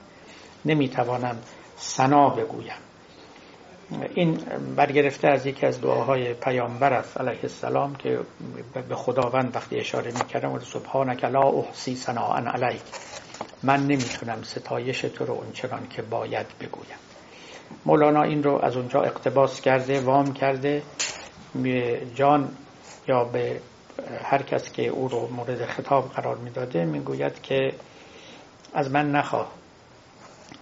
نمی‌توانم 0.65 1.37
سنا 1.77 2.29
بگویم. 2.29 2.73
این 4.13 4.37
برگرفته 4.75 5.27
از 5.27 5.45
یکی 5.45 5.65
از 5.65 5.81
دعاهای 5.81 6.33
پیامبر 6.33 6.93
است 6.93 7.17
علیه 7.21 7.39
السلام 7.43 7.95
که 7.95 8.19
به 8.89 8.95
خداوند 8.95 9.55
وقتی 9.55 9.79
اشاره 9.79 10.11
می‌کردم 10.11 10.51
و 10.51 10.59
سبحانک 10.59 11.23
لا 11.23 11.41
احسی 11.41 11.95
سنا 11.95 12.35
علیک. 12.35 12.81
من 13.63 13.83
نمی‌تونم 13.83 14.43
ستایش 14.43 15.01
تو 15.01 15.25
رو 15.25 15.33
اونچنان 15.33 15.87
که 15.89 16.01
باید 16.01 16.45
بگویم. 16.59 16.97
مولانا 17.85 18.23
این 18.23 18.43
رو 18.43 18.59
از 18.65 18.77
اونجا 18.77 19.01
اقتباس 19.01 19.61
کرده 19.61 19.99
وام 19.99 20.33
کرده. 20.33 20.81
جان 22.15 22.49
یا 23.07 23.23
به 23.23 23.61
هر 24.23 24.41
کس 24.41 24.71
که 24.71 24.87
او 24.87 25.07
رو 25.07 25.27
مورد 25.27 25.65
خطاب 25.65 26.09
قرار 26.09 26.37
می‌داده 26.37 26.85
می‌گوید 26.85 27.41
که 27.41 27.73
از 28.73 28.91
من 28.91 29.11
نخواه. 29.11 29.51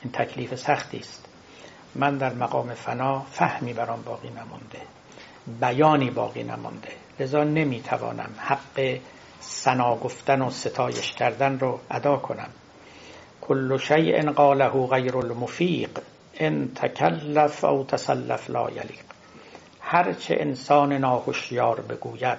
این 0.06 0.12
تکلیف 0.12 0.56
سختی 0.56 0.97
است. 0.97 1.26
من 1.95 2.18
در 2.18 2.34
مقام 2.34 2.74
فنا 2.74 3.20
فهمی 3.20 3.74
برام 3.74 4.01
باقی 4.01 4.30
نمونده 4.30 4.82
بیانی 5.60 6.10
باقی 6.10 6.43
نمونده 6.43 6.91
لذا 7.20 7.43
نمی‌توانم 7.43 8.30
حق 8.38 8.99
سنا 9.39 9.95
گفتن 9.95 10.41
و 10.41 10.49
ستایش 10.49 11.12
کردن 11.12 11.60
رو 11.60 11.80
ادا 11.91 12.18
کنم. 12.18 12.49
کل 13.41 13.78
شیء 13.78 14.32
قاله 14.32 14.88
غیر 14.88 15.18
المفیق. 15.18 15.89
ان 16.39 16.72
تکلف 16.76 17.64
او 17.64 17.84
تسلف 17.84 18.49
لا 18.49 18.70
یلیق. 18.70 19.06
هرچه 19.82 20.36
انسان 20.39 20.93
ناهوشیار 20.93 21.82
بگوید 21.82 22.38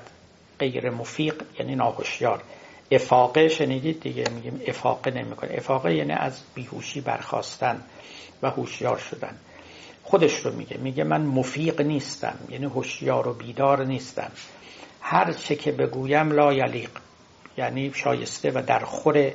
غیر 0.58 0.90
مفیق 0.90 1.42
یعنی 1.58 1.74
ناهوشیار 1.74 2.42
افاقه 2.90 3.48
شنیدید 3.48 4.00
دیگه 4.00 4.24
میگیم 4.34 4.60
افاقه 4.66 5.10
نمی‌کنه. 5.10 5.50
افاقه 5.54 5.94
یعنی 5.94 6.12
از 6.12 6.40
بیهوشی 6.54 7.00
برخواستن 7.00 7.82
و 8.42 8.50
هوشیار 8.50 8.98
شدن. 8.98 9.36
خودش 10.02 10.36
رو 10.36 10.52
میگه 10.52 10.76
میگه 10.76 11.04
من 11.04 11.22
مفیق 11.22 11.80
نیستم 11.80 12.38
یعنی 12.48 12.64
هوشیار 12.64 13.28
و 13.28 13.32
بیدار 13.32 13.84
نیستم. 13.84 14.30
هر 15.00 15.32
چه 15.32 15.56
که 15.56 15.72
بگویم 15.72 16.32
لا 16.32 16.52
یلیق 16.52 16.90
یعنی 17.58 17.92
شایسته 17.94 18.50
و 18.50 18.62
در 18.66 18.78
خور 18.78 19.32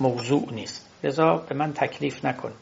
موضوع 0.00 0.48
نیست. 0.52 0.88
لذا 1.04 1.36
به 1.36 1.54
من 1.54 1.72
تکلیف 1.72 2.24
نکن. 2.24 2.52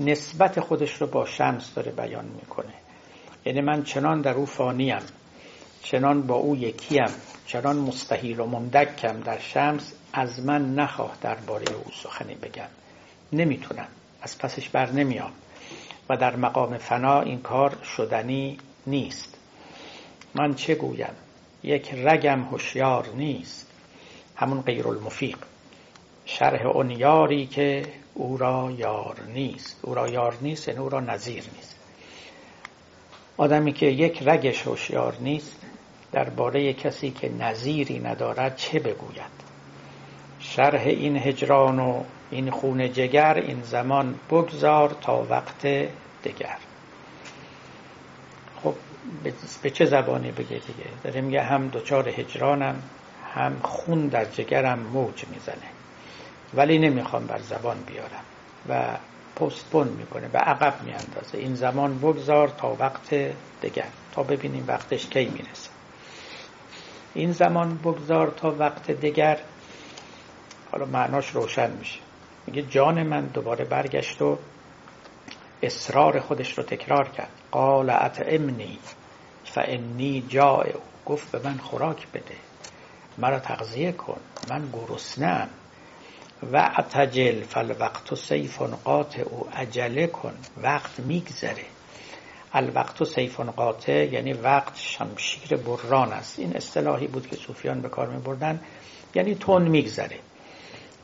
نسبت 0.00 0.60
خودش 0.60 0.94
رو 0.94 1.06
با 1.06 1.26
شمس 1.26 1.74
داره 1.74 1.92
بیان 1.92 2.24
می‌کنه. 2.24 2.74
یعنی 3.44 3.60
من 3.60 3.82
چنان 3.82 4.20
در 4.20 4.34
او 4.34 4.46
فانیم 4.46 5.02
چنان 5.82 6.22
با 6.22 6.34
او 6.34 6.56
یکیم. 6.56 7.10
چنان 7.52 7.76
مستحیل 7.76 8.40
و 8.40 8.46
مندکم 8.46 9.20
در 9.20 9.38
شمس 9.38 9.92
از 10.12 10.40
من 10.40 10.74
نخواه 10.74 11.16
درباره 11.20 11.72
او 11.72 11.84
سخنی 12.02 12.34
بگم. 12.34 12.68
نمی‌تونم. 13.32 13.86
از 14.22 14.38
پسش 14.38 14.68
بر 14.68 14.90
نمیام. 14.90 15.32
و 16.08 16.16
در 16.16 16.36
مقام 16.36 16.78
فنا 16.78 17.20
این 17.20 17.40
کار 17.40 17.76
شدنی 17.96 18.58
نیست. 18.86 19.34
من 20.34 20.54
چه 20.54 20.74
گویم؟ 20.74 21.14
یک 21.62 21.94
رگم 21.94 22.42
هوشیار 22.42 23.08
نیست. 23.14 23.66
همون 24.36 24.62
غیر 24.62 24.88
المفیق 24.88 25.38
شرح 26.24 26.66
اون 26.66 26.90
یاری 26.90 27.46
که 27.46 27.82
او 28.14 28.36
را 28.36 28.70
یار 28.78 29.16
نیست. 29.34 29.76
او 29.82 29.94
را 29.94 30.08
یار 30.08 30.38
نیست 30.40 30.68
یعنی 30.68 30.80
او 30.80 30.88
را 30.88 31.00
نظیر 31.00 31.44
نیست. 31.56 31.76
آدمی 33.36 33.72
که 33.72 33.86
یک 33.86 34.22
رگش 34.22 34.62
هوشیار 34.62 35.16
نیست 35.20 35.56
درباره 36.12 36.72
کسی 36.72 37.10
که 37.10 37.28
نظیری 37.28 37.98
ندارد 37.98 38.56
چه 38.56 38.78
بگوید؟ 38.78 39.40
شرح 40.40 40.82
این 40.82 41.16
هجران 41.16 41.78
و 41.78 42.02
این 42.30 42.50
خون 42.50 42.92
جگر 42.92 43.34
این 43.34 43.62
زمان 43.62 44.14
بگذار 44.30 44.96
تا 45.00 45.26
وقت 45.30 45.66
دگر. 46.24 46.58
خب 48.62 48.74
به 49.62 49.70
چه 49.70 49.84
زبانی 49.84 50.32
بگه 50.32 50.48
دیگه؟ 50.48 50.90
داره 51.04 51.20
میگه 51.20 51.42
هم 51.42 51.68
دوچار 51.68 52.08
هجرانم 52.08 52.82
هم 53.34 53.60
خون 53.62 54.06
در 54.06 54.24
جگرم 54.24 54.78
موج 54.78 55.24
می‌زنه. 55.30 55.70
ولی 56.54 56.78
نمی‌خوام 56.78 57.26
بر 57.26 57.38
زبان 57.38 57.76
بیارم 57.86 58.24
و 58.68 58.96
پستپون 59.36 59.88
می‌کنه 59.88 60.28
و 60.32 60.36
عقب 60.36 60.74
میاندازه. 60.84 61.38
این 61.38 61.54
زمان 61.54 61.98
بگذار 61.98 62.48
تا 62.48 62.76
وقت 62.78 63.14
دگر. 63.62 63.88
تا 64.12 64.22
ببینیم 64.22 64.64
وقتش 64.68 65.06
کی 65.06 65.24
می‌رسه. 65.24 65.69
این 67.14 67.32
زمان 67.32 67.76
بگذار 67.76 68.30
تا 68.30 68.50
وقت 68.50 68.90
دگر. 68.90 69.38
حالا 70.72 70.86
معناش 70.86 71.30
روشن 71.30 71.70
میشه. 71.70 72.00
میگه 72.46 72.62
جان 72.62 73.02
من 73.02 73.26
دوباره 73.26 73.64
برگشت 73.64 74.22
و 74.22 74.38
اصرار 75.62 76.20
خودش 76.20 76.58
رو 76.58 76.64
تکرار 76.64 77.08
کرد. 77.08 77.30
قال 77.50 77.90
اطعمنی 77.90 78.78
فانی 79.44 80.24
جائع. 80.28 80.74
گفت 81.06 81.30
به 81.30 81.48
من 81.48 81.58
خوراک 81.58 82.06
بده. 82.08 82.36
مرا 83.18 83.38
تغذیه 83.38 83.92
کن. 83.92 84.20
من 84.50 84.68
گرسنم. 84.72 85.48
و 86.52 86.70
اتجل 86.78 87.42
فالوقت 87.42 88.14
سیف 88.14 88.62
قاطع. 88.62 89.24
عجله 89.52 90.06
کن. 90.06 90.34
وقت 90.62 91.00
میگذره. 91.00 91.64
الوقت 92.52 93.04
سیف 93.04 93.40
قاطع 93.40 94.12
یعنی 94.12 94.32
وقت 94.32 94.76
شمشیر 94.76 95.56
بران 95.56 96.12
است. 96.12 96.38
این 96.38 96.56
اصطلاحی 96.56 97.06
بود 97.06 97.26
که 97.26 97.36
صوفیان 97.36 97.80
به 97.80 97.88
کار 97.88 98.08
می 98.08 98.20
بردن 98.20 98.60
یعنی 99.14 99.34
تون 99.34 99.68
میگذره. 99.68 100.18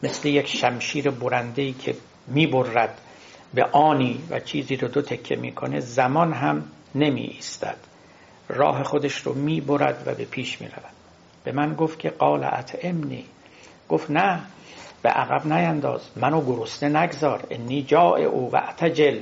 مثل 0.03 0.29
یک 0.29 0.47
شمشیر 0.47 1.11
برنده 1.11 1.73
که 1.73 1.97
می‌برد 2.27 3.01
به 3.55 3.65
آنی 3.65 4.21
و 4.31 4.41
چیزی 4.41 4.77
رو 4.77 4.89
دو 4.89 5.03
تکه 5.03 5.37
می‌کنه 5.37 5.81
زمان 5.81 6.33
هم 6.33 6.65
نمی 6.95 7.23
ایستد 7.23 7.77
راه 8.49 8.83
خودش 8.83 9.15
رو 9.15 9.35
می‌برد 9.35 10.03
و 10.07 10.15
به 10.15 10.25
پیش 10.25 10.61
می‌رود. 10.61 10.97
به 11.45 11.53
من 11.53 11.75
گفت 11.75 11.99
که 11.99 12.11
قال 12.11 12.45
اطعمنی. 12.45 13.25
گفت 13.89 14.11
نه 14.11 14.43
به 15.03 15.09
عقب 15.09 15.53
نینداز. 15.53 16.01
منو 16.17 16.41
گرسنه 16.41 17.03
نگذار. 17.03 17.45
انی 17.51 17.83
جاء 17.83 18.19
او 18.19 18.51
و 18.53 18.57
اعتجل. 18.57 19.19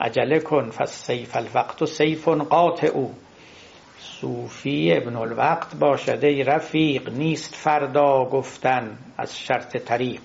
عجله 0.00 0.40
کن 0.40 0.70
فسیف 0.70 1.36
الوقت 1.36 1.82
و 1.82 1.86
سیف 1.86 2.28
قاطع. 2.28 2.86
او 2.86 3.14
صوفی 3.98 4.92
ابن 4.96 5.16
الوقت 5.16 5.76
باشد 5.76 6.24
ای 6.24 6.44
رفیق 6.44 7.08
نیست 7.08 7.54
فردا 7.54 8.24
گفتن 8.24 8.98
از 9.18 9.38
شرط 9.38 9.76
طریق. 9.76 10.20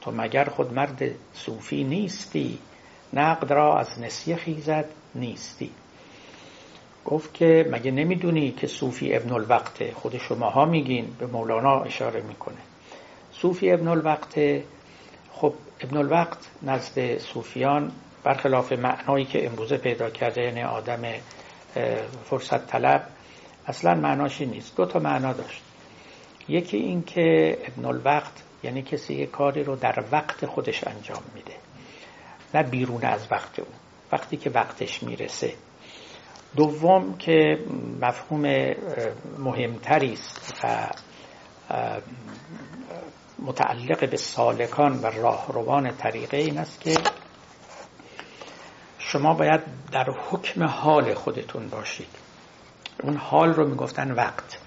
تو 0.00 0.10
مگر 0.10 0.44
خود 0.44 0.72
مرد 0.72 1.02
صوفی 1.32 1.84
نیستی؟ 1.84 2.58
نقد 3.12 3.52
را 3.52 3.78
از 3.78 4.00
نسیه 4.00 4.36
خیزد 4.36 4.84
نیستی. 5.14 5.70
گفت 7.04 7.34
که 7.34 7.66
مگه 7.70 7.90
نمی‌دونی 7.90 8.50
که 8.50 8.66
صوفی 8.66 9.16
ابن 9.16 9.32
الوقت 9.32 9.92
خود 9.92 10.18
شماها 10.18 10.64
میگین؟ 10.64 11.16
به 11.18 11.26
مولانا 11.26 11.80
اشاره 11.80 12.20
می‌کنه. 12.20 12.60
صوفی 13.32 13.70
ابن 13.70 13.88
الوقت 13.88 14.40
خب 15.32 15.54
ابن 15.80 15.96
الوقت 15.96 16.50
نزد 16.62 17.18
صوفیان 17.18 17.92
برخلاف 18.24 18.72
معنایی 18.72 19.24
که 19.24 19.46
امروزه 19.46 19.76
پیدا 19.76 20.10
کرده 20.10 20.42
یعنی 20.42 20.62
آدم 20.62 21.02
فرصت 22.24 22.66
طلب 22.66 23.06
اصلا 23.66 23.94
معناشی 23.94 24.46
نیست. 24.46 24.76
دو 24.76 24.86
تا 24.86 24.98
معنا 24.98 25.32
داشت. 25.32 25.62
یکی 26.48 26.76
این 26.76 27.02
که 27.02 27.58
ابن 27.64 27.84
الوقت 27.84 28.42
یعنی 28.62 28.82
کسی 28.82 29.14
یک 29.14 29.30
کاری 29.30 29.64
رو 29.64 29.76
در 29.76 30.04
وقت 30.12 30.46
خودش 30.46 30.84
انجام 30.86 31.22
میده 31.34 31.54
نه 32.54 32.62
بیرون 32.62 33.04
از 33.04 33.26
وقت 33.30 33.58
او 33.58 33.66
وقتی 34.12 34.36
که 34.36 34.50
وقتش 34.50 35.02
می‌رسه. 35.02 35.52
دوم 36.56 37.18
که 37.18 37.58
مفهوم 38.00 38.74
مهمتری 39.38 40.12
است 40.12 40.60
و 40.64 40.88
متعلق 43.38 44.10
به 44.10 44.16
سالکان 44.16 44.98
و 44.98 45.06
راهروان 45.06 45.96
طریقه 45.96 46.36
این 46.36 46.58
است 46.58 46.80
که 46.80 46.94
شما 49.14 49.34
باید 49.34 49.60
در 49.92 50.06
حکم 50.30 50.64
حال 50.64 51.14
خودتون 51.14 51.68
باشید. 51.68 52.08
اون 53.02 53.16
حال 53.16 53.54
رو 53.54 53.68
می‌گفتن 53.68 54.10
وقت. 54.10 54.58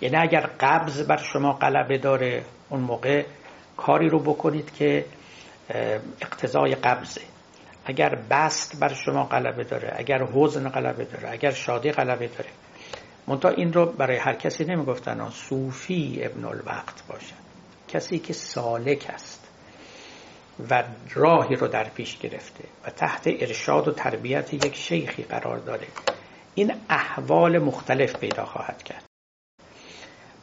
یعنی 0.00 0.16
اگر 0.16 0.50
قبض 0.60 1.02
بر 1.02 1.16
شما 1.16 1.52
غلبه 1.52 1.98
داره 1.98 2.44
اون 2.68 2.80
موقع 2.80 3.24
کاری 3.76 4.08
رو 4.08 4.18
بکنید 4.18 4.74
که 4.74 5.04
اقتضای 6.20 6.74
قبضه. 6.74 7.20
اگر 7.84 8.14
بست 8.30 8.80
بر 8.80 8.94
شما 8.94 9.24
غلبه 9.24 9.64
داره 9.64 9.94
اگر 9.96 10.24
حزن 10.34 10.68
غلبه 10.68 11.04
داره 11.04 11.30
اگر 11.30 11.50
شادی 11.50 11.92
غلبه 11.92 12.26
داره. 12.26 12.50
منتها 13.26 13.50
این 13.50 13.72
رو 13.72 13.86
برای 13.86 14.16
هر 14.16 14.34
کسی 14.34 14.64
نمی‌گفتن 14.64 15.30
صوفی 15.30 16.20
ابن 16.22 16.44
الوقت 16.44 17.06
باشد 17.08 17.48
کسی 17.88 18.18
که 18.18 18.32
سالک 18.32 19.06
است. 19.14 19.37
و 20.70 20.84
راهی 21.14 21.56
رو 21.56 21.68
در 21.68 21.84
پیش 21.88 22.18
گرفته 22.18 22.64
و 22.84 22.90
تحت 22.90 23.22
ارشاد 23.26 23.88
و 23.88 23.92
تربیت 23.92 24.54
یک 24.54 24.76
شیخی 24.76 25.22
قرار 25.22 25.58
داره 25.58 25.86
این 26.54 26.74
احوال 26.90 27.58
مختلف 27.58 28.16
پیدا 28.16 28.44
خواهد 28.44 28.82
کرد. 28.82 29.04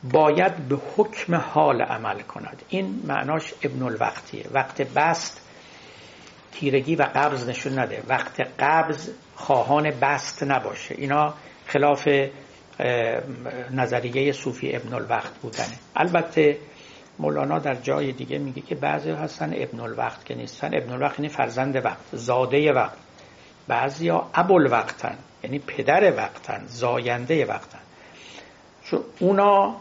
باید 0.03 0.67
به 0.67 0.77
حکم 0.97 1.35
حال 1.35 1.81
عمل 1.81 2.19
کند. 2.19 2.61
این 2.69 3.01
معناش 3.07 3.53
ابن 3.63 3.83
الوقتیه 3.83 4.45
وقت 4.51 4.81
بست 4.81 5.41
تیرگی 6.51 6.95
و 6.95 7.09
قبض 7.15 7.49
نشون 7.49 7.79
نده. 7.79 8.03
وقت 8.07 8.41
قبض 8.59 9.09
خواهان 9.35 9.91
بست 9.91 10.43
نباشه. 10.43 10.95
اینا 10.97 11.33
خلاف 11.67 12.07
نظریه 13.71 14.31
صوفی 14.31 14.75
ابن 14.75 14.93
الوقت 14.93 15.33
بودنه 15.41 15.73
البته 15.95 16.57
مولانا 17.19 17.59
در 17.59 17.75
جای 17.75 18.11
دیگه 18.11 18.37
میگه 18.37 18.61
که 18.61 18.75
بعضی 18.75 19.11
هستن 19.11 19.53
ابن 19.55 19.79
الوقت 19.79 20.25
که 20.25 20.35
نیستن. 20.35 20.67
ابن 20.73 20.91
الوقت 20.93 21.19
یعنی 21.19 21.29
فرزند 21.29 21.85
وقت 21.85 21.97
زاده 22.11 22.73
وقت. 22.73 22.97
بعضی 23.67 24.09
ها 24.09 24.29
وقتن 24.71 25.17
یعنی 25.43 25.59
پدر 25.59 26.13
وقتن 26.17 26.63
زاینده 26.67 27.45
وقتن. 27.45 27.79
چون 28.83 28.99
اونا 29.19 29.75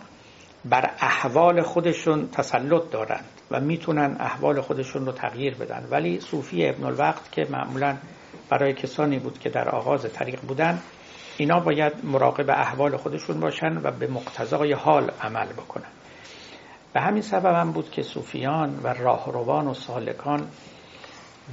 بر 0.64 0.90
احوال 1.00 1.62
خودشون 1.62 2.28
تسلط 2.28 2.90
دارند 2.90 3.28
و 3.50 3.60
می‌تونن 3.60 4.16
احوال 4.20 4.60
خودشون 4.60 5.06
رو 5.06 5.12
تغییر 5.12 5.54
بدن. 5.54 5.88
ولی 5.90 6.20
صوفی 6.20 6.68
ابن 6.68 6.84
الوقت 6.84 7.32
که 7.32 7.46
معمولا 7.50 7.96
برای 8.50 8.72
کسانی 8.72 9.18
بود 9.18 9.38
که 9.38 9.50
در 9.50 9.68
آغاز 9.68 10.12
طریق 10.12 10.40
بودن 10.40 10.80
اینا 11.36 11.60
باید 11.60 11.92
مراقب 12.04 12.50
احوال 12.50 12.96
خودشون 12.96 13.40
باشن 13.40 13.80
و 13.82 13.90
به 13.90 14.06
مقتضای 14.06 14.72
حال 14.72 15.10
عمل 15.22 15.46
بکنن. 15.46 16.03
به 16.94 17.00
همین 17.00 17.22
سبب 17.22 17.54
هم 17.54 17.72
بود 17.72 17.90
که 17.90 18.02
صوفیان 18.02 18.80
و 18.82 18.86
راهروان 18.86 19.66
و 19.66 19.74
سالکان 19.74 20.48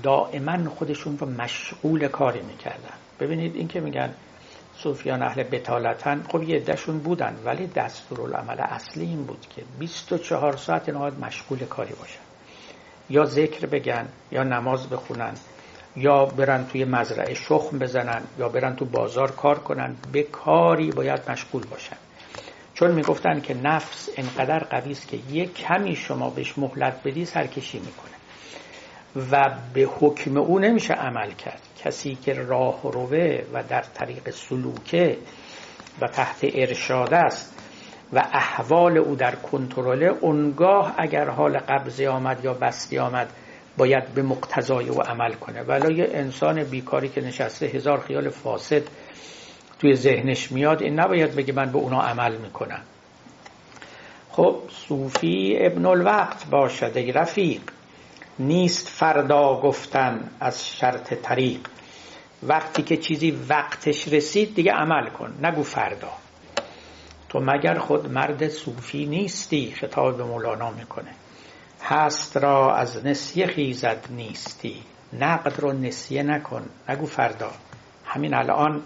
دائما 0.04 0.70
خودشون 0.70 1.18
رو 1.18 1.30
مشغول 1.30 2.08
کاری 2.08 2.42
می‌کردن. 2.42 2.94
ببینید 3.20 3.56
این 3.56 3.68
که 3.68 3.80
میگن 3.80 4.14
صوفیان 4.76 5.24
اهل 5.24 5.44
بتالتن 5.44 6.24
خب 6.32 6.44
یه 6.44 6.56
عدهشون 6.56 7.00
بودن 7.00 7.38
ولی 7.46 7.68
دستورالعمل 7.68 8.60
اصلی 8.60 9.06
این 9.06 9.24
بود 9.24 9.48
که 9.56 9.64
24 9.80 10.58
ساعت 10.58 10.90
اینا 10.90 11.10
مشغول 11.10 11.60
کاری 11.60 11.94
باشن. 11.94 12.22
یا 13.10 13.26
ذکر 13.26 13.66
بگن 13.66 14.08
یا 14.32 14.44
نماز 14.44 14.90
بخونن 14.90 15.34
یا 15.96 16.26
برن 16.26 16.66
توی 16.66 16.86
مزرعه 16.86 17.34
شخم 17.34 17.80
بزنن 17.80 18.22
یا 18.40 18.50
برن 18.50 18.76
تو 18.76 18.86
بازار 18.86 19.32
کار 19.32 19.60
کنن. 19.60 19.96
به 20.12 20.24
کاری 20.24 20.92
باید 20.92 21.32
مشغول 21.32 21.66
باشن. 21.66 21.98
چون 22.82 22.92
می‌گفتن 22.92 23.40
که 23.40 23.54
نفس 23.54 24.10
انقدر 24.18 24.60
قوی 24.60 24.92
است 24.92 25.08
که 25.08 25.20
یه 25.32 25.46
کمی 25.46 25.96
شما 25.96 26.30
بهش 26.30 26.58
مهلت 26.58 27.04
بدی 27.04 27.26
سرکشی 27.26 27.80
می‌کنه. 27.80 28.12
و 29.32 29.56
به 29.74 29.82
حکم 29.82 30.38
او 30.38 30.60
نمیشه 30.60 30.94
عمل 30.94 31.32
کرد. 31.32 31.62
کسی 31.84 32.16
که 32.16 32.34
راه 32.34 32.92
روه 32.92 33.42
و 33.54 33.64
در 33.64 33.82
طریق 33.82 34.30
سلوکه 34.30 35.18
و 36.02 36.08
تحت 36.08 36.40
ارشاد 36.54 37.14
است 37.14 37.56
و 38.14 38.20
احوال 38.34 38.98
او 38.98 39.16
در 39.16 39.36
کنترل 39.36 40.04
اونگاه 40.22 40.96
اگر 40.98 41.30
حال 41.30 41.58
قبضی 41.58 42.08
آمد 42.08 42.46
یا 42.46 42.54
بستی 42.54 43.00
آمد 43.00 43.34
باید 43.78 44.14
به 44.14 44.22
مقتضای 44.22 44.90
او 44.90 45.02
عمل 45.02 45.34
کنه. 45.34 45.62
ولی 45.62 45.96
یه 45.96 46.10
انسان 46.12 46.64
بیکاری 46.64 47.10
که 47.10 47.22
نشسته 47.22 47.66
هزار 47.66 48.00
خیال 48.00 48.30
فاسد 48.30 48.84
توی 49.82 49.96
ذهنش 49.96 50.52
میاد 50.52 50.82
این 50.82 51.00
نباید 51.00 51.36
بگه 51.36 51.54
من 51.54 51.72
به 51.72 51.78
اونا 51.78 52.02
عمل 52.02 52.38
می‌کنم. 52.38 52.82
خب 54.32 54.56
صوفی 54.88 55.58
ابن 55.60 55.86
الوقت 55.86 56.46
باشد 56.46 56.92
ای 56.96 57.12
رفیق. 57.12 57.62
نیست 58.40 58.88
فردا 58.88 59.62
گفتن 59.62 60.30
از 60.40 60.68
شرط 60.68 61.14
طریق. 61.14 61.60
وقتی 62.44 62.84
که 62.84 62.98
چیزی 62.98 63.32
وقتش 63.50 64.08
رسید 64.08 64.56
دیگه 64.56 64.72
عمل 64.72 65.10
کن 65.10 65.34
نگو 65.44 65.64
فردا. 65.64 66.12
تو 67.30 67.40
مگر 67.40 67.78
خود 67.80 68.12
مرد 68.12 68.50
صوفی 68.50 69.06
نیستی؟ 69.06 69.72
خطاب 69.72 70.18
به 70.18 70.24
مولانا 70.24 70.72
می‌کنه. 70.72 71.12
هست 71.84 72.38
را 72.38 72.76
از 72.76 73.06
نسیه 73.06 73.48
خیزد 73.48 74.08
نیستی. 74.10 74.84
نقد 75.14 75.60
رو 75.60 75.72
نسیه 75.72 76.24
نکن 76.24 76.70
نگو 76.90 77.06
فردا. 77.06 77.52
همین 78.06 78.34
الان 78.34 78.82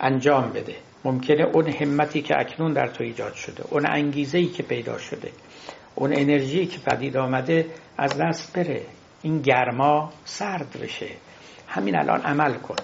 انجام 0.00 0.52
بده. 0.52 0.76
ممکنه 1.04 1.42
اون 1.42 1.68
همتی 1.68 2.22
که 2.22 2.34
اکنون 2.38 2.72
در 2.72 2.86
تو 2.86 3.04
ایجاد 3.04 3.34
شده 3.34 3.64
اون 3.70 3.86
انگیزه 3.86 4.38
ای 4.38 4.46
که 4.46 4.62
پیدا 4.62 4.98
شده 4.98 5.32
اون 5.94 6.12
انرژی 6.12 6.66
که 6.66 6.78
پدید 6.78 7.16
آمده 7.16 7.66
از 7.98 8.18
دست 8.18 8.52
بره. 8.52 8.82
این 9.22 9.42
گرما 9.42 10.12
سرد 10.24 10.80
بشه. 10.82 11.08
همین 11.68 11.96
الان 11.96 12.20
عمل 12.20 12.54
کن. 12.54 12.76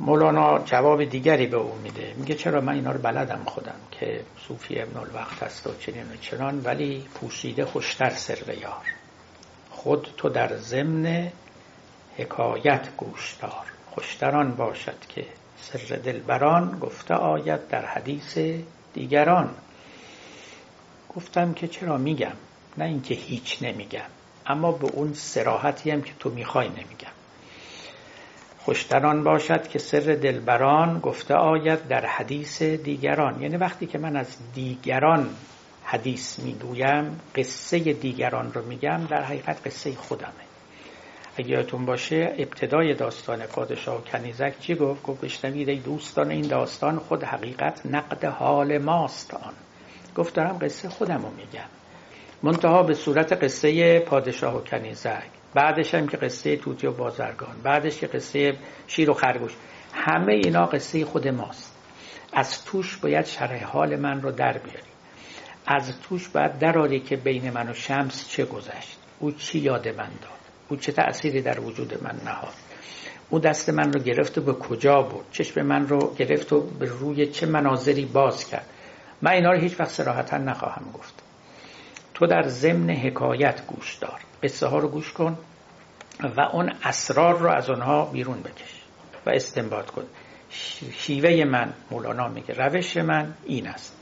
مولانا 0.00 0.58
جواب 0.58 1.04
دیگری 1.04 1.46
به 1.46 1.56
او 1.56 1.74
میده. 1.82 2.14
میگه 2.16 2.34
چرا 2.34 2.60
من 2.60 2.74
اینا 2.74 2.90
رو 2.92 2.98
بلدم 2.98 3.42
خودم 3.46 3.80
که 3.90 4.20
صوفی 4.48 4.80
ابن 4.80 4.96
الوقت 4.96 5.42
هست 5.42 5.66
و 5.66 5.70
چنین 5.80 6.12
و 6.12 6.16
چنان 6.20 6.60
ولی 6.64 7.04
پوشیده 7.14 7.64
خوشتر 7.64 8.10
سر 8.10 8.54
یار. 8.60 8.86
خود 9.70 10.08
تو 10.16 10.28
در 10.28 10.56
ضمن 10.56 11.32
حکایت 12.16 12.88
گوش 12.96 13.36
دار. 13.42 13.75
خوشتران 13.96 14.54
باشد 14.54 15.06
که 15.08 15.26
سر 15.60 15.96
دلبران 15.96 16.78
گفته 16.78 17.14
آید 17.14 17.68
در 17.68 17.86
حدیث 17.86 18.38
دیگران. 18.94 19.50
گفتم 21.16 21.52
که 21.54 21.68
چرا 21.68 21.96
میگم؟ 21.96 22.32
نه 22.78 22.84
اینکه 22.84 23.14
هیچ 23.14 23.62
نمیگم 23.62 24.10
اما 24.46 24.72
به 24.72 24.86
اون 24.86 25.14
سراحتی 25.14 25.90
هم 25.90 26.02
که 26.02 26.12
تو 26.18 26.30
می‌خوای 26.30 26.68
نمیگم. 26.68 27.16
خوشتران 28.58 29.24
باشد 29.24 29.68
که 29.68 29.78
سر 29.78 30.18
دلبران 30.22 30.98
گفته 30.98 31.34
آید 31.34 31.88
در 31.88 32.06
حدیث 32.06 32.62
دیگران. 32.62 33.42
یعنی 33.42 33.56
وقتی 33.56 33.86
که 33.86 33.98
من 33.98 34.16
از 34.16 34.36
دیگران 34.54 35.28
حدیث 35.84 36.38
می‌گویم 36.38 37.20
قصه 37.36 37.78
دیگران 37.78 38.52
رو 38.52 38.66
میگم 38.66 39.06
در 39.10 39.22
حقیقت 39.22 39.66
قصه 39.66 39.94
خودمه. 39.94 40.45
اگه 41.38 41.50
یادتون 41.50 41.84
باشه 41.86 42.34
ابتدای 42.38 42.94
داستان 42.94 43.46
پادشاه 43.46 44.04
کنیزک 44.04 44.60
چی 44.60 44.74
گفت؟ 44.74 45.02
گفت 45.02 45.20
بشنوید 45.20 45.68
ای 45.68 45.78
دوستان 45.78 46.30
این 46.30 46.48
داستان 46.48 46.98
خود 46.98 47.24
حقیقت 47.24 47.86
نقد 47.86 48.24
حال 48.24 48.78
ماست 48.78 49.34
آن. 49.34 49.54
گفت 50.16 50.34
دارم 50.34 50.58
قصه 50.62 50.88
خودم 50.88 51.22
رو 51.22 51.30
میگم. 51.30 51.68
منتها 52.42 52.82
به 52.82 52.94
صورت 52.94 53.32
قصه 53.32 54.00
پادشاه 54.00 54.56
و 54.56 54.60
کنیزک 54.60 55.30
بعدش 55.54 55.94
هم 55.94 56.08
که 56.08 56.16
قصه 56.16 56.56
توتی 56.56 56.86
و 56.86 56.92
بازرگان 56.92 57.56
بعدش 57.62 57.98
که 57.98 58.06
قصه 58.06 58.56
شیر 58.86 59.10
و 59.10 59.14
خرگوش 59.14 59.52
همه 59.92 60.32
اینا 60.32 60.66
قصه 60.66 61.04
خود 61.04 61.28
ماست. 61.28 61.76
از 62.32 62.64
توش 62.64 62.96
باید 62.96 63.26
شرح 63.26 63.64
حال 63.64 63.96
من 63.96 64.22
رو 64.22 64.30
در 64.32 64.58
بیاری. 64.58 64.80
از 65.66 66.00
توش 66.00 66.28
باید 66.28 66.58
دراری 66.58 67.00
که 67.00 67.16
بین 67.16 67.50
من 67.50 67.68
و 67.68 67.74
شمس 67.74 68.28
چه 68.28 68.44
گذشت. 68.44 68.98
او 69.18 69.32
چی 69.32 69.58
یاد 69.58 69.88
من 69.88 70.10
داد 70.22 70.35
او 70.68 70.76
چه 70.76 70.92
تأثیری 70.92 71.42
در 71.42 71.60
وجود 71.60 72.04
من 72.04 72.20
نهاد؟ 72.24 72.54
او 73.30 73.38
دست 73.38 73.70
من 73.70 73.92
رو 73.92 74.00
گرفت 74.00 74.38
و 74.38 74.40
به 74.40 74.52
کجا 74.52 75.02
برد؟ 75.02 75.24
چشم 75.32 75.62
من 75.62 75.88
رو 75.88 76.14
گرفت 76.14 76.52
و 76.52 76.60
به 76.60 76.86
روی 76.86 77.26
چه 77.26 77.46
مناظری 77.46 78.04
باز 78.04 78.44
کرد؟ 78.44 78.66
من 79.22 79.30
اینا 79.30 79.52
رو 79.52 79.58
هیچ 79.58 79.80
وقت 79.80 79.90
سراحتا 79.90 80.38
نخواهم 80.38 80.92
گفت. 80.94 81.14
تو 82.14 82.26
در 82.26 82.42
ضمن 82.48 82.90
حکایت 82.90 83.66
گوش 83.66 83.94
دار. 83.94 84.20
قصه 84.42 84.66
ها 84.66 84.78
رو 84.78 84.88
گوش 84.88 85.12
کن 85.12 85.38
و 86.36 86.40
اون 86.40 86.72
اسرار 86.84 87.38
رو 87.38 87.50
از 87.50 87.70
اونها 87.70 88.04
بیرون 88.04 88.40
بکش 88.40 88.82
و 89.26 89.30
استنباط 89.30 89.90
کن. 89.90 90.04
شیوه 90.92 91.44
من 91.44 91.72
مولانا 91.90 92.28
میگه 92.28 92.54
روش 92.54 92.96
من 92.96 93.34
این 93.44 93.66
است. 93.66 93.96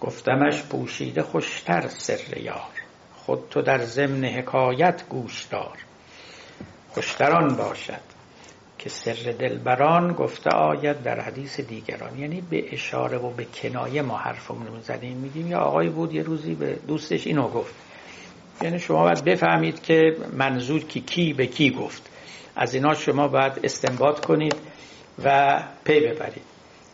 گفتمش 0.00 0.62
پوشیده 0.62 1.22
خوشتر 1.22 1.88
سر 1.88 2.38
یار. 2.38 2.70
خود 3.14 3.48
تو 3.50 3.62
در 3.62 3.78
ضمن 3.78 4.24
حکایت 4.24 5.02
گوش 5.08 5.44
دار. 5.44 5.78
خوشتران 6.96 7.56
باشد 7.56 8.00
که 8.78 8.88
سر 8.88 9.34
دلبران 9.38 10.12
گفته 10.12 10.50
آید 10.50 11.02
در 11.02 11.20
حدیث 11.20 11.60
دیگران. 11.60 12.18
یعنی 12.18 12.40
به 12.40 12.74
اشاره 12.74 13.18
و 13.18 13.30
به 13.30 13.44
کنایه 13.44 14.02
ما 14.02 14.16
حرفمون 14.16 14.66
می‌زنیم 14.76 15.16
میگیم 15.16 15.46
یا 15.50 15.58
آقای 15.58 15.88
بود 15.88 16.14
یه 16.14 16.22
روزی 16.22 16.54
به 16.54 16.78
دوستش 16.88 17.26
اینو 17.26 17.48
گفت. 17.48 17.74
یعنی 18.62 18.78
شما 18.78 19.02
باید 19.02 19.24
بفهمید 19.24 19.82
که 19.82 20.16
منظور 20.32 20.84
کی 20.84 21.00
کی 21.00 21.32
به 21.32 21.46
کی 21.46 21.70
گفت. 21.70 22.02
از 22.56 22.74
اینا 22.74 22.94
شما 22.94 23.28
باید 23.28 23.52
استنباط 23.64 24.24
کنید 24.26 24.56
و 25.24 25.62
پی 25.84 26.00
ببرید. 26.00 26.44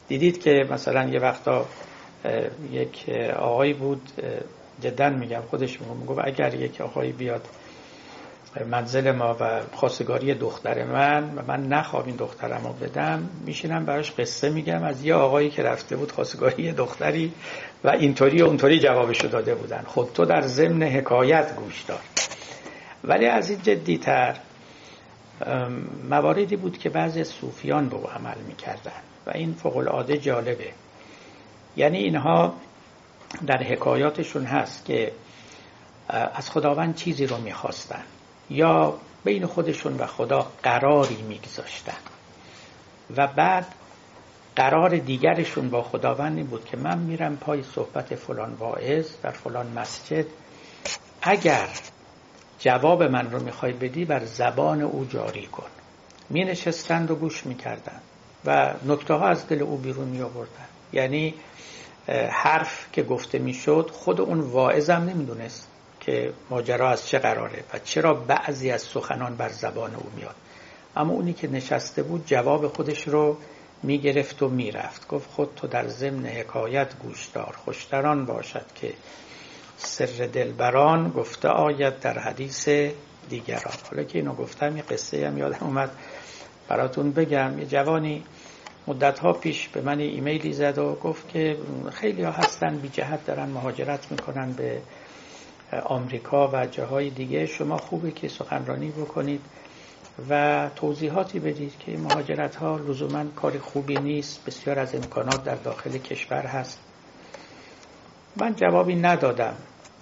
دیدید 0.09 0.43
که 0.43 0.51
مثلا 0.70 1.09
یه 1.09 1.20
وقتا 1.20 1.66
یک 2.73 3.09
آقایی 3.39 3.73
بود 3.73 4.03
جدا 4.81 5.11
میگم 5.11 5.43
خودش 5.51 5.81
میگم 5.81 6.19
اگر 6.24 6.55
یک 6.55 6.81
آقایی 6.81 7.12
بیاد 7.12 7.49
منزل 8.61 9.12
ما 9.12 9.37
و 9.41 9.61
خواستگاری 9.73 10.35
دختر 10.35 10.85
من 10.85 11.35
و 11.35 11.43
من 11.49 11.66
نخواب 11.66 12.07
این 12.07 12.16
دخترم 12.16 12.65
رو 12.65 12.73
بدم 12.73 13.29
میشینم 13.45 13.85
براش 13.85 14.12
قصه 14.12 14.51
میگم. 14.51 14.85
از 14.85 15.05
یه 15.05 15.15
آقایی 15.15 15.51
که 15.51 15.62
رفته 15.62 15.97
بود 15.97 16.12
خواستگاری 16.12 16.73
دختری 16.73 17.33
و 17.85 17.89
اینطوری 17.89 18.43
و 18.43 18.47
اونطوری 18.47 18.79
جوابشو 18.81 19.29
داده 19.29 19.55
بودن. 19.55 19.83
خود 19.87 20.12
تو 20.12 20.24
در 20.24 20.41
ضمن 20.41 20.83
حکایت 20.83 21.57
گوش 21.57 21.83
دار. 21.83 22.01
ولی 23.05 23.27
از 23.27 23.51
این 23.51 23.62
جدیتر 23.62 24.37
مواردی 26.11 26.57
بود 26.57 26.79
که 26.79 26.89
بعضی 26.89 27.24
صوفیان 27.24 27.89
به 27.89 27.97
او 27.97 28.11
عمل 28.11 28.39
می‌کردن 28.49 29.03
و 29.27 29.31
این 29.35 29.55
فوق 29.55 29.77
العاده 29.77 30.19
جالبه. 30.19 30.69
یعنی 31.77 31.99
اینها 31.99 32.55
در 33.47 33.62
حکایاتشون 33.62 34.45
هست 34.45 34.85
که 34.85 35.12
از 36.09 36.51
خداوند 36.51 36.95
چیزی 36.95 37.27
رو 37.27 37.37
می‌خواستن. 37.37 38.03
یا 38.53 38.99
بین 39.24 39.47
خودشون 39.47 39.97
و 39.97 40.07
خدا 40.07 40.47
قراری 40.62 41.23
میگذاشتن. 41.23 41.97
و 43.16 43.27
بعد 43.27 43.66
قرار 44.57 44.99
دیگرشون 44.99 45.70
با 45.70 45.83
خداوند 45.83 46.37
این 46.37 46.47
بود 46.47 46.65
که 46.65 46.77
من 46.77 46.99
میرم 46.99 47.37
پای 47.37 47.62
صحبت 47.62 48.15
فلان 48.15 48.55
واعظ 48.55 49.07
در 49.23 49.31
فلان 49.31 49.66
مسجد. 49.66 50.27
اگر 51.23 51.69
جواب 52.59 53.03
من 53.03 53.31
رو 53.31 53.43
می‌خوای 53.43 53.73
بدی 53.73 54.05
بر 54.05 54.24
زبان 54.24 54.83
او 54.83 55.05
جاری 55.05 55.47
کن. 55.47 55.69
می 56.31 56.45
نشستند 56.45 57.11
و 57.11 57.15
گوش 57.15 57.47
می‌کردن 57.47 58.01
و 58.45 58.74
نکته 58.85 59.15
ها 59.15 59.29
از 59.29 59.49
دل 59.49 59.62
او 59.62 59.77
بیرون 59.77 60.09
می 60.09 60.23
آوردن 60.23 60.66
یعنی 60.93 61.35
حرف 62.31 62.87
که 62.93 63.03
گفته 63.03 63.39
می‌شد 63.39 63.91
خود 63.93 64.20
اون 64.20 64.41
واعظم 64.41 65.03
نمی‌دونست 65.03 65.69
که 66.07 66.33
ماجرا 66.51 66.91
از 66.91 67.09
چه 67.09 67.19
قراره 67.19 67.65
و 67.74 67.79
چرا 67.79 68.15
بعضی 68.15 68.70
از 68.70 68.83
سخنان 68.83 69.37
بر 69.37 69.49
زبان 69.49 69.95
او 69.95 70.11
میاد. 70.16 70.35
اما 70.97 71.12
اونی 71.12 71.33
که 71.33 71.49
نشسته 71.49 72.03
بود 72.03 72.27
جواب 72.27 72.69
خودش 72.69 73.09
رو 73.09 73.37
می‌گرفت 73.83 74.43
و 74.43 74.49
می‌رفت. 74.49 75.09
گفت 75.09 75.31
خود 75.31 75.49
تو 75.57 75.66
در 75.66 75.89
ضمن 75.89 76.27
حکایت 76.27 76.99
گوشدار 76.99 77.55
خوشتران 77.65 78.27
باشد 78.27 78.66
که 78.74 78.93
سر 79.77 80.27
دلبران 80.33 81.11
گفته 81.11 81.49
آید 81.49 82.01
در 82.01 82.19
حدیث 82.19 82.69
دیگران. 83.29 83.74
حالا 83.91 84.05
که 84.05 84.19
اینو 84.19 84.35
گفتم 84.35 84.77
یه 84.77 84.83
قصه 84.83 85.27
هم 85.27 85.39
یادم 85.39 85.66
اومد. 85.66 85.91
براتون 86.69 87.12
بگم 87.12 87.59
یه 87.59 87.66
جوانی 87.66 88.24
مدت 88.87 89.19
ها 89.19 89.33
پیش 89.33 89.69
به 89.69 89.81
من 89.81 89.99
ایمیلی 89.99 90.53
زد 90.53 90.79
و 90.79 90.95
گفت 90.95 91.29
که 91.29 91.57
خیلی 91.93 92.23
ها 92.23 92.31
هستن 92.31 92.77
بی 92.77 92.89
جهت 92.89 93.27
دارن 93.27 93.49
مهاجرت 93.49 94.11
می‌کنن 94.11 94.53
به 94.53 94.83
آمریکا 95.73 96.51
و 96.53 96.66
جاهای 96.66 97.11
دیگه 97.11 97.47
شما 97.47 97.77
خوبه 97.77 98.11
که 98.11 98.28
سخنرانی 98.28 98.90
بکنید 98.90 99.40
و 100.31 100.70
توضیحاتی 100.77 101.39
بدید 101.39 101.78
که 101.78 101.99
مهاجرت 101.99 102.57
ها 102.57 102.77
لزوما 102.77 103.24
کار 103.36 103.59
خوبی 103.59 103.97
نیست 103.97 104.44
بسیار 104.44 104.78
از 104.78 104.94
امکانات 104.94 105.44
در 105.44 105.55
داخل 105.55 105.99
کشور 105.99 106.43
هست. 106.47 106.81
من 108.36 108.55
جوابی 108.55 108.94
ندادم 108.94 109.55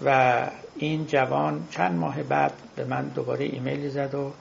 و 0.04 0.46
این 0.76 1.06
جوان 1.06 1.66
چند 1.70 1.98
ماه 1.98 2.22
بعد 2.22 2.52
به 2.76 2.84
من 2.84 3.08
دوباره 3.08 3.44
ایمیلی 3.44 3.88
زد 3.88 4.14
و 4.14 4.32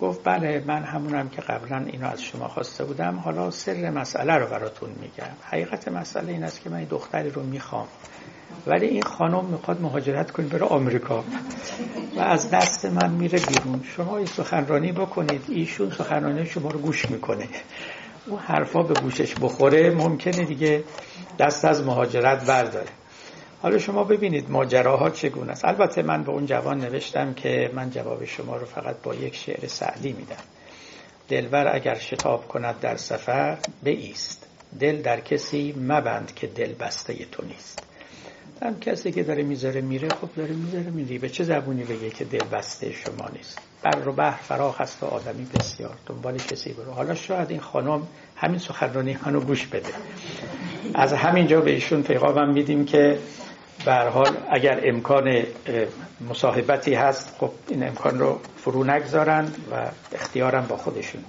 گفت 0.00 0.20
بله 0.24 0.64
من 0.66 0.82
همونم 0.84 1.28
که 1.28 1.40
قبلا 1.42 1.78
اینو 1.86 2.08
از 2.08 2.22
شما 2.22 2.48
خواسته 2.48 2.84
بودم. 2.84 3.16
حالا 3.16 3.50
سر 3.50 3.90
مسئله 3.90 4.34
رو 4.34 4.46
براتون 4.46 4.90
میگم. 4.90 5.34
حقیقت 5.42 5.88
مسئله 5.88 6.32
این 6.32 6.44
است 6.44 6.60
که 6.60 6.70
من 6.70 6.84
دختری 6.84 7.30
رو 7.30 7.42
می‌خوام. 7.42 7.86
ولی 8.66 8.86
این 8.86 9.02
خانم 9.02 9.44
می‌خواد 9.44 9.80
مهاجرت 9.80 10.30
کنه 10.30 10.46
بره 10.46 10.66
آمریکا. 10.66 11.24
و 12.16 12.20
از 12.20 12.50
دست 12.50 12.84
من 12.86 13.10
میره 13.10 13.38
بیرون. 13.38 13.82
شما 13.96 14.16
این 14.16 14.26
سخنرانی 14.26 14.92
بکنید. 14.92 15.44
ایشون 15.48 15.90
سخنرانی 15.90 16.46
شما 16.46 16.70
رو 16.70 16.78
گوش 16.78 17.10
می‌کنه. 17.10 17.48
اون 18.26 18.38
حرفا 18.38 18.82
به 18.82 18.94
گوشش 18.94 19.34
بخوره. 19.42 19.90
ممکنه 19.90 20.44
دیگه 20.44 20.84
دست 21.38 21.64
از 21.64 21.82
مهاجرت 21.86 22.46
برداره. 22.46 22.88
حالا 23.64 23.78
شما 23.78 24.04
ببینید 24.04 24.50
ماجراها 24.50 25.10
چگونه 25.10 25.52
است. 25.52 25.64
البته 25.64 26.02
من 26.02 26.22
به 26.22 26.30
اون 26.30 26.46
جوان 26.46 26.80
نوشتم 26.80 27.34
که 27.34 27.70
من 27.74 27.90
جواب 27.90 28.24
شما 28.24 28.56
رو 28.56 28.66
فقط 28.66 28.96
با 29.02 29.14
یک 29.14 29.36
شعر 29.36 29.66
سعدی 29.66 30.12
میدم. 30.12 30.42
دلبر 31.28 31.74
اگر 31.76 31.94
شتاب 31.94 32.48
کند 32.48 32.80
در 32.80 32.96
سفر 32.96 33.58
ایست 33.84 34.46
دل 34.80 35.02
در 35.02 35.20
کسی 35.20 35.74
مبند 35.78 36.34
که 36.34 36.46
دل 36.46 36.72
بسته 36.72 37.14
تو 37.32 37.44
نیست. 37.44 37.82
هم 38.62 38.80
کسی 38.80 39.12
که 39.12 39.22
داره 39.22 39.42
می‌ذاره 39.42 39.80
میره 39.80 40.08
خب 40.08 40.28
داره 40.36 40.52
می‌ذاره 40.52 40.90
میره 40.90 41.18
به 41.18 41.28
چه 41.28 41.44
زبونی 41.44 41.84
بگه 41.84 42.10
که 42.10 42.24
دل 42.24 42.44
بسته 42.52 42.92
شما 42.92 43.28
نیست؟ 43.36 43.58
بر 43.82 44.08
و 44.08 44.12
بحر 44.12 44.42
فراخ 44.42 44.80
است 44.80 45.02
و 45.02 45.06
آدمی 45.06 45.46
بسیار. 45.54 45.94
دنبال 46.06 46.38
کسی 46.38 46.72
برو. 46.72 46.92
حالا 46.92 47.14
شاید 47.14 47.50
این 47.50 47.60
خانم 47.60 48.02
همین 48.36 48.58
سخنرانی 48.58 49.18
منو 49.26 49.40
گوش 49.40 49.66
بده. 49.66 49.92
از 50.94 51.12
همینجا 51.12 51.60
به 51.60 51.70
ایشون 51.70 52.02
پیغامم 52.02 52.52
میدیم 52.52 52.84
که 52.84 53.18
به 53.84 53.94
حال 53.94 54.36
اگر 54.50 54.80
امکان 54.84 55.42
مصاحبتی 56.30 56.94
هست 56.94 57.36
خب 57.38 57.50
این 57.68 57.88
امکان 57.88 58.18
رو 58.18 58.40
فرو 58.56 58.84
نگذارن 58.84 59.44
و 59.44 59.90
اختیارم 60.12 60.66
با 60.66 60.76
خودشون. 60.76 61.24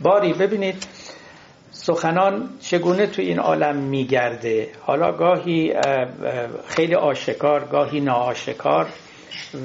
باری 0.00 0.32
ببینید 0.32 0.86
سخنان 1.70 2.48
چگونه 2.60 3.06
تو 3.06 3.22
این 3.22 3.38
عالم 3.38 3.76
میگرده؟ 3.76 4.68
حالا 4.80 5.12
گاهی 5.12 5.74
خیلی 6.66 6.94
آشکار 6.94 7.64
گاهی 7.64 8.00
ناآشکار 8.00 8.88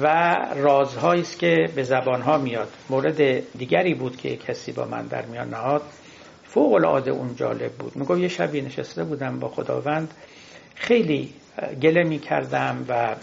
و 0.00 0.36
رازهایی 0.56 1.20
است 1.20 1.38
که 1.38 1.56
به 1.74 1.82
زبانها 1.82 2.38
میاد. 2.38 2.68
مورد 2.90 3.50
دیگری 3.58 3.94
بود 3.94 4.16
که 4.16 4.36
کسی 4.36 4.72
با 4.72 4.84
من 4.84 5.06
در 5.06 5.24
میان 5.26 5.48
نهاد. 5.48 5.82
فوق 6.44 6.72
العاده 6.72 7.10
اون 7.10 7.36
جالب 7.36 7.72
بود. 7.72 7.96
میگو 7.96 8.18
یه 8.18 8.28
شبی 8.28 8.60
نشسته 8.60 9.04
بودم 9.04 9.40
با 9.40 9.48
خداوند. 9.48 10.14
خیلی 10.74 11.34
گله 11.82 12.04
می‌کردم 12.04 12.84
و 12.88 13.16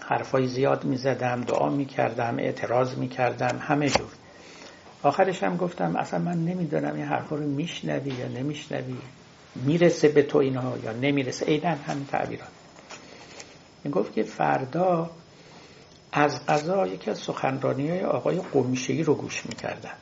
حرفای 0.00 0.46
زیاد 0.46 0.84
می‌زدم 0.84 1.40
دعا 1.40 1.68
می‌کردم 1.68 2.38
اعتراض 2.38 2.94
می‌کردم 2.94 3.58
همه 3.60 3.88
جور. 3.88 4.10
آخرش 5.02 5.42
هم 5.42 5.56
گفتم 5.56 5.96
اصلا 5.96 6.18
من 6.18 6.44
نمی‌دونم 6.44 6.94
این 6.94 7.04
حرفا 7.04 7.36
رو 7.36 7.46
میشنوی 7.46 8.10
یا 8.10 8.28
نمیشنوی 8.28 8.96
می‌رسه 9.54 10.08
به 10.08 10.22
تو 10.22 10.38
اینها 10.38 10.78
یا 10.84 10.92
نمی‌رسه. 10.92 11.50
ایدن 11.50 11.74
همین 11.86 12.06
تعبیرات. 12.06 12.48
این 13.84 13.92
گفت 13.92 14.12
که 14.12 14.22
فردا 14.22 15.10
از 16.12 16.46
قضا 16.46 16.86
یکی 16.86 17.10
از 17.10 17.18
سخنرانی 17.18 17.90
های 17.90 18.04
آقای 18.04 18.40
قمیشهی 18.52 19.02
رو 19.02 19.14
گوش 19.14 19.46
می‌کردن 19.46 19.94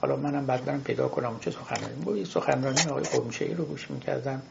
حالا 0.00 0.16
منم 0.16 0.46
بعد 0.46 0.64
برم 0.64 0.80
پیدا 0.82 1.08
کنم 1.08 1.38
چه 1.40 1.50
سخنرانی. 1.50 1.94
بود 1.94 2.24
سخنرانی 2.24 2.80
آقای 2.90 3.04
قمیشهی 3.04 3.54
رو 3.54 3.64
گوش 3.64 3.90
می‌کردم. 3.90 4.42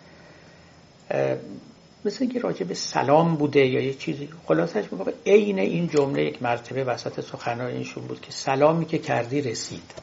مثل 2.05 2.17
اینکه 2.21 2.39
راجع 2.39 2.65
به 2.65 2.73
سلام 2.73 3.35
بوده 3.35 3.65
یا 3.65 3.81
یه 3.81 3.93
چیزی. 3.93 4.29
خلاصش 4.45 4.83
میگه 4.91 5.13
عین 5.25 5.59
این 5.59 5.87
جمله 5.87 6.23
یک 6.23 6.43
مرتبه 6.43 6.83
وسط 6.83 7.19
سخنرانی 7.19 7.73
اینشون 7.73 8.03
بود 8.03 8.21
که 8.21 8.31
سلامی 8.31 8.85
که 8.85 8.97
کردی 8.97 9.41
رسید. 9.41 9.93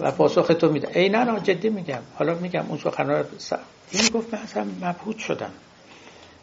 و 0.00 0.10
پاسخ 0.10 0.46
تو 0.46 0.72
میده. 0.72 0.98
ای 0.98 1.08
نه 1.08 1.40
جدی 1.40 1.68
میگم. 1.68 2.02
حالا 2.14 2.34
میگم 2.34 2.64
اون 2.68 2.78
سخنرانی 2.78 3.24
این 3.90 4.08
گفت 4.14 4.34
من 4.34 4.40
اصلا 4.40 4.64
مبهوت 4.64 5.18
شدم. 5.18 5.50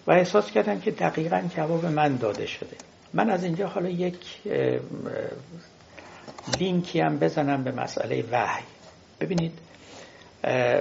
و 0.08 0.12
احساس 0.12 0.52
کردم 0.52 0.80
که 0.80 0.92
دقیقا 0.92 1.42
جواب 1.56 1.86
من 1.86 2.16
داده 2.16 2.46
شده. 2.46 2.78
من 3.14 3.30
از 3.30 3.44
اینجا 3.44 3.68
حالا 3.68 3.90
یک 3.90 4.18
لینکی 6.60 7.00
هم 7.00 7.18
بزنم 7.18 7.64
به 7.64 7.72
مسئله 7.72 8.24
وحی. 8.32 8.64
ببینید 9.20 9.52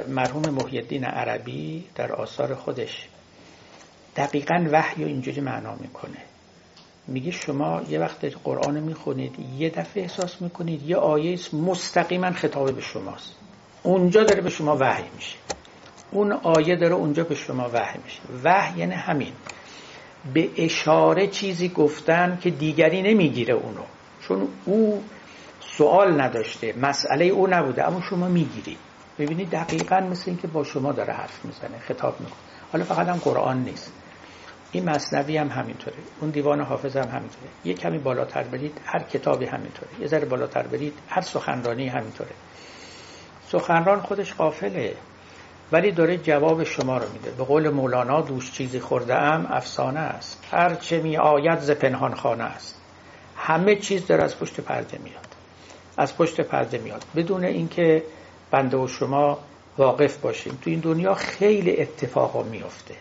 مرحوم 0.09 0.43
محی 0.51 0.78
الدین 0.78 1.05
عربی 1.05 1.85
در 1.95 2.12
آثار 2.12 2.55
خودش 2.55 3.09
دقیقا 4.16 4.66
وحی 4.73 5.03
رو 5.03 5.09
اینجوری 5.09 5.41
معنا 5.41 5.74
می‌کنه. 5.74 6.19
میگه 7.07 7.31
شما 7.31 7.83
یه 7.89 8.01
وقت 8.01 8.24
قرآن 8.45 8.81
می‌خونید 8.81 9.37
یه 9.59 9.70
دفعه 9.70 10.03
احساس 10.03 10.43
می‌کنید 10.43 10.83
یه 10.83 10.97
آیه 10.97 11.39
مستقیما 11.53 12.31
خطاب 12.31 12.73
به 12.73 12.81
شماست. 12.81 13.35
اونجا 13.83 14.24
داره 14.24 14.41
به 14.41 14.51
شما 14.51 14.77
وحی 14.81 15.05
میشه. 15.16 15.37
اون 16.11 16.33
آیه 16.33 16.77
داره 16.77 16.95
اونجا 16.95 17.24
به 17.24 17.35
شما 17.35 17.70
وحی 17.73 17.99
میشه. 18.05 18.20
وحی 18.45 18.81
یعنی 18.81 18.95
همین. 18.95 19.33
به 20.35 20.51
اشاره 20.57 21.27
چیزی 21.27 21.69
گفتن 21.69 22.39
که 22.43 22.51
دیگری 22.51 23.03
نمی‌گیره 23.03 23.55
اونو. 23.55 23.83
چون 24.28 24.49
او 24.65 25.05
سوال 25.61 26.20
نداشته 26.20 26.74
مسئله 26.83 27.24
او 27.24 27.47
نبوده 27.47 27.87
اما 27.87 28.01
شما 28.11 28.28
می‌گیرید. 28.28 28.78
ببینید 29.18 29.51
دقیقا 29.51 30.01
مثل 30.01 30.24
اینکه 30.26 30.47
با 30.47 30.64
شما 30.64 30.93
داره 30.93 31.12
حرف 31.12 31.44
می‌زنه 31.44 31.78
خطاب 31.78 32.20
می‌کنه. 32.20 32.36
حالا 32.72 32.84
فقط 32.84 33.09
هم 33.09 33.16
قرآن 33.16 33.62
نیست. 33.62 33.93
این 34.72 34.90
مصنوی 34.90 35.36
هم 35.36 35.48
همینطوره. 35.48 35.97
اون 36.20 36.30
دیوان 36.30 36.60
حافظ 36.60 36.97
هم 36.97 37.09
همینطوره. 37.09 37.48
یه 37.64 37.74
کمی 37.74 37.98
بالاتر 37.98 38.43
برید 38.43 38.80
هر 38.86 39.02
کتابی 39.02 39.47
همینطوره. 39.47 39.90
یه 40.01 40.06
ذره 40.06 40.24
بالاتر 40.24 40.62
برید 40.62 40.98
هر 41.09 41.20
سخنرانی 41.20 41.88
همینطوره. 41.88 42.30
سخنران 43.48 44.01
خودش 44.01 44.34
قافله 44.34 44.97
ولی 45.72 45.93
داره 45.93 46.18
جواب 46.18 46.64
شما 46.64 46.98
رو 46.98 47.12
میده. 47.12 47.30
به 47.30 47.44
قول 47.44 47.70
مولانا 47.70 48.20
دوش 48.20 48.52
چیزی 48.52 48.80
خورده 48.80 49.14
ام 49.14 49.47
افسانه 49.51 50.01
است. 50.01 50.44
هر 50.51 50.74
چه 50.74 51.01
می 51.01 51.16
آید 51.16 51.59
ز 51.59 51.70
پنهان 51.70 52.14
خانه 52.14 52.44
است. 52.44 52.80
همه 53.36 53.76
چیز 53.76 54.06
داره 54.06 54.24
از 54.24 54.38
پشت 54.38 54.60
پرده 54.60 54.98
میاد. 54.98 55.26
از 55.97 56.16
پشت 56.16 56.40
پرده 56.40 56.78
میاد. 56.78 57.05
بدون 57.16 57.44
اینکه 57.44 58.02
بنده 58.51 58.77
و 58.77 58.89
شما 58.89 59.39
واقف 59.78 60.16
باشیم. 60.18 60.59
تو 60.62 60.70
این 60.70 60.81
دنیا 60.81 61.14
خیلی 61.14 61.81
اتفاقا 61.81 62.43
میفته. 62.43 62.94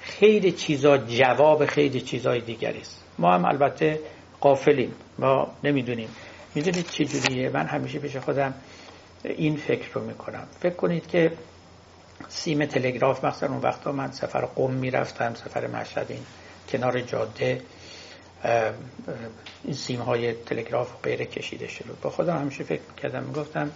خیلی 0.00 0.52
چیزا 0.52 0.98
جواب 0.98 1.66
خیلی 1.66 2.00
چیزای 2.00 2.40
دیگری 2.40 2.80
است. 2.80 3.04
ما 3.18 3.34
هم 3.34 3.44
البته 3.44 4.00
قافلیم 4.40 4.92
ما 5.18 5.48
نمی‌دونیم. 5.64 6.08
می‌دونید 6.54 6.88
چه 6.90 7.04
جوریه؟ 7.04 7.50
من 7.50 7.66
همیشه 7.66 7.98
پیش 7.98 8.16
خودم 8.16 8.54
این 9.24 9.56
فکر 9.56 9.92
رو 9.92 10.04
می‌کنم. 10.04 10.46
فکر 10.60 10.74
کنید 10.74 11.06
که 11.06 11.32
سیم 12.28 12.66
تلگراف 12.66 13.24
مثلا 13.24 13.48
اون 13.48 13.60
وقتا 13.60 13.92
من 13.92 14.10
سفر 14.10 14.44
قم 14.44 14.70
می‌رفتم 14.70 15.34
سفر 15.34 15.66
مشهد 15.66 16.06
این 16.08 16.22
کنار 16.68 17.00
جاده 17.00 17.60
این 19.64 19.74
سیم 19.74 20.00
های 20.00 20.32
تلگراف 20.32 20.92
غیر 21.02 21.24
کشیده 21.24 21.68
شده 21.68 21.92
با 22.02 22.10
خودم 22.10 22.36
همیشه 22.36 22.64
فکر 22.64 22.82
می‌کردم 22.90 23.22
می‌گفتم 23.22 23.70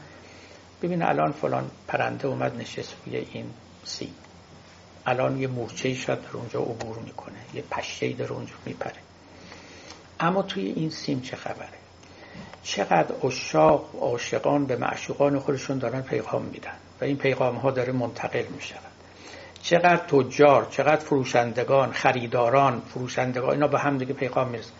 ببین 0.83 1.03
الان 1.03 1.33
فلان 1.33 1.71
پرنده 1.89 2.29
اومد 2.29 2.57
نشست 2.57 2.95
روی 3.07 3.17
این 3.17 3.51
سیم 3.85 4.15
الان 5.07 5.39
یه 5.41 5.49
مورچه 5.49 5.95
شاید 5.95 6.23
در 6.23 6.37
اونجا 6.37 6.61
عبور 6.61 6.99
می‌کنه. 6.99 7.39
یه 7.55 7.65
پشه 7.71 8.13
در 8.13 8.33
اونجا 8.33 8.53
میپره. 8.67 8.97
اما 10.21 10.43
توی 10.43 10.65
این 10.65 10.91
سیم 10.91 11.21
چه 11.21 11.37
خبره؟ 11.37 11.79
چقدر 12.63 13.15
اشاق 13.27 13.95
و 13.95 13.99
عاشقان 13.99 14.67
به 14.67 14.77
معشوقان 14.77 15.39
خودشون 15.39 15.79
دارن 15.79 16.01
پیغام 16.01 16.43
میدن 16.43 16.77
و 17.01 17.05
این 17.05 17.17
پیغام 17.17 17.57
ها 17.57 17.71
داره 17.71 17.93
منتقل 17.93 18.45
می‌شود. 18.55 18.93
چقدر 19.63 19.97
تجار 19.97 20.65
چقدر 20.71 20.97
فروشندگان 21.05 21.93
خریداران 21.93 22.81
فروشندگان 22.81 23.51
اینا 23.51 23.69
به 23.69 23.79
هم 23.79 23.99
دیگه 23.99 24.13
پیغام 24.13 24.49
می‌رسن. 24.49 24.73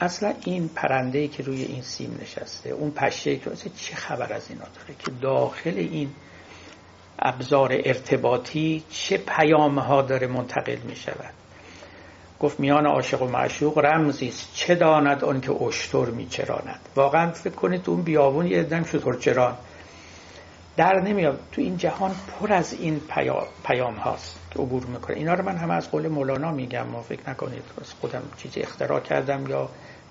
اصلا 0.00 0.34
این 0.44 0.68
پرنده 0.68 1.18
ای 1.18 1.28
که 1.28 1.42
روی 1.42 1.62
این 1.62 1.82
سیم 1.82 2.18
نشسته 2.22 2.70
اون 2.70 2.90
پشه 2.90 3.36
که 3.36 3.50
چه 3.76 3.96
خبر 3.96 4.32
از 4.32 4.50
اینا 4.50 4.64
داره؟ 4.64 4.94
که 4.98 5.10
داخل 5.20 5.78
این 5.78 6.10
ابزار 7.18 7.72
ارتباطی 7.72 8.84
چه 8.90 9.18
پیام 9.18 9.78
ها 9.78 10.02
داره 10.02 10.26
منتقل 10.26 10.76
می 10.76 10.96
شود 10.96 11.34
گفت 12.40 12.60
میان 12.60 12.86
عاشق 12.86 13.22
و 13.22 13.26
معشوق 13.26 13.78
رمزی 13.78 14.28
است. 14.28 14.50
چه 14.54 14.74
داند 14.74 15.24
اون 15.24 15.40
که 15.40 15.52
اشتر 15.62 16.04
میچراند؟ 16.04 16.80
واقعا 16.96 17.30
فکر 17.30 17.54
کنید 17.54 17.82
تو 17.82 17.90
اون 17.90 18.02
بیابون 18.02 18.46
یه 18.46 18.62
دم 18.62 18.84
شطور 18.84 19.14
چران. 19.14 19.56
در 20.76 21.00
نمیاد. 21.00 21.40
تو 21.52 21.60
این 21.60 21.76
جهان 21.76 22.10
پر 22.40 22.52
از 22.52 22.72
این 22.72 23.00
پیام 23.64 23.94
هاست 23.94 24.38
که 24.50 24.58
عبور 24.58 24.84
می‌کنه. 24.84 25.16
اینا 25.16 25.34
رو 25.34 25.44
من 25.44 25.56
هم 25.56 25.70
از 25.70 25.90
قول 25.90 26.08
مولانا 26.08 26.52
میگم. 26.52 26.94
و 26.94 27.02
فکر 27.02 27.30
نکنید 27.30 27.62
از 27.80 27.92
خودم 28.00 28.22
چیزی 28.36 28.60
اختراع 28.60 29.00
کردم 29.00 29.46
یا 29.46 29.68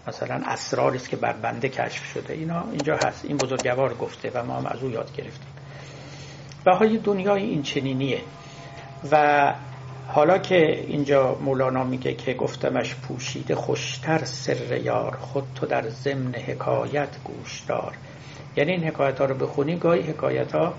مثلا 0.08 0.42
اسراری 0.46 0.98
است 0.98 1.10
که 1.10 1.16
بر 1.16 1.34
بنده 1.34 1.70
کشف 1.70 2.04
شده. 2.06 2.34
اینا 2.34 2.64
اینجا 2.72 2.96
هست. 2.96 3.26
این 3.26 3.38
بزرگوار 3.38 3.94
گفته 3.94 4.32
و 4.34 4.44
ما 4.44 4.54
هم 4.56 4.66
از 4.66 4.84
او 4.84 4.90
یاد 4.90 5.16
گرفتیم. 5.16 5.54
و 6.66 6.76
های 6.76 6.98
دنیای 6.98 7.44
این 7.44 7.62
چنینیه. 7.62 8.22
و 9.12 9.54
حالا 10.08 10.38
که 10.38 10.86
اینجا 10.88 11.36
مولانا 11.36 11.84
میگه 11.84 12.14
که 12.14 12.34
گفتمش 12.34 12.96
پوشیده 12.96 13.56
خوشتر 13.56 14.24
سر 14.26 14.78
یار 14.78 15.18
خود 15.18 15.44
تو 15.56 15.66
در 15.66 15.90
ضمن 15.90 16.36
حکایت 16.36 17.10
گوش 17.24 17.64
دار. 17.68 17.94
یعنی 18.56 18.72
این 18.72 18.84
حکایت 18.84 19.20
ها 19.20 19.26
رو 19.26 19.36
بخونی 19.36 19.76
گاهی 19.76 20.02
حکایت 20.02 20.52
ها 20.52 20.74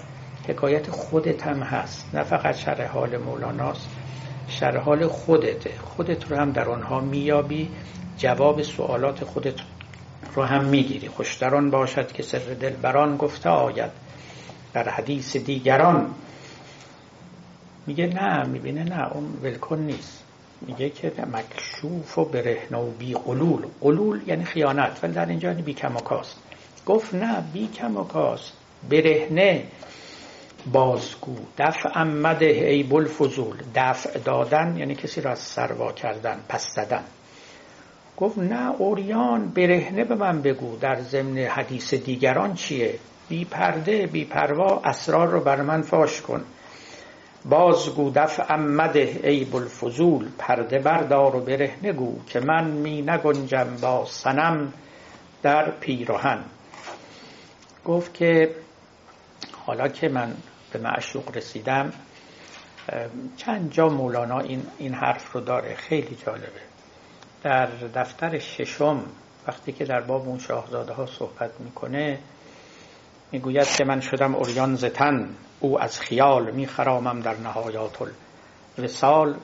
حکایت 0.48 0.90
خودت 0.90 1.46
هم 1.46 1.62
هست. 1.62 2.14
نه 2.14 2.22
فقط 2.22 2.56
شرح 2.56 2.86
حال 2.86 3.16
مولاناست 3.16 3.88
شرح 4.48 4.76
حال 4.76 5.06
خودته. 5.06 5.70
خودت 5.84 6.30
رو 6.30 6.36
هم 6.36 6.52
در 6.52 6.68
آنها 6.68 7.00
میابی 7.00 7.68
جواب 8.16 8.62
سوالات 8.62 9.24
خودت 9.24 9.54
رو 10.34 10.42
هم 10.42 10.64
می‌گیری. 10.64 11.08
خوشتران 11.08 11.70
باشد 11.70 12.12
که 12.12 12.22
سر 12.22 12.38
دل 12.38 12.70
بران 12.70 13.16
گفته 13.16 13.50
آید. 13.50 13.90
در 14.72 14.88
حدیث 14.88 15.36
دیگران 15.36 16.14
میگه 17.86 18.06
نه 18.06 18.46
می‌بینه 18.46 18.84
نه 18.84 19.12
اون 19.12 19.24
ولکن 19.42 19.78
نیست. 19.78 20.22
میگه 20.66 20.90
که 20.90 21.12
مکشوف 21.32 22.18
و 22.18 22.24
برهنه 22.24 22.78
و 22.78 22.90
بی 22.90 23.14
قلول 23.14 23.66
قلول 23.80 24.20
یعنی 24.26 24.44
خیانت 24.44 24.98
ولی 25.02 25.12
در 25.12 25.26
اینجا 25.26 25.48
یعنی 25.48 25.62
بی 25.62 25.74
کماکاست 25.74 26.36
گفت 26.86 27.14
نه 27.14 27.44
بی 27.52 27.68
کماکاست 27.68 28.52
برهنه. 28.90 29.64
بازگو. 30.66 31.36
دفع 31.58 31.88
امده 31.94 32.46
ای 32.46 33.04
فضول 33.18 33.56
دفع 33.74 34.18
دادن 34.18 34.76
یعنی 34.76 34.94
کسی 34.94 35.20
را 35.20 35.30
از 35.30 35.38
سروا 35.38 35.92
کردن 35.92 36.40
پس 36.48 36.74
دادن 36.74 37.04
گفت 38.16 38.38
نه 38.38 38.70
اوریان 38.78 39.48
برهنه 39.48 40.04
به 40.04 40.14
من 40.14 40.42
بگو. 40.42 40.76
در 40.76 41.00
ضمن 41.00 41.38
حدیث 41.38 41.94
دیگران 41.94 42.54
چیه؟ 42.54 42.94
بی 43.28 43.44
پرده 43.44 44.06
بی 44.06 44.24
پروا 44.24 44.80
اسرار 44.84 45.28
رو 45.28 45.40
بر 45.40 45.62
من 45.62 45.82
فاش 45.82 46.20
کن. 46.20 46.44
بازگو 47.44 48.10
دفع 48.14 48.54
امده 48.54 49.20
ای 49.24 49.46
الفضول. 49.54 50.28
پرده 50.38 50.78
بردار 50.78 51.36
و 51.36 51.40
برهنه 51.40 51.92
گو 51.92 52.18
که 52.26 52.40
من 52.40 52.70
می 52.70 53.02
نگنجم 53.02 53.76
با 53.82 54.04
سنم 54.04 54.72
در 55.42 55.70
پیراهن. 55.70 56.44
گفت 57.84 58.14
که 58.14 58.54
حالا 59.66 59.88
که 59.88 60.08
من 60.08 60.36
به 60.72 60.78
معشوق 60.78 61.36
رسیدم 61.36 61.92
چند 63.36 63.72
جا 63.72 63.88
مولانا 63.88 64.38
این, 64.38 64.66
این 64.78 64.94
حرف 64.94 65.32
رو 65.32 65.40
داره. 65.40 65.74
خیلی 65.74 66.18
جالبه. 66.26 66.60
در 67.42 67.66
دفتر 67.94 68.38
ششم 68.38 69.04
وقتی 69.46 69.72
که 69.72 69.84
در 69.84 70.00
باب 70.00 70.28
اون 70.28 70.38
شاهزاده 70.38 70.92
ها 70.92 71.06
صحبت 71.06 71.60
می‌کنه 71.60 72.18
می‌گوید 73.32 73.66
که 73.66 73.84
من 73.84 74.00
شدم 74.00 74.34
اوریان 74.34 74.74
زتن 74.74 75.28
او 75.60 75.80
از 75.80 76.00
خیال 76.00 76.50
میخرامم 76.50 77.20
در 77.20 77.36
نهایات 77.36 77.96
الوسال 78.78 79.36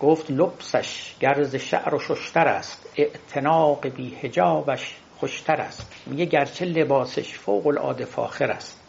گفت 0.00 0.30
لبسش 0.30 1.16
گرز 1.20 1.56
شعر 1.56 1.94
و 1.94 1.98
ششتر 1.98 2.48
است. 2.48 2.86
اعتناق 2.96 3.86
بی 3.86 4.14
هجابش 4.14 4.96
خوشتر 5.22 5.60
است. 5.60 5.86
میگه 6.06 6.24
گرچه 6.24 6.64
لباسش 6.64 7.34
فوق 7.34 7.66
العاده 7.66 8.04
فاخر 8.04 8.50
است. 8.50 8.80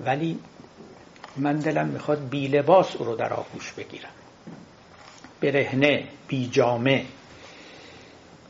ولی 0.00 0.38
من 1.36 1.56
دلم 1.56 1.88
می‌خواد 1.88 2.28
بی 2.28 2.48
لباس 2.48 2.96
او 2.96 3.04
رو 3.04 3.16
در 3.16 3.32
آغوش 3.32 3.72
بگیرم. 3.72 4.10
برهنه 5.40 6.08
بی 6.28 6.48
جامه 6.48 7.04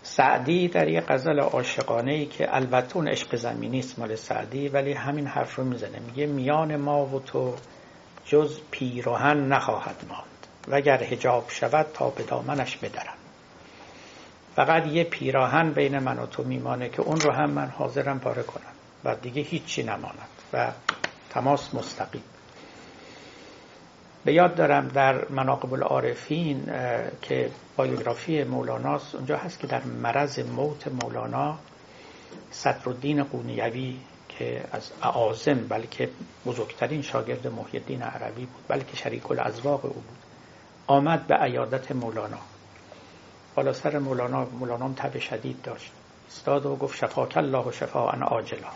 سعدی 0.02 0.68
در 0.68 0.88
یه 0.88 1.00
غزل 1.00 1.40
عاشقانه 1.40 2.12
ای 2.12 2.26
که 2.26 2.56
البته 2.56 2.96
اون 2.96 3.08
عشق 3.08 3.36
زمینی 3.36 3.78
است 3.78 3.98
مال 3.98 4.14
سعدی 4.14 4.68
ولی 4.68 4.92
همین 4.92 5.26
حرف 5.26 5.56
رو 5.56 5.64
می‌زنه. 5.64 5.98
میگه 5.98 6.26
میان 6.26 6.76
ما 6.76 7.06
و 7.06 7.20
تو 7.20 7.54
جز 8.24 8.60
پیروهن 8.70 9.48
نخواهد 9.48 9.96
ماند. 10.08 10.46
وگر 10.68 11.02
هجاب 11.02 11.44
شود 11.48 11.86
تا 11.94 12.10
به 12.10 12.22
دامنش 12.22 12.76
بدرم. 12.76 13.19
فقط 14.56 14.86
یه 14.86 15.04
پیراهن 15.04 15.72
بین 15.72 15.98
من 15.98 16.18
و 16.18 16.26
تو 16.26 16.44
میمانه 16.44 16.88
که 16.88 17.02
اون 17.02 17.20
رو 17.20 17.32
هم 17.32 17.50
من 17.50 17.66
حاضرم 17.66 18.20
پاره 18.20 18.42
کنم. 18.42 18.72
و 19.04 19.14
دیگه 19.14 19.42
هیچی 19.42 19.82
نماند 19.82 20.28
و 20.52 20.72
تماس 21.30 21.74
مستقیم. 21.74 22.22
به 24.24 24.32
یاد 24.32 24.54
دارم 24.54 24.88
در 24.88 25.28
مناقب 25.28 25.72
العارفین 25.72 26.72
که 27.22 27.50
بایوگرافی 27.76 28.44
مولاناست. 28.44 29.14
اونجا 29.14 29.36
هست 29.36 29.58
که 29.58 29.66
در 29.66 29.84
مرض 29.84 30.38
موت 30.38 30.88
مولانا 30.88 31.58
صدرالدین 32.50 33.22
قونیوی 33.22 33.96
که 34.28 34.64
از 34.72 34.90
اعاظم 35.02 35.68
بلکه 35.68 36.10
بزرگترین 36.46 37.02
شاگرد 37.02 37.46
محیدین 37.46 38.02
عربی 38.02 38.46
بود 38.46 38.64
بلکه 38.68 38.96
شریک 38.96 39.30
الازواق 39.30 39.84
او 39.84 39.92
بود 39.92 40.18
آمد 40.86 41.26
به 41.26 41.34
عیادت 41.34 41.92
مولانا. 41.92 42.38
بالا 43.60 43.72
سر 43.72 43.98
مولانا 43.98 44.44
مولانا 44.44 44.92
تب 44.96 45.18
شدید 45.18 45.62
داشت. 45.62 45.92
استاد 46.28 46.66
و 46.66 46.76
گفت 46.76 46.96
شفاک 46.96 47.36
الله 47.36 47.58
و 47.58 47.72
شفا 47.72 48.10
ان 48.10 48.22
آجلا 48.22 48.68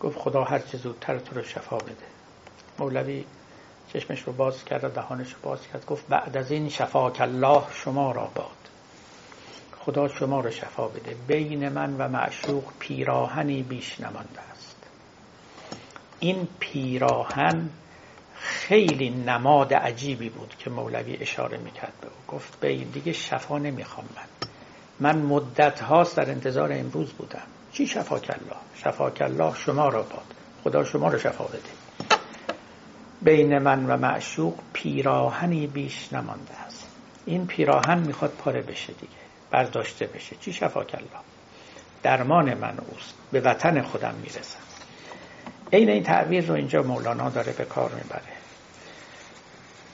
گفت 0.00 0.18
خدا 0.18 0.44
هر 0.44 0.58
چه 0.58 0.78
زودتر 0.78 1.18
تو 1.18 1.34
رو 1.34 1.42
شفا 1.42 1.76
بده. 1.76 2.06
مولوی 2.78 3.24
چشمش 3.92 4.22
رو 4.22 4.32
باز 4.32 4.64
کرد 4.64 4.84
و 4.84 4.88
دهانش 4.88 5.32
رو 5.32 5.38
باز 5.42 5.58
کرد. 5.72 5.86
گفت 5.86 6.08
بعد 6.08 6.36
از 6.36 6.50
این 6.50 6.68
شفاک 6.68 7.20
الله 7.20 7.62
شما 7.72 8.12
را 8.12 8.30
باد. 8.34 8.68
خدا 9.80 10.08
شما 10.08 10.40
رو 10.40 10.50
شفا 10.50 10.88
بده. 10.88 11.16
بین 11.26 11.68
من 11.68 11.96
و 11.96 12.08
معشوق 12.08 12.64
پیراهنی 12.78 13.62
بیش 13.62 14.00
نمانده 14.00 14.40
است. 14.52 14.76
این 16.20 16.48
پیراهن 16.60 17.70
خیلی 18.40 19.10
نماد 19.10 19.74
عجیبی 19.74 20.28
بود 20.28 20.54
که 20.58 20.70
مولوی 20.70 21.16
اشاره 21.20 21.58
می‌کرد 21.58 21.92
به 22.00 22.06
او. 22.06 22.36
گفت 22.36 22.60
به 22.60 22.68
این 22.68 22.88
دیگه 22.88 23.12
شفا 23.12 23.58
نمی‌خوام 23.58 24.06
من. 24.16 24.48
من 25.00 25.22
مدت 25.22 25.80
هاست 25.80 26.16
در 26.16 26.30
انتظار 26.30 26.72
امروز 26.72 27.12
بودم. 27.12 27.42
چی 27.72 27.86
شفا 27.86 28.18
کلا 28.18 28.56
شفا 28.74 29.10
کلا 29.10 29.54
شما 29.54 29.88
را 29.88 30.02
باد. 30.02 30.34
خدا 30.64 30.84
شما 30.84 31.08
را 31.08 31.18
شفا 31.18 31.44
بده. 31.44 32.18
بین 33.22 33.58
من 33.58 33.86
و 33.86 33.96
معشوق 33.96 34.54
پیراهنی 34.72 35.66
بیش 35.66 36.12
نمانده 36.12 36.54
است. 36.66 36.88
این 37.26 37.46
پیراهن 37.46 37.98
می‌خواد 37.98 38.30
پاره 38.30 38.62
بشه 38.62 38.92
دیگه. 38.92 39.12
برداشته 39.50 40.06
بشه. 40.06 40.36
چی 40.36 40.52
شفا 40.52 40.84
کلا 40.84 41.20
درمان 42.02 42.54
من 42.54 42.78
اوست. 42.78 43.14
به 43.32 43.40
وطن 43.40 43.82
خودم 43.82 44.14
می‌رسم. 44.14 44.67
عین 45.72 45.88
این 45.90 46.02
تعبیر 46.02 46.46
رو 46.46 46.54
اینجا 46.54 46.82
مولانا 46.82 47.28
داره 47.28 47.52
به 47.52 47.64
کار 47.64 47.90
می‌بره. 47.94 48.22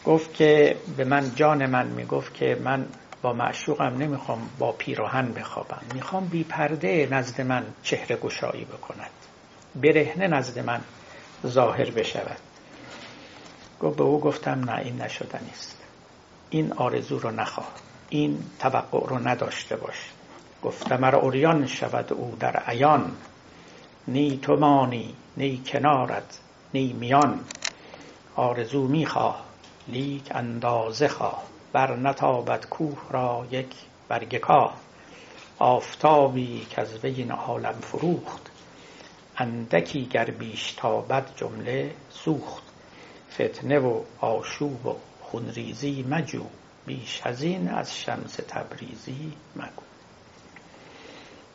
گفت 0.05 0.35
که 0.35 0.77
به 0.97 1.05
من 1.05 1.35
جان 1.35 1.67
من 1.67 1.87
می‌گفت 1.87 2.35
که 2.35 2.59
من 2.65 2.87
با 3.23 3.33
معشوقم 3.33 3.97
نمی‌خوام 3.99 4.51
با 4.59 4.73
پیراهن 4.73 5.33
بخوابم. 5.33 5.83
می‌خوام 5.95 6.27
بی 6.27 6.45
پرده 6.45 7.09
نزد 7.11 7.41
من 7.41 7.65
چهره 7.83 8.17
گشایی 8.17 8.65
بکند. 8.65 9.11
برهنه 9.75 10.29
نزد 10.29 10.59
من 10.59 10.81
ظاهر 11.47 11.91
بشود. 11.91 12.39
گفت 13.81 13.97
به 13.97 14.05
او 14.05 14.21
گفتم 14.21 14.71
نه 14.71 14.79
این 14.79 15.03
نشدنیست 15.03 15.53
است 15.53 15.83
این 16.51 16.73
آرزو 16.73 17.19
رو 17.19 17.31
نخواه. 17.31 17.73
این 18.09 18.39
توقع 18.59 19.09
رو 19.09 19.29
نداشته 19.29 19.77
باش. 19.77 20.11
گفتم 20.63 21.05
ار 21.05 21.17
اوریان 21.17 21.67
شود 21.67 22.13
او 22.13 22.37
در 22.41 22.57
عیان. 22.57 23.13
نی 24.09 24.39
تو 24.43 24.57
مانی 24.57 25.15
نی 25.37 25.63
کنارت 25.67 26.39
نی 26.75 26.93
میان. 26.93 27.45
آرزو 28.37 28.89
می‌خواه 28.89 29.45
لیک 29.89 30.29
اندازه 30.31 31.09
خواه. 31.09 31.43
بر 31.73 31.97
نتابت 31.97 32.67
کوه 32.67 32.99
را 33.11 33.47
یک 33.51 33.75
برگ 34.09 34.37
کاه. 34.37 34.77
آفتابی 35.59 36.67
که 36.71 36.81
از 36.81 37.05
وی 37.05 37.15
این 37.15 37.31
عالم 37.31 37.79
فروخت. 37.81 38.51
اندکی 39.37 40.07
گر 40.07 40.25
بیش 40.25 40.73
تابد 40.73 41.25
جمله 41.37 41.95
سوخت. 42.11 42.63
فتنه 43.33 43.79
و 43.79 44.01
آشوب 44.21 44.87
و 44.87 44.97
خونریزی 45.23 46.05
مجو. 46.09 46.45
بیش 46.87 47.21
از 47.25 47.43
این 47.43 47.69
از 47.69 47.97
شمس 47.97 48.37
تبریزی 48.49 49.33
مگو. 49.57 49.94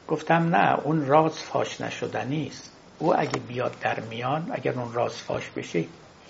گفتم 0.10 0.56
نه 0.56 0.80
اون 0.80 1.06
راز 1.06 1.40
فاش 1.40 1.82
نشدنی 1.82 2.48
است 2.48 2.72
او 3.00 3.20
اگه 3.20 3.40
بیاد 3.40 3.76
در 3.82 4.00
میان 4.00 4.52
اگر 4.52 4.80
اون 4.80 4.94
راز 4.94 5.18
فاش 5.18 5.50
بشه 5.50 5.86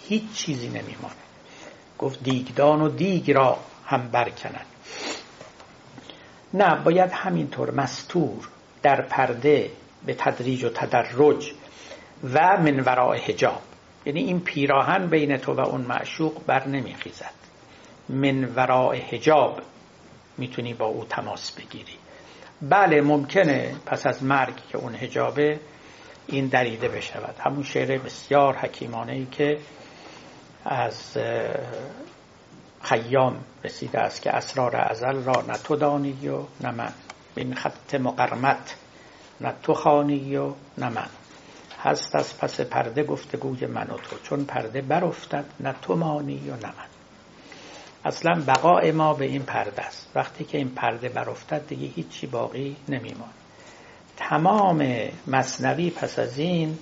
هیچ 0.07 0.33
چیزی 0.33 0.67
نمیمانه 0.67 1.15
گفت 1.97 2.23
دیگدان 2.23 2.81
و 2.81 2.89
دیگ 2.89 3.31
را 3.31 3.57
هم 3.85 4.09
برکنن 4.11 4.65
نه 6.53 6.83
باید 6.83 7.11
همینطور 7.11 7.71
مستور 7.71 8.49
در 8.81 9.01
پرده 9.01 9.71
به 10.05 10.13
تدریج 10.13 10.63
و 10.63 10.69
تدرج 10.69 11.53
و 12.33 12.57
من 12.57 12.79
ورای 12.79 13.19
حجاب. 13.19 13.61
یعنی 14.05 14.19
این 14.19 14.39
پیراهن 14.39 15.07
بین 15.07 15.37
تو 15.37 15.53
و 15.53 15.59
اون 15.59 15.81
معشوق 15.81 16.45
بر 16.45 16.67
نمیخیزد. 16.67 17.33
من 18.09 18.43
ورای 18.55 18.99
حجاب 18.99 19.61
می‌تونی 20.37 20.73
با 20.73 20.85
او 20.85 21.05
تماس 21.05 21.51
بگیری. 21.51 21.97
بله 22.61 23.01
ممکنه 23.01 23.75
پس 23.85 24.07
از 24.07 24.23
مرگ 24.23 24.55
که 24.71 24.77
اون 24.77 24.95
حجابه 24.95 25.59
این 26.27 26.47
دریده 26.47 26.87
بشود. 26.87 27.35
همون 27.39 27.63
شعر 27.63 27.97
بسیار 27.97 28.55
حکیمانه 28.55 29.11
ای 29.11 29.25
که 29.25 29.57
از 30.65 31.17
خیام 32.81 33.43
رسیده 33.63 33.99
است 33.99 34.21
که 34.21 34.35
اسرار 34.35 34.75
ازل 34.75 35.23
را 35.23 35.41
نه 35.47 35.57
تو 35.57 35.75
دانی 35.75 36.27
و 36.27 36.43
نه 36.61 36.71
من. 36.71 36.93
این 37.35 37.55
خط 37.55 37.95
مقرمت 37.95 38.75
نه 39.41 39.53
تو 39.63 39.73
خانی 39.73 40.35
و 40.35 40.53
نه 40.77 40.89
من. 40.89 41.09
هست 41.83 42.15
از 42.15 42.37
پس 42.37 42.61
پرده 42.61 43.03
گفتگوی 43.03 43.65
من 43.65 43.87
و 43.87 43.97
تو. 43.97 44.15
چون 44.23 44.45
پرده 44.45 44.81
برافتد 44.81 45.45
نه 45.59 45.75
تو 45.81 45.95
مانی 45.95 46.49
و 46.49 46.53
نه 46.53 46.67
من. 46.67 46.98
اصلا 48.05 48.43
بقای 48.47 48.91
ما 48.91 49.13
به 49.13 49.25
این 49.25 49.43
پرده 49.43 49.81
است. 49.81 50.11
وقتی 50.15 50.43
که 50.43 50.57
این 50.57 50.69
پرده 50.69 51.09
برافتد 51.09 51.67
دیگه 51.67 51.87
هیچی 51.87 52.27
باقی 52.27 52.75
نمیمان 52.89 53.29
تمام 54.17 54.87
مصنوی 55.27 55.89
پس 55.89 56.19
از 56.19 56.39
این 56.39 56.77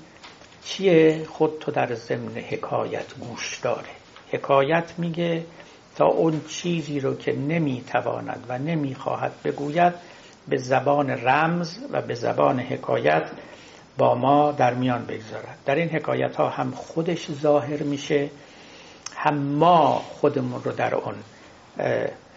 چیه؟ 0.63 1.25
خود 1.29 1.59
تو 1.59 1.71
در 1.71 1.93
ضمن 1.93 2.37
حکایت 2.37 3.13
گوش 3.19 3.59
داره. 3.59 3.89
حکایت 4.31 4.93
میگه 4.97 5.45
تا 5.95 6.05
اون 6.05 6.41
چیزی 6.47 6.99
رو 6.99 7.15
که 7.15 7.33
نمی‌تواند 7.33 8.45
و 8.49 8.57
نمی‌خواهد 8.59 9.31
بگوید 9.43 9.93
به 10.47 10.57
زبان 10.57 11.09
رمز 11.09 11.77
و 11.91 12.01
به 12.01 12.13
زبان 12.13 12.59
حکایت 12.59 13.29
با 13.97 14.15
ما 14.15 14.51
در 14.51 14.73
میان 14.73 15.05
بگذارد. 15.05 15.57
در 15.65 15.75
این 15.75 15.89
حکایت 15.89 16.35
ها 16.35 16.49
هم 16.49 16.71
خودش 16.71 17.31
ظاهر 17.31 17.83
میشه. 17.83 18.29
هم 19.19 19.37
ما 19.37 19.91
خودمون 19.93 20.63
رو 20.63 20.71
در 20.71 20.95
اون 20.95 21.15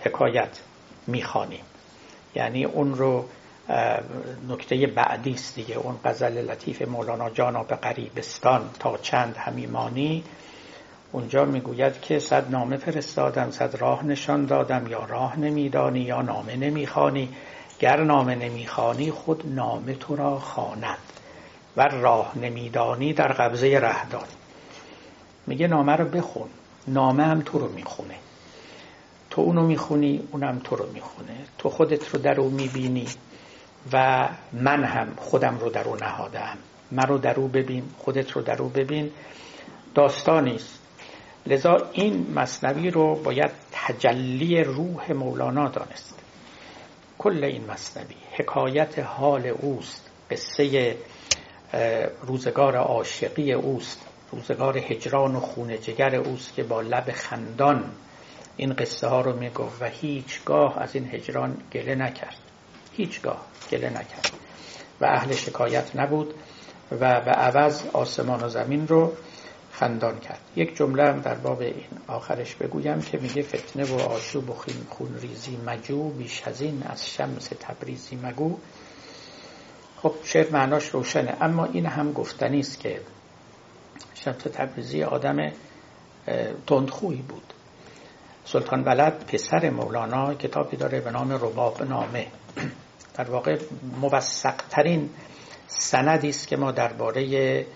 حکایت 0.05 0.61
می‌خوانیم. 1.07 1.65
یعنی 2.35 2.65
اون 2.65 2.95
رو 2.95 3.25
نکته 4.49 4.87
بعدی 4.87 5.31
است 5.33 5.55
دیگه. 5.55 5.77
اون 5.77 5.99
غزل 6.05 6.51
لطیف 6.51 6.83
مولانا 6.83 7.31
جانا 7.31 7.63
به 7.63 7.77
قریبستان 7.77 8.71
تا 8.79 8.97
چند 8.97 9.37
همیمانی. 9.37 10.25
اونجا 11.13 11.45
می‌گوید 11.45 12.01
که 12.01 12.19
صد 12.19 12.51
نامه 12.51 12.77
فرستادم 12.77 13.51
صد 13.51 13.77
راه 13.77 14.07
نشان 14.07 14.47
دادم. 14.47 14.87
یا 14.87 15.05
راه 15.05 15.39
نمیدانی 15.39 16.01
یا 16.01 16.23
نامه 16.23 16.57
نمی‌خوانی. 16.57 17.29
گر 17.79 18.03
نامه 18.03 18.35
نمی‌خوانی 18.35 19.11
خود 19.11 19.43
نامه 19.55 19.95
تو 19.95 20.17
را 20.17 20.39
خواند. 20.39 20.99
و 21.77 21.83
راه 21.83 22.39
نمیدانی 22.39 23.13
در 23.13 23.33
قبضه 23.33 23.79
رهدان 23.79 24.29
میگه 25.47 25.67
نامه 25.67 25.93
رو 25.93 26.05
بخون. 26.05 26.49
نامه 26.89 27.23
هم 27.23 27.41
تو 27.41 27.59
رو 27.59 27.69
می‌خونه. 27.73 28.15
تو 29.31 29.41
اونو 29.41 29.67
می‌خونی 29.67 30.29
اونم 30.33 30.59
تو 30.65 30.77
رو 30.77 30.93
می‌خونه. 30.93 31.37
تو 31.59 31.69
خودت 31.69 32.09
رو 32.09 32.19
در 32.19 32.41
او 32.41 32.51
می‌بینی 32.51 33.07
و 33.93 34.29
من 34.53 34.85
هم 34.85 35.15
خودم 35.17 35.59
رو 35.59 35.71
در 35.71 35.89
او 35.89 35.97
نهادم 35.97 36.59
من 36.91 37.07
رو 37.07 37.19
در 37.19 37.41
او 37.41 37.49
ببین 37.49 37.85
خودت 37.99 38.31
رو 38.33 38.43
در 38.43 38.63
او 38.63 38.69
ببین. 38.69 39.11
داستانی 39.95 40.55
است. 40.55 40.81
لذا 41.47 41.77
این 41.93 42.33
مصنوی 42.35 42.91
رو 42.91 43.15
باید 43.15 43.51
تجلی 43.73 44.65
روح 44.65 45.13
مولانا 45.13 45.69
دانست. 45.69 46.19
کل 47.19 47.45
این 47.45 47.71
مصنوی 47.71 48.15
حکایت 48.33 48.99
حال 48.99 49.47
اوست. 49.47 50.11
قصه 50.31 50.97
روزگار 52.23 52.77
عاشقی 52.77 53.53
اوست. 53.53 54.07
روزگار 54.33 54.79
هجران 54.79 55.37
و 55.37 55.41
خونه 55.41 55.79
جگر 55.79 56.15
اوست 56.15 56.55
که 56.55 56.63
با 56.63 56.81
لب 56.81 57.13
خندان 57.13 57.85
این 58.57 58.73
قصه 58.73 59.09
ها 59.09 59.21
رو 59.21 59.39
می‌گفت 59.39 59.83
و 59.83 59.85
هیچگاه 59.85 60.79
از 60.79 60.95
این 60.95 61.15
هجران 61.15 61.57
گله 61.73 61.95
نکرد. 61.95 62.37
هیچگاه 62.93 63.47
گله 63.71 63.91
نکرد. 63.91 64.31
و 65.01 65.05
اهل 65.05 65.33
شکایت 65.33 65.97
نبود 65.97 66.35
و 66.93 67.21
به 67.21 67.31
عوض 67.31 67.83
آسمان 67.93 68.45
و 68.45 68.49
زمین 68.49 68.89
رو 68.89 69.13
خندان 69.73 70.19
کرد. 70.19 70.41
یک 70.57 70.77
جمله 70.77 71.05
هم 71.05 71.21
در 71.21 71.35
باب 71.35 71.61
این 71.61 71.85
آخرش 72.07 72.55
بگویم 72.55 73.01
که 73.01 73.19
میگه 73.19 73.43
فتنه 73.43 73.85
و 73.85 74.01
آشوب 74.01 74.51
و 74.51 74.55
خون 74.89 75.19
ریزی 75.23 75.59
مجو 75.67 76.09
بیش 76.09 76.43
از 76.47 76.61
این 76.61 76.83
از 76.83 77.09
شمس 77.09 77.51
تبریزی 77.61 78.17
مگو. 78.23 78.59
خب 80.03 80.15
شعر 80.25 80.51
معناش 80.51 80.89
روشنه 80.89 81.37
اما 81.41 81.65
این 81.65 81.87
هم 81.87 82.13
گفتنی 82.13 82.61
است 82.61 82.81
که 82.81 83.01
شمس 84.25 84.37
تبریزی 84.37 85.03
آدم 85.03 85.53
تندخویی 86.67 87.23
بود. 87.23 87.53
سلطان 88.45 88.85
ولد 88.85 89.25
پسر 89.27 89.71
مولانا 89.71 90.35
کتابی 90.35 90.77
داره 90.77 91.01
به 91.01 91.11
نام 91.11 91.33
رباب 91.33 91.83
نامه. 91.83 92.27
در 93.17 93.31
واقع 93.31 93.59
موثقترین 94.01 95.11
سندی 95.67 96.29
است 96.29 96.49
که 96.49 96.57
ما 96.57 96.73
درباره 96.73 97.67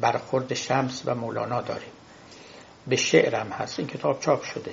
برخورد 0.00 0.54
شمس 0.54 1.02
و 1.06 1.14
مولانا 1.14 1.60
داریم. 1.60 1.92
به 2.86 2.96
شعرم 2.96 3.48
هست. 3.48 3.78
این 3.78 3.88
کتاب 3.88 4.20
چاپ 4.20 4.42
شده. 4.42 4.72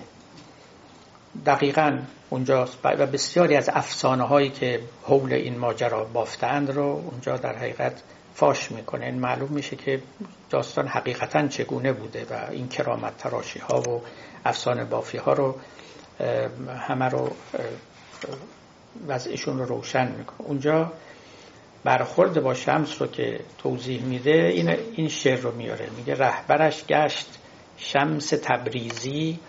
دقیقا 1.45 1.99
اونجاست. 2.29 2.77
و 2.83 3.05
بسیاری 3.05 3.55
از 3.55 3.69
افسانه 3.73 4.23
هایی 4.23 4.49
که 4.49 4.81
حول 5.03 5.33
این 5.33 5.57
ماجرا 5.57 6.03
بافتند 6.05 6.71
رو 6.71 6.83
اونجا 6.83 7.37
در 7.37 7.55
حقیقت 7.55 8.01
فاش 8.37 8.71
می‌کنه. 8.71 9.05
این 9.05 9.19
معلوم 9.19 9.49
میشه 9.51 9.75
که 9.75 10.01
داستان 10.49 10.87
حقیقتا 10.87 11.47
چگونه 11.47 11.93
بوده 11.93 12.25
و 12.29 12.51
این 12.51 12.67
کرامت 12.67 13.17
تراشی 13.17 13.59
ها 13.59 13.81
و 13.81 14.01
افسانه 14.45 14.85
بافی 14.85 15.17
ها 15.17 15.33
رو 15.33 15.55
همه 16.87 17.05
رو 17.05 17.31
وضعشون 19.07 19.59
رو 19.59 19.65
روشن 19.65 20.11
می‌کنه. 20.11 20.47
اونجا 20.47 20.91
برخورد 21.83 22.43
با 22.43 22.53
شمس 22.53 23.01
رو 23.01 23.07
که 23.07 23.39
توضیح 23.57 24.03
میده 24.03 24.51
این 24.53 24.69
این 24.69 25.07
شعر 25.07 25.39
رو 25.39 25.55
میاره. 25.55 25.89
میگه 25.97 26.15
رهبرش 26.15 26.85
گشت 26.85 27.27
شمس 27.77 28.29
تبریزی 28.29 29.39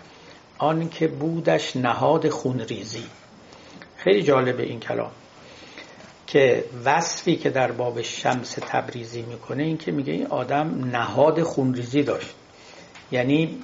آن 0.57 0.89
که 0.89 1.07
بودش 1.07 1.75
نهاد 1.75 2.29
خونریزی. 2.29 3.05
خیلی 3.97 4.23
جالبه 4.23 4.63
این 4.63 4.79
کلام. 4.79 5.11
که 6.31 6.65
وصفی 6.85 7.35
که 7.35 7.49
در 7.49 7.71
باب 7.71 8.01
شمس 8.01 8.51
تبریزی 8.51 9.21
می‌کنه 9.21 9.63
این 9.63 9.77
که 9.77 9.91
میگه 9.91 10.13
این 10.13 10.27
آدم 10.27 10.89
نهاد 10.91 11.43
خونریزی 11.43 12.03
داشت. 12.03 12.35
یعنی 13.11 13.57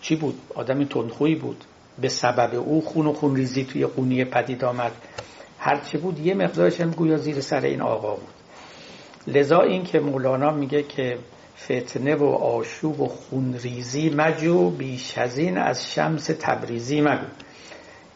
چی 0.00 0.16
بود؟ 0.16 0.38
آدمی 0.54 0.86
تندخویی 0.86 1.34
بود. 1.34 1.64
به 2.00 2.08
سبب 2.08 2.54
او 2.54 2.80
خون 2.84 3.06
و 3.06 3.12
خونریزی 3.12 3.64
توی 3.64 3.86
قونیه 3.86 4.24
پدید 4.24 4.64
آمد. 4.64 4.92
هرچی 5.58 5.98
بود 5.98 6.18
یه 6.18 6.34
مقدارش 6.34 6.80
هم 6.80 6.90
گویا 6.90 7.16
زیر 7.16 7.40
سر 7.40 7.60
این 7.60 7.80
آقا 7.80 8.14
بود. 8.14 8.34
لذا 9.26 9.60
این 9.60 9.84
که 9.84 10.00
مولانا 10.00 10.50
میگه 10.50 10.82
که 10.82 11.18
فتنه 11.64 12.14
و 12.14 12.24
آشوب 12.24 13.00
و 13.00 13.08
خونریزی 13.08 14.10
مجو 14.10 14.70
بیش 14.70 15.18
از 15.18 15.38
این 15.38 15.58
از 15.58 15.92
شمس 15.92 16.26
تبریزی 16.26 17.00
مگو. 17.00 17.26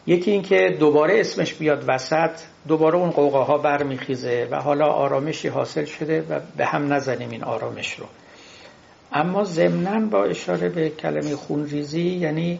یکی 0.07 0.31
اینکه 0.31 0.77
دوباره 0.79 1.19
اسمش 1.19 1.53
بیاد 1.53 1.83
وسط 1.87 2.31
دوباره 2.67 2.95
اون 2.95 3.09
قوقاها 3.09 3.57
برمیخیزه 3.57 4.47
و 4.51 4.55
حالا 4.55 4.85
آرامشی 4.85 5.47
حاصل 5.47 5.85
شده 5.85 6.21
و 6.29 6.39
به 6.57 6.65
هم 6.65 6.93
نزنیم 6.93 7.29
این 7.29 7.43
آرامش 7.43 7.93
رو. 7.93 8.05
اما 9.13 9.43
ضمنا 9.43 10.05
با 10.05 10.23
اشاره 10.23 10.69
به 10.69 10.89
کلمه 10.89 11.35
خونریزی 11.35 12.01
یعنی 12.01 12.59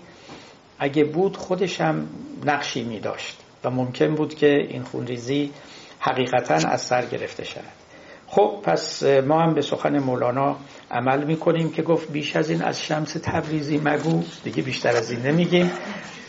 اگه 0.79 1.03
بود 1.03 1.37
خودش 1.37 1.81
هم 1.81 2.07
نقشی 2.45 2.83
می 2.83 2.99
داشت 2.99 3.37
و 3.63 3.69
ممکن 3.69 4.15
بود 4.15 4.35
که 4.35 4.47
این 4.47 4.83
خونریزی 4.83 5.51
حقیقتا 5.99 6.53
از 6.53 6.81
سر 6.81 7.05
گرفته 7.05 7.43
شود. 7.43 7.86
خب 8.27 8.59
پس 8.63 9.03
ما 9.03 9.41
هم 9.41 9.53
به 9.53 9.61
سخن 9.61 9.99
مولانا 9.99 10.55
عمل 10.91 11.23
می‌کنیم 11.23 11.71
که 11.71 11.81
گفت 11.81 12.11
بیش 12.11 12.35
از 12.35 12.49
این 12.49 12.61
از 12.61 12.81
شمس 12.81 13.13
تبریزی 13.23 13.81
مگو. 13.83 14.23
دیگه 14.43 14.63
بیشتر 14.63 14.95
از 14.95 15.11
این 15.11 15.21
نمیگیم. 15.21 15.71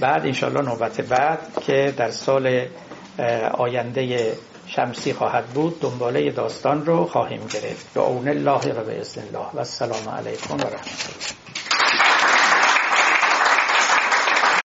بعد 0.01 0.27
انشالله 0.27 0.63
نوبت 0.63 1.01
بعد 1.01 1.39
که 1.67 1.95
در 1.97 2.11
سال 2.11 2.67
آینده 3.55 4.33
شمسی 4.67 5.13
خواهد 5.13 5.47
بود 5.47 5.81
دنباله 5.81 6.31
داستان 6.31 6.87
رو 6.87 7.05
خواهیم 7.05 7.41
گرفت. 7.41 7.95
به 7.95 8.01
اون 8.01 8.29
الله 8.29 8.73
و 8.73 8.85
به 8.85 8.93
الله. 8.93 9.47
و 9.55 9.59
السلام 9.59 10.09
علیکم 10.09 10.55
و 10.55 10.57
رحمت 10.57 10.77
الله. 10.77 11.48